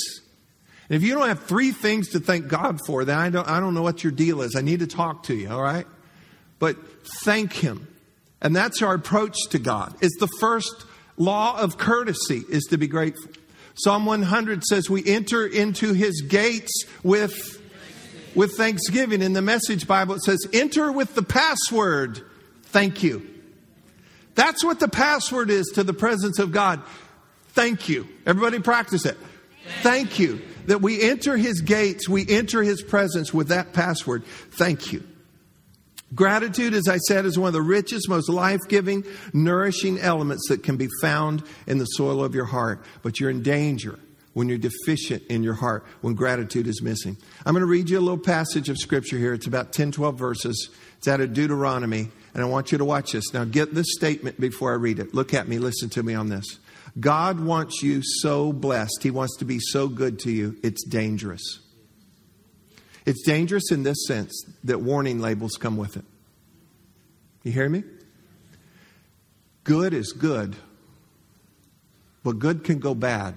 And 0.88 0.96
if 0.96 1.02
you 1.02 1.14
don't 1.14 1.28
have 1.28 1.44
three 1.44 1.72
things 1.72 2.10
to 2.10 2.20
thank 2.20 2.48
God 2.48 2.80
for, 2.86 3.04
then 3.04 3.18
I 3.18 3.30
don't, 3.30 3.48
I 3.48 3.58
don't 3.58 3.74
know 3.74 3.82
what 3.82 4.04
your 4.04 4.12
deal 4.12 4.40
is. 4.42 4.54
I 4.54 4.60
need 4.60 4.80
to 4.80 4.86
talk 4.86 5.24
to 5.24 5.34
you, 5.34 5.50
all 5.50 5.62
right? 5.62 5.86
But 6.58 6.76
thank 7.24 7.52
Him. 7.52 7.88
And 8.40 8.54
that's 8.54 8.82
our 8.82 8.94
approach 8.94 9.36
to 9.50 9.58
God. 9.58 9.94
It's 10.00 10.16
the 10.18 10.28
first 10.38 10.84
law 11.16 11.58
of 11.58 11.78
courtesy 11.78 12.42
is 12.48 12.64
to 12.64 12.78
be 12.78 12.86
grateful. 12.86 13.32
Psalm 13.78 14.06
100 14.06 14.64
says 14.64 14.88
we 14.88 15.04
enter 15.06 15.46
into 15.46 15.92
his 15.92 16.22
gates 16.22 16.84
with 17.02 17.62
with 18.34 18.52
thanksgiving. 18.52 19.22
In 19.22 19.32
the 19.32 19.42
Message 19.42 19.88
Bible, 19.88 20.14
it 20.14 20.22
says, 20.22 20.46
enter 20.52 20.92
with 20.92 21.14
the 21.14 21.22
password, 21.22 22.20
thank 22.64 23.02
you. 23.02 23.26
That's 24.36 24.62
what 24.62 24.78
the 24.78 24.88
password 24.88 25.50
is 25.50 25.72
to 25.74 25.82
the 25.82 25.94
presence 25.94 26.38
of 26.38 26.52
God. 26.52 26.82
Thank 27.48 27.88
you. 27.88 28.06
Everybody 28.24 28.60
practice 28.60 29.04
it. 29.04 29.16
Thank 29.82 30.18
you. 30.18 30.42
That 30.66 30.82
we 30.82 31.00
enter 31.00 31.36
his 31.36 31.60
gates, 31.60 32.08
we 32.08 32.26
enter 32.28 32.62
his 32.62 32.82
presence 32.82 33.32
with 33.32 33.48
that 33.48 33.72
password. 33.72 34.24
Thank 34.24 34.92
you. 34.92 35.02
Gratitude, 36.14 36.74
as 36.74 36.88
I 36.88 36.98
said, 36.98 37.24
is 37.24 37.38
one 37.38 37.48
of 37.48 37.52
the 37.52 37.62
richest, 37.62 38.08
most 38.08 38.28
life 38.28 38.60
giving, 38.68 39.04
nourishing 39.32 39.98
elements 39.98 40.48
that 40.48 40.62
can 40.62 40.76
be 40.76 40.88
found 41.00 41.42
in 41.66 41.78
the 41.78 41.84
soil 41.84 42.22
of 42.22 42.34
your 42.34 42.44
heart. 42.44 42.84
But 43.02 43.18
you're 43.18 43.30
in 43.30 43.42
danger 43.42 43.98
when 44.32 44.48
you're 44.48 44.58
deficient 44.58 45.22
in 45.28 45.42
your 45.42 45.54
heart, 45.54 45.84
when 46.02 46.14
gratitude 46.14 46.66
is 46.66 46.82
missing. 46.82 47.16
I'm 47.44 47.54
going 47.54 47.62
to 47.62 47.66
read 47.66 47.88
you 47.88 47.98
a 47.98 48.00
little 48.00 48.18
passage 48.18 48.68
of 48.68 48.76
scripture 48.76 49.18
here. 49.18 49.32
It's 49.32 49.46
about 49.46 49.72
10, 49.72 49.92
12 49.92 50.18
verses. 50.18 50.70
It's 50.98 51.08
out 51.08 51.20
of 51.20 51.32
Deuteronomy, 51.32 52.10
and 52.36 52.44
I 52.44 52.48
want 52.48 52.70
you 52.70 52.76
to 52.76 52.84
watch 52.84 53.12
this. 53.12 53.32
Now, 53.32 53.44
get 53.44 53.74
this 53.74 53.86
statement 53.96 54.38
before 54.38 54.70
I 54.70 54.74
read 54.74 54.98
it. 54.98 55.14
Look 55.14 55.32
at 55.32 55.48
me, 55.48 55.58
listen 55.58 55.88
to 55.90 56.02
me 56.02 56.14
on 56.14 56.28
this. 56.28 56.44
God 57.00 57.40
wants 57.40 57.82
you 57.82 58.02
so 58.04 58.52
blessed, 58.52 59.02
He 59.02 59.10
wants 59.10 59.38
to 59.38 59.46
be 59.46 59.58
so 59.58 59.88
good 59.88 60.18
to 60.20 60.30
you, 60.30 60.54
it's 60.62 60.84
dangerous. 60.84 61.60
It's 63.06 63.22
dangerous 63.22 63.72
in 63.72 63.84
this 63.84 64.06
sense 64.06 64.44
that 64.64 64.82
warning 64.82 65.18
labels 65.18 65.52
come 65.52 65.78
with 65.78 65.96
it. 65.96 66.04
You 67.42 67.52
hear 67.52 67.70
me? 67.70 67.84
Good 69.64 69.94
is 69.94 70.12
good, 70.12 70.56
but 72.22 72.38
good 72.38 72.64
can 72.64 72.80
go 72.80 72.94
bad 72.94 73.36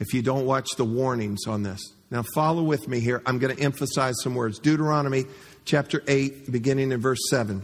if 0.00 0.14
you 0.14 0.22
don't 0.22 0.46
watch 0.46 0.70
the 0.78 0.86
warnings 0.86 1.46
on 1.46 1.64
this. 1.64 1.80
Now, 2.10 2.24
follow 2.34 2.62
with 2.62 2.88
me 2.88 3.00
here. 3.00 3.20
I'm 3.26 3.38
going 3.38 3.54
to 3.54 3.62
emphasize 3.62 4.14
some 4.22 4.34
words. 4.34 4.58
Deuteronomy 4.58 5.26
chapter 5.68 6.02
8, 6.08 6.50
beginning 6.50 6.92
in 6.92 7.00
verse 7.00 7.20
7, 7.28 7.62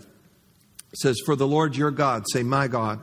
says, 0.95 1.19
For 1.25 1.35
the 1.35 1.47
Lord 1.47 1.75
your 1.75 1.91
God, 1.91 2.25
say, 2.31 2.43
My 2.43 2.69
God, 2.69 3.01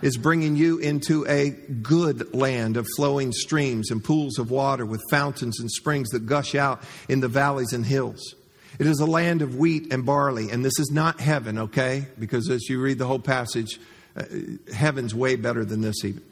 is 0.00 0.16
bringing 0.16 0.56
you 0.56 0.78
into 0.78 1.26
a 1.26 1.50
good 1.50 2.32
land 2.32 2.76
of 2.76 2.86
flowing 2.96 3.32
streams 3.32 3.90
and 3.90 4.02
pools 4.02 4.38
of 4.38 4.50
water 4.50 4.86
with 4.86 5.02
fountains 5.10 5.58
and 5.58 5.70
springs 5.70 6.10
that 6.10 6.26
gush 6.26 6.54
out 6.54 6.82
in 7.08 7.20
the 7.20 7.28
valleys 7.28 7.72
and 7.72 7.84
hills. 7.84 8.34
It 8.78 8.86
is 8.86 9.00
a 9.00 9.06
land 9.06 9.42
of 9.42 9.56
wheat 9.56 9.92
and 9.92 10.06
barley, 10.06 10.50
and 10.50 10.64
this 10.64 10.78
is 10.78 10.90
not 10.92 11.20
heaven, 11.20 11.58
okay? 11.58 12.06
Because 12.18 12.48
as 12.48 12.68
you 12.68 12.80
read 12.80 12.98
the 12.98 13.06
whole 13.06 13.18
passage, 13.18 13.80
uh, 14.16 14.24
heaven's 14.72 15.14
way 15.14 15.34
better 15.34 15.64
than 15.64 15.80
this, 15.80 16.04
even 16.04 16.22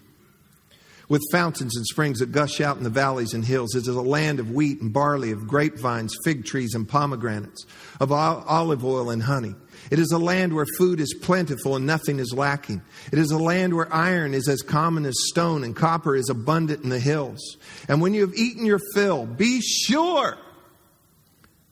with 1.11 1.21
fountains 1.33 1.77
and 1.77 1.85
springs 1.85 2.21
that 2.21 2.31
gush 2.31 2.61
out 2.61 2.77
in 2.77 2.85
the 2.85 2.89
valleys 2.89 3.35
and 3.35 3.45
hills. 3.45 3.75
It 3.75 3.81
is 3.81 3.89
a 3.89 4.01
land 4.01 4.39
of 4.39 4.53
wheat 4.53 4.81
and 4.81 4.93
barley, 4.93 5.33
of 5.33 5.47
grapevines, 5.47 6.17
fig 6.25 6.47
trees, 6.47 6.73
and 6.75 6.89
pomegranates, 6.89 7.67
of 7.99 8.13
olive 8.13 8.85
oil 8.85 9.11
and 9.11 9.25
honey. 9.25 9.57
It 9.91 9.99
is 9.99 10.13
a 10.13 10.19
land 10.19 10.55
where 10.55 10.67
food 10.79 11.01
is 11.01 11.13
plentiful 11.21 11.75
and 11.75 11.85
nothing 11.85 12.21
is 12.21 12.33
lacking. 12.33 12.81
It 13.13 13.19
is 13.19 13.33
a 13.33 13.39
land 13.39 13.75
where 13.75 13.93
iron 13.93 14.35
is 14.35 14.49
as 14.49 14.63
common 14.63 15.05
as 15.05 15.17
stone 15.31 15.65
and 15.65 15.75
copper 15.75 16.15
is 16.15 16.31
abundant 16.31 16.85
in 16.85 16.91
the 16.91 17.01
hills. 17.01 17.57
And 17.89 18.01
when 18.01 18.15
you 18.15 18.21
have 18.21 18.35
eaten 18.37 18.65
your 18.65 18.81
fill, 18.95 19.27
be 19.27 19.61
sure 19.61 20.39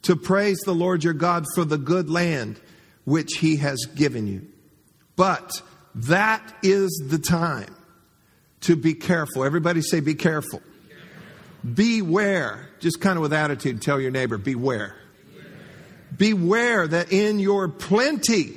to 0.02 0.16
praise 0.16 0.58
the 0.64 0.74
Lord 0.74 1.04
your 1.04 1.14
God 1.14 1.44
for 1.54 1.64
the 1.64 1.78
good 1.78 2.10
land 2.10 2.60
which 3.04 3.34
he 3.38 3.58
has 3.58 3.86
given 3.94 4.26
you. 4.26 4.48
But 5.14 5.62
that 5.94 6.42
is 6.64 6.90
the 7.08 7.18
time 7.18 7.74
to 8.62 8.76
be 8.76 8.94
careful. 8.94 9.44
Everybody 9.44 9.82
say, 9.82 10.00
be 10.00 10.14
careful. 10.14 10.62
Beware. 11.74 12.68
Just 12.80 13.00
kind 13.00 13.16
of 13.16 13.22
with 13.22 13.32
attitude, 13.32 13.82
tell 13.82 14.00
your 14.00 14.10
neighbor, 14.10 14.38
beware. 14.38 14.94
Beware 16.16 16.86
that 16.86 17.12
in 17.12 17.38
your 17.38 17.68
plenty, 17.68 18.54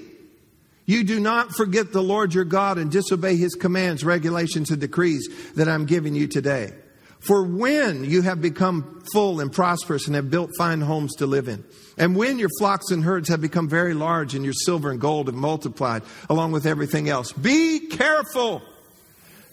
you 0.85 1.03
do 1.03 1.19
not 1.19 1.51
forget 1.51 1.91
the 1.91 2.01
Lord 2.01 2.33
your 2.33 2.45
God 2.45 2.77
and 2.77 2.91
disobey 2.91 3.35
his 3.37 3.55
commands, 3.55 4.03
regulations, 4.03 4.71
and 4.71 4.79
decrees 4.79 5.27
that 5.55 5.67
I'm 5.67 5.85
giving 5.85 6.15
you 6.15 6.27
today. 6.27 6.73
For 7.19 7.43
when 7.43 8.03
you 8.03 8.23
have 8.23 8.41
become 8.41 9.03
full 9.13 9.41
and 9.41 9.51
prosperous 9.51 10.07
and 10.07 10.15
have 10.15 10.31
built 10.31 10.49
fine 10.57 10.81
homes 10.81 11.15
to 11.17 11.27
live 11.27 11.47
in, 11.47 11.63
and 11.97 12.15
when 12.15 12.39
your 12.39 12.49
flocks 12.57 12.89
and 12.89 13.03
herds 13.03 13.29
have 13.29 13.41
become 13.41 13.69
very 13.69 13.93
large 13.93 14.33
and 14.33 14.43
your 14.43 14.55
silver 14.55 14.89
and 14.89 14.99
gold 14.99 15.27
have 15.27 15.35
multiplied 15.35 16.01
along 16.29 16.51
with 16.51 16.65
everything 16.65 17.09
else, 17.09 17.31
be 17.31 17.87
careful 17.87 18.63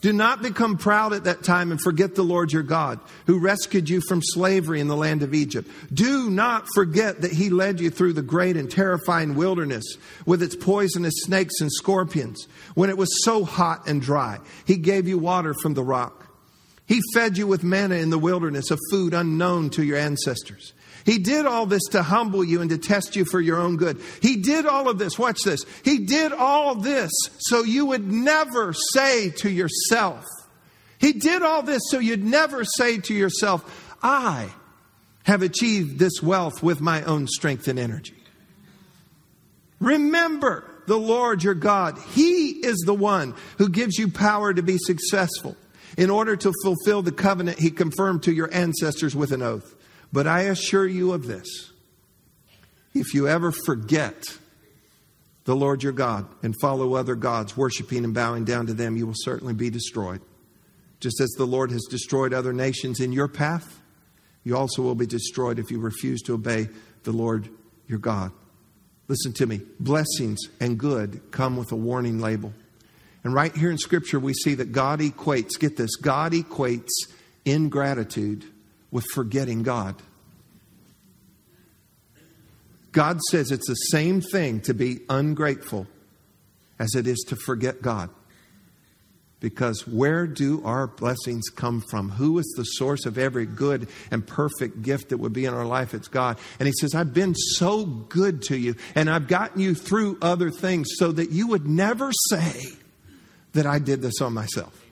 do 0.00 0.12
not 0.12 0.42
become 0.42 0.78
proud 0.78 1.12
at 1.12 1.24
that 1.24 1.42
time 1.42 1.72
and 1.72 1.80
forget 1.80 2.14
the 2.14 2.22
Lord 2.22 2.52
your 2.52 2.62
God, 2.62 3.00
who 3.26 3.40
rescued 3.40 3.88
you 3.88 4.00
from 4.00 4.22
slavery 4.22 4.80
in 4.80 4.88
the 4.88 4.96
land 4.96 5.22
of 5.22 5.34
Egypt. 5.34 5.68
Do 5.92 6.30
not 6.30 6.66
forget 6.74 7.22
that 7.22 7.32
he 7.32 7.50
led 7.50 7.80
you 7.80 7.90
through 7.90 8.12
the 8.12 8.22
great 8.22 8.56
and 8.56 8.70
terrifying 8.70 9.34
wilderness 9.34 9.84
with 10.24 10.42
its 10.42 10.54
poisonous 10.54 11.14
snakes 11.18 11.60
and 11.60 11.72
scorpions. 11.72 12.46
When 12.74 12.90
it 12.90 12.98
was 12.98 13.24
so 13.24 13.44
hot 13.44 13.88
and 13.88 14.00
dry, 14.00 14.38
he 14.64 14.76
gave 14.76 15.08
you 15.08 15.18
water 15.18 15.54
from 15.54 15.74
the 15.74 15.82
rock. 15.82 16.26
He 16.86 17.02
fed 17.12 17.36
you 17.36 17.46
with 17.46 17.62
manna 17.62 17.96
in 17.96 18.10
the 18.10 18.18
wilderness, 18.18 18.70
a 18.70 18.78
food 18.90 19.12
unknown 19.12 19.70
to 19.70 19.84
your 19.84 19.98
ancestors. 19.98 20.72
He 21.08 21.16
did 21.16 21.46
all 21.46 21.64
this 21.64 21.84
to 21.92 22.02
humble 22.02 22.44
you 22.44 22.60
and 22.60 22.68
to 22.68 22.76
test 22.76 23.16
you 23.16 23.24
for 23.24 23.40
your 23.40 23.56
own 23.56 23.78
good. 23.78 23.98
He 24.20 24.36
did 24.36 24.66
all 24.66 24.90
of 24.90 24.98
this. 24.98 25.18
Watch 25.18 25.40
this. 25.42 25.64
He 25.82 26.00
did 26.00 26.34
all 26.34 26.74
this 26.74 27.10
so 27.38 27.62
you 27.64 27.86
would 27.86 28.06
never 28.06 28.74
say 28.74 29.30
to 29.38 29.48
yourself, 29.48 30.26
He 30.98 31.14
did 31.14 31.40
all 31.40 31.62
this 31.62 31.80
so 31.88 31.98
you'd 31.98 32.22
never 32.22 32.62
say 32.62 32.98
to 32.98 33.14
yourself, 33.14 33.96
I 34.02 34.50
have 35.22 35.40
achieved 35.40 35.98
this 35.98 36.22
wealth 36.22 36.62
with 36.62 36.82
my 36.82 37.02
own 37.04 37.26
strength 37.26 37.68
and 37.68 37.78
energy. 37.78 38.22
Remember 39.80 40.70
the 40.88 40.98
Lord 40.98 41.42
your 41.42 41.54
God. 41.54 41.98
He 42.14 42.50
is 42.50 42.76
the 42.84 42.92
one 42.92 43.34
who 43.56 43.70
gives 43.70 43.96
you 43.96 44.10
power 44.10 44.52
to 44.52 44.62
be 44.62 44.76
successful 44.76 45.56
in 45.96 46.10
order 46.10 46.36
to 46.36 46.52
fulfill 46.62 47.00
the 47.00 47.12
covenant 47.12 47.58
he 47.58 47.70
confirmed 47.70 48.24
to 48.24 48.32
your 48.32 48.52
ancestors 48.52 49.16
with 49.16 49.32
an 49.32 49.40
oath. 49.40 49.74
But 50.12 50.26
I 50.26 50.42
assure 50.42 50.86
you 50.86 51.12
of 51.12 51.26
this 51.26 51.70
if 52.94 53.14
you 53.14 53.28
ever 53.28 53.52
forget 53.52 54.38
the 55.44 55.56
Lord 55.56 55.82
your 55.82 55.92
God 55.92 56.26
and 56.42 56.54
follow 56.60 56.94
other 56.94 57.14
gods, 57.14 57.56
worshiping 57.56 58.04
and 58.04 58.14
bowing 58.14 58.44
down 58.44 58.66
to 58.66 58.74
them, 58.74 58.96
you 58.96 59.06
will 59.06 59.14
certainly 59.16 59.54
be 59.54 59.70
destroyed. 59.70 60.20
Just 61.00 61.20
as 61.20 61.30
the 61.38 61.46
Lord 61.46 61.70
has 61.70 61.84
destroyed 61.88 62.34
other 62.34 62.52
nations 62.52 63.00
in 63.00 63.12
your 63.12 63.28
path, 63.28 63.80
you 64.44 64.56
also 64.56 64.82
will 64.82 64.94
be 64.94 65.06
destroyed 65.06 65.58
if 65.58 65.70
you 65.70 65.78
refuse 65.78 66.20
to 66.22 66.34
obey 66.34 66.68
the 67.04 67.12
Lord 67.12 67.48
your 67.86 67.98
God. 67.98 68.32
Listen 69.06 69.32
to 69.34 69.46
me. 69.46 69.62
Blessings 69.80 70.40
and 70.60 70.78
good 70.78 71.22
come 71.30 71.56
with 71.56 71.72
a 71.72 71.76
warning 71.76 72.20
label. 72.20 72.52
And 73.24 73.32
right 73.32 73.54
here 73.56 73.70
in 73.70 73.78
Scripture, 73.78 74.20
we 74.20 74.34
see 74.34 74.54
that 74.54 74.72
God 74.72 75.00
equates, 75.00 75.58
get 75.58 75.76
this, 75.76 75.96
God 75.96 76.32
equates 76.32 76.90
ingratitude 77.44 78.44
with 78.90 79.04
forgetting 79.12 79.62
God. 79.62 79.96
God 82.92 83.20
says 83.30 83.50
it's 83.50 83.68
the 83.68 83.74
same 83.74 84.20
thing 84.20 84.60
to 84.62 84.74
be 84.74 85.00
ungrateful 85.08 85.86
as 86.78 86.94
it 86.94 87.06
is 87.06 87.24
to 87.28 87.36
forget 87.36 87.82
God. 87.82 88.10
Because 89.40 89.86
where 89.86 90.26
do 90.26 90.64
our 90.64 90.88
blessings 90.88 91.48
come 91.48 91.80
from? 91.80 92.10
Who 92.10 92.38
is 92.40 92.54
the 92.56 92.64
source 92.64 93.06
of 93.06 93.18
every 93.18 93.46
good 93.46 93.88
and 94.10 94.26
perfect 94.26 94.82
gift 94.82 95.10
that 95.10 95.18
would 95.18 95.32
be 95.32 95.44
in 95.44 95.54
our 95.54 95.64
life? 95.64 95.94
It's 95.94 96.08
God. 96.08 96.38
And 96.58 96.66
He 96.66 96.72
says, 96.72 96.94
I've 96.94 97.14
been 97.14 97.36
so 97.36 97.84
good 97.84 98.42
to 98.44 98.56
you, 98.56 98.74
and 98.96 99.08
I've 99.08 99.28
gotten 99.28 99.60
you 99.60 99.74
through 99.76 100.18
other 100.20 100.50
things 100.50 100.88
so 100.96 101.12
that 101.12 101.30
you 101.30 101.46
would 101.46 101.68
never 101.68 102.10
say 102.30 102.72
that 103.52 103.64
I 103.64 103.78
did 103.78 104.02
this 104.02 104.20
on 104.20 104.34
myself. 104.34 104.87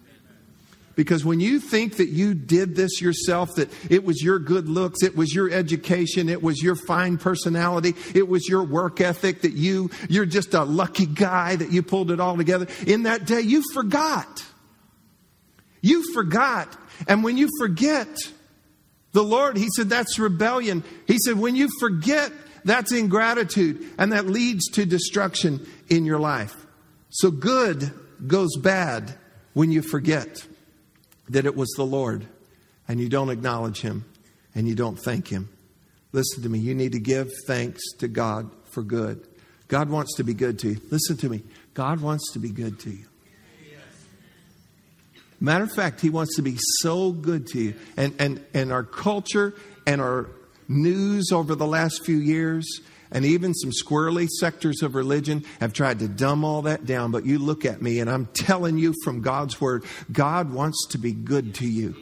Because 0.96 1.24
when 1.24 1.38
you 1.38 1.60
think 1.60 1.98
that 1.98 2.08
you 2.08 2.34
did 2.34 2.74
this 2.74 3.00
yourself, 3.00 3.54
that 3.56 3.70
it 3.88 4.02
was 4.02 4.22
your 4.22 4.38
good 4.38 4.68
looks, 4.68 5.02
it 5.02 5.14
was 5.14 5.32
your 5.32 5.50
education, 5.50 6.28
it 6.28 6.42
was 6.42 6.60
your 6.62 6.74
fine 6.74 7.18
personality, 7.18 7.94
it 8.14 8.26
was 8.26 8.48
your 8.48 8.64
work 8.64 9.00
ethic, 9.00 9.42
that 9.42 9.52
you, 9.52 9.90
you're 10.08 10.26
just 10.26 10.54
a 10.54 10.64
lucky 10.64 11.06
guy 11.06 11.54
that 11.54 11.70
you 11.70 11.82
pulled 11.82 12.10
it 12.10 12.18
all 12.18 12.36
together, 12.36 12.66
in 12.86 13.04
that 13.04 13.26
day 13.26 13.42
you 13.42 13.62
forgot. 13.74 14.42
You 15.82 16.02
forgot. 16.14 16.76
And 17.06 17.22
when 17.22 17.36
you 17.36 17.50
forget, 17.60 18.08
the 19.12 19.22
Lord, 19.22 19.58
He 19.58 19.68
said, 19.76 19.90
that's 19.90 20.18
rebellion. 20.18 20.82
He 21.06 21.18
said, 21.18 21.38
when 21.38 21.56
you 21.56 21.68
forget 21.78 22.32
That's 22.66 22.90
ingratitude, 22.90 23.86
and 23.96 24.12
that 24.12 24.26
leads 24.26 24.68
to 24.72 24.84
destruction 24.84 25.64
in 25.88 26.04
your 26.04 26.18
life. 26.18 26.66
So 27.10 27.30
good 27.30 27.92
goes 28.26 28.56
bad 28.56 29.14
when 29.54 29.70
you 29.70 29.82
forget 29.82 30.44
that 31.28 31.46
it 31.46 31.56
was 31.56 31.70
the 31.76 31.84
Lord 31.84 32.26
and 32.88 33.00
you 33.00 33.08
don't 33.08 33.30
acknowledge 33.30 33.80
Him 33.80 34.04
and 34.54 34.68
you 34.68 34.74
don't 34.74 34.98
thank 34.98 35.28
Him. 35.28 35.48
Listen 36.12 36.42
to 36.42 36.48
me. 36.48 36.58
You 36.58 36.74
need 36.74 36.92
to 36.92 37.00
give 37.00 37.30
thanks 37.46 37.82
to 37.98 38.08
God 38.08 38.50
for 38.64 38.82
good. 38.82 39.26
God 39.68 39.90
wants 39.90 40.14
to 40.16 40.24
be 40.24 40.34
good 40.34 40.58
to 40.60 40.70
you. 40.70 40.80
Listen 40.90 41.16
to 41.18 41.28
me. 41.28 41.42
God 41.74 42.00
wants 42.00 42.32
to 42.32 42.38
be 42.38 42.50
good 42.50 42.78
to 42.80 42.90
you. 42.90 43.04
Matter 45.40 45.64
of 45.64 45.72
fact, 45.72 46.00
He 46.00 46.08
wants 46.08 46.36
to 46.36 46.42
be 46.42 46.56
so 46.80 47.12
good 47.12 47.46
to 47.48 47.60
you. 47.60 47.74
And, 47.96 48.14
and, 48.18 48.44
and 48.54 48.72
our 48.72 48.84
culture 48.84 49.54
and 49.86 50.00
our 50.00 50.30
news 50.68 51.30
over 51.32 51.54
the 51.54 51.66
last 51.66 52.04
few 52.04 52.16
years, 52.16 52.80
and 53.10 53.24
even 53.24 53.54
some 53.54 53.70
squirrely 53.70 54.28
sectors 54.28 54.82
of 54.82 54.94
religion 54.94 55.44
have 55.60 55.72
tried 55.72 55.98
to 56.00 56.08
dumb 56.08 56.44
all 56.44 56.62
that 56.62 56.86
down. 56.86 57.10
But 57.10 57.26
you 57.26 57.38
look 57.38 57.64
at 57.64 57.80
me, 57.80 58.00
and 58.00 58.10
I'm 58.10 58.26
telling 58.26 58.78
you 58.78 58.94
from 59.04 59.20
God's 59.20 59.60
Word 59.60 59.84
God 60.10 60.52
wants 60.52 60.86
to 60.90 60.98
be 60.98 61.12
good 61.12 61.54
to 61.56 61.66
you, 61.66 61.94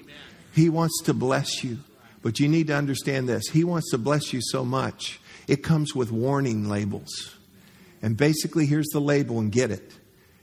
He 0.55 0.69
wants 0.69 1.03
to 1.05 1.15
bless 1.15 1.63
you. 1.65 1.79
But 2.23 2.41
you 2.41 2.49
need 2.49 2.69
to 2.69 2.75
understand 2.75 3.29
this 3.29 3.49
He 3.49 3.65
wants 3.65 3.91
to 3.91 3.99
bless 3.99 4.33
you 4.33 4.41
so 4.43 4.65
much, 4.65 5.21
it 5.47 5.63
comes 5.63 5.95
with 5.95 6.11
warning 6.11 6.69
labels. 6.69 7.37
And 8.03 8.17
basically, 8.17 8.67
here's 8.67 8.89
the 8.89 9.01
label 9.01 9.39
and 9.39 9.51
get 9.51 9.71
it. 9.71 9.91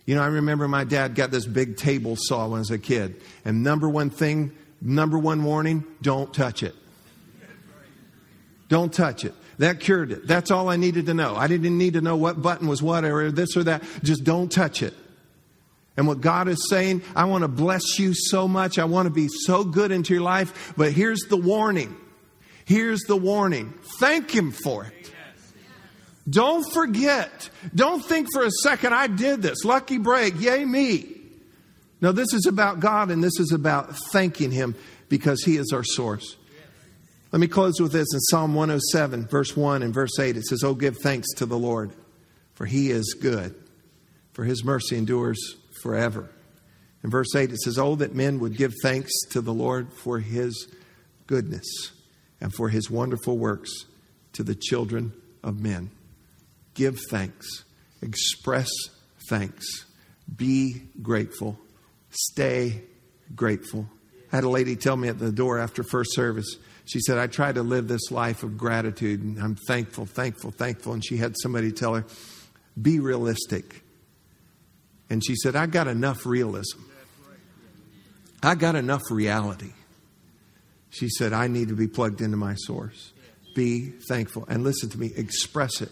You 0.06 0.16
know, 0.16 0.24
I 0.24 0.28
remember 0.28 0.68
my 0.68 0.84
dad 0.84 1.14
got 1.14 1.30
this 1.30 1.46
big 1.46 1.78
table 1.78 2.16
saw 2.16 2.48
when 2.48 2.58
I 2.58 2.60
was 2.60 2.72
a 2.72 2.80
kid. 2.80 3.22
And 3.46 3.62
number 3.62 3.88
one 3.88 4.10
thing, 4.10 4.52
number 4.82 5.18
one 5.18 5.44
warning 5.44 5.86
don't 6.02 6.34
touch 6.34 6.64
it. 6.64 6.76
Don't 8.72 8.94
touch 8.94 9.26
it. 9.26 9.34
That 9.58 9.82
cured 9.82 10.14
it. 10.14 10.26
That's 10.26 10.50
all 10.50 10.70
I 10.70 10.78
needed 10.78 11.08
to 11.08 11.14
know. 11.14 11.36
I 11.36 11.48
didn't 11.48 11.78
need 11.78 11.96
to 11.96 12.02
know 12.02 12.16
what 12.16 12.42
button 12.42 12.70
was 12.70 12.82
what 12.82 13.04
or 13.04 13.30
this 13.30 13.58
or 13.58 13.66
that. 13.66 13.84
Just 14.02 14.24
don't 14.24 14.50
touch 14.50 14.82
it. 14.82 14.94
And 15.98 16.08
what 16.08 16.22
God 16.22 16.48
is 16.48 16.70
saying, 16.70 17.02
I 17.14 17.26
want 17.26 17.42
to 17.42 17.50
bless 17.50 18.00
you 18.00 18.14
so 18.14 18.48
much. 18.48 18.80
I 18.80 18.86
want 18.86 19.08
to 19.08 19.10
be 19.10 19.28
so 19.28 19.66
good 19.66 19.92
into 19.92 20.14
your 20.14 20.24
life. 20.24 20.74
But 20.78 20.94
here's 20.94 21.24
the 21.24 21.36
warning. 21.36 21.98
Here's 22.64 23.02
the 23.02 23.18
warning. 23.18 23.74
Thank 24.00 24.32
Him 24.32 24.52
for 24.52 24.86
it. 24.86 25.12
Don't 26.30 26.64
forget. 26.72 27.50
Don't 27.76 28.00
think 28.00 28.30
for 28.32 28.46
a 28.46 28.52
second, 28.64 28.94
I 28.94 29.08
did 29.08 29.42
this. 29.42 29.66
Lucky 29.66 29.98
break. 29.98 30.40
Yay, 30.40 30.64
me. 30.64 31.08
No, 32.00 32.14
this 32.14 32.34
is 32.34 32.46
about 32.46 32.80
God 32.80 33.12
and 33.12 33.22
this 33.22 33.38
is 33.38 33.52
about 33.52 33.98
thanking 34.14 34.52
Him 34.52 34.76
because 35.10 35.44
He 35.44 35.58
is 35.58 35.74
our 35.74 35.84
source. 35.84 36.38
Let 37.32 37.40
me 37.40 37.48
close 37.48 37.80
with 37.80 37.94
this 37.94 38.14
in 38.14 38.20
Psalm 38.20 38.54
107, 38.54 39.28
verse 39.28 39.56
1 39.56 39.84
and 39.84 39.94
verse 39.94 40.20
8. 40.20 40.36
It 40.36 40.46
says, 40.46 40.64
Oh, 40.64 40.74
give 40.74 40.98
thanks 40.98 41.28
to 41.36 41.46
the 41.46 41.58
Lord, 41.58 41.92
for 42.54 42.66
He 42.66 42.92
is 42.92 43.16
good, 43.20 43.56
for 44.34 44.44
His 44.44 44.64
mercy 44.64 44.98
endures 44.98 45.56
forever. 45.82 46.30
In 47.04 47.10
verse 47.10 47.34
8, 47.36 47.52
it 47.52 47.62
says, 47.62 47.78
Oh, 47.78 47.96
that 47.96 48.14
men 48.14 48.40
would 48.40 48.58
give 48.58 48.74
thanks 48.84 49.12
to 49.30 49.42
the 49.42 49.54
Lord 49.54 49.94
for 49.94 50.20
His 50.20 50.68
goodness 51.26 51.92
and 52.42 52.54
for 52.54 52.70
His 52.70 52.92
wonderful 52.92 53.38
works 53.38 53.72
to 54.34 54.44
the 54.44 54.56
children 54.56 55.14
of 55.44 55.60
men 55.60 55.92
give 56.74 57.00
thanks, 57.10 57.64
express 58.02 58.70
thanks, 59.30 59.86
be 60.36 60.82
grateful, 61.02 61.60
stay 62.10 62.82
grateful. 63.36 63.88
I 64.32 64.38
had 64.38 64.44
a 64.44 64.50
lady 64.50 64.76
tell 64.76 64.96
me 64.96 65.10
at 65.10 65.20
the 65.20 65.32
door 65.32 65.60
after 65.60 65.84
first 65.84 66.14
service, 66.14 66.58
she 66.86 67.00
said, 67.00 67.18
I 67.18 67.28
try 67.28 67.52
to 67.52 67.64
live 67.64 67.88
this 67.88 68.12
life 68.12 68.44
of 68.44 68.58
gratitude 68.58 69.22
and 69.22 69.40
I'm 69.40 69.56
thankful, 69.68 70.06
thankful, 70.06 70.52
thankful. 70.52 70.94
And 70.94 71.06
she 71.06 71.18
had 71.18 71.36
somebody 71.38 71.72
tell 71.72 71.96
her, 71.96 72.06
be 72.80 73.00
realistic. 73.00 73.84
And 75.10 75.24
she 75.24 75.36
said, 75.36 75.56
I 75.56 75.68
got 75.68 75.88
enough 75.88 76.26
realism. 76.26 76.80
I 78.44 78.56
got 78.56 78.76
enough 78.76 79.04
reality. 79.12 79.74
She 80.90 81.10
said, 81.10 81.32
I 81.32 81.48
need 81.48 81.68
to 81.68 81.76
be 81.76 81.88
plugged 81.88 82.22
into 82.22 82.38
my 82.38 82.56
source. 82.56 83.14
Be 83.56 83.92
thankful. 84.08 84.46
And 84.48 84.64
listen 84.64 84.90
to 84.90 85.00
me, 85.00 85.12
express 85.16 85.82
it. 85.82 85.92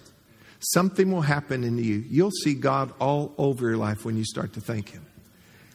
Something 0.59 1.11
will 1.11 1.21
happen 1.21 1.63
in 1.63 1.77
you. 1.77 2.03
You'll 2.09 2.31
see 2.31 2.53
God 2.53 2.93
all 2.99 3.33
over 3.37 3.67
your 3.67 3.77
life 3.77 4.03
when 4.03 4.17
you 4.17 4.25
start 4.25 4.53
to 4.53 4.61
thank 4.61 4.89
Him. 4.89 5.05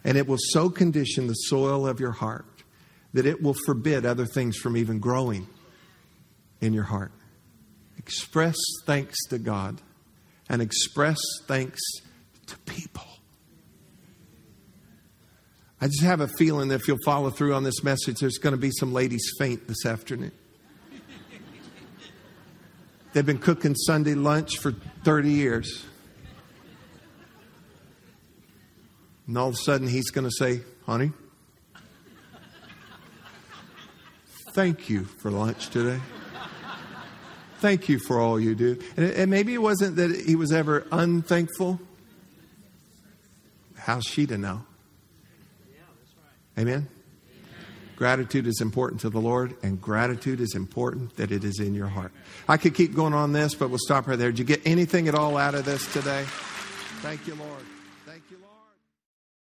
And 0.05 0.19
it 0.19 0.27
will 0.27 0.39
so 0.39 0.69
condition 0.69 1.27
the 1.27 1.35
soil 1.35 1.87
of 1.87 2.01
your 2.01 2.13
heart 2.13 2.45
that 3.15 3.27
it 3.27 3.41
will 3.43 3.55
forbid 3.65 4.05
other 4.05 4.27
things 4.27 4.57
from 4.57 4.77
even 4.77 4.99
growing 4.99 5.49
in 6.61 6.75
your 6.75 6.85
heart. 6.85 7.13
Express 7.97 8.57
thanks 8.85 9.17
to 9.31 9.39
God 9.39 9.81
and 10.49 10.61
express 10.61 11.17
thanks 11.47 11.81
to 12.47 12.59
people. 12.59 13.07
I 15.81 15.87
just 15.87 16.03
have 16.03 16.21
a 16.21 16.29
feeling 16.29 16.69
that 16.69 16.77
if 16.77 16.89
you'll 16.89 16.99
follow 17.05 17.31
through 17.31 17.55
on 17.55 17.63
this 17.63 17.83
message, 17.83 18.19
there's 18.19 18.39
going 18.39 18.55
to 18.55 18.61
be 18.61 18.71
some 18.71 18.93
ladies 18.93 19.31
faint 19.39 19.69
this 19.69 19.87
afternoon. 19.87 20.33
They've 23.13 23.25
been 23.25 23.39
cooking 23.39 23.77
Sunday 23.77 24.15
lunch 24.15 24.59
for 24.59 24.73
30 25.05 25.31
years. 25.31 25.85
And 29.29 29.39
all 29.39 29.49
of 29.49 29.55
a 29.55 29.59
sudden, 29.59 29.87
he's 29.87 30.11
going 30.11 30.27
to 30.27 30.33
say, 30.33 30.63
Honey, 30.85 31.13
thank 34.55 34.89
you 34.89 35.05
for 35.05 35.31
lunch 35.31 35.69
today. 35.69 36.01
Thank 37.59 37.89
you 37.89 37.99
for 37.99 38.21
all 38.21 38.39
you 38.39 38.55
do. 38.55 38.79
And, 38.97 39.11
and 39.11 39.31
maybe 39.31 39.55
it 39.55 39.63
wasn't 39.63 39.97
that 39.97 40.15
he 40.15 40.37
was 40.37 40.53
ever 40.53 40.87
unthankful. 40.93 41.81
How's 43.77 44.05
she 44.05 44.27
to 44.27 44.39
know? 44.39 44.65
Amen? 46.59 46.89
Gratitude 47.97 48.47
is 48.47 48.61
important 48.61 49.01
to 49.03 49.11
the 49.11 49.21
Lord, 49.21 49.55
and 49.63 49.81
gratitude 49.81 50.41
is 50.41 50.55
important 50.55 51.17
that 51.17 51.31
it 51.31 51.45
is 51.45 51.61
in 51.61 51.75
your 51.75 51.87
heart. 51.87 52.13
I 52.49 52.57
could 52.57 52.75
keep 52.75 52.95
going 52.95 53.15
on 53.15 53.33
this, 53.33 53.55
but 53.55 53.69
we'll 53.69 53.79
stop 53.79 54.09
right 54.09 54.19
there. 54.19 54.31
Did 54.31 54.41
you 54.41 54.45
get 54.45 54.61
anything 54.65 55.09
at 55.09 55.15
all 55.15 55.37
out 55.37 55.55
of 55.55 55.65
this 55.65 55.91
today? 55.93 56.25
Thank 57.03 57.27
you, 57.27 57.35
Lord. 57.35 57.51
Thank 57.51 57.51
you, 57.51 57.61
Lord. 57.61 57.74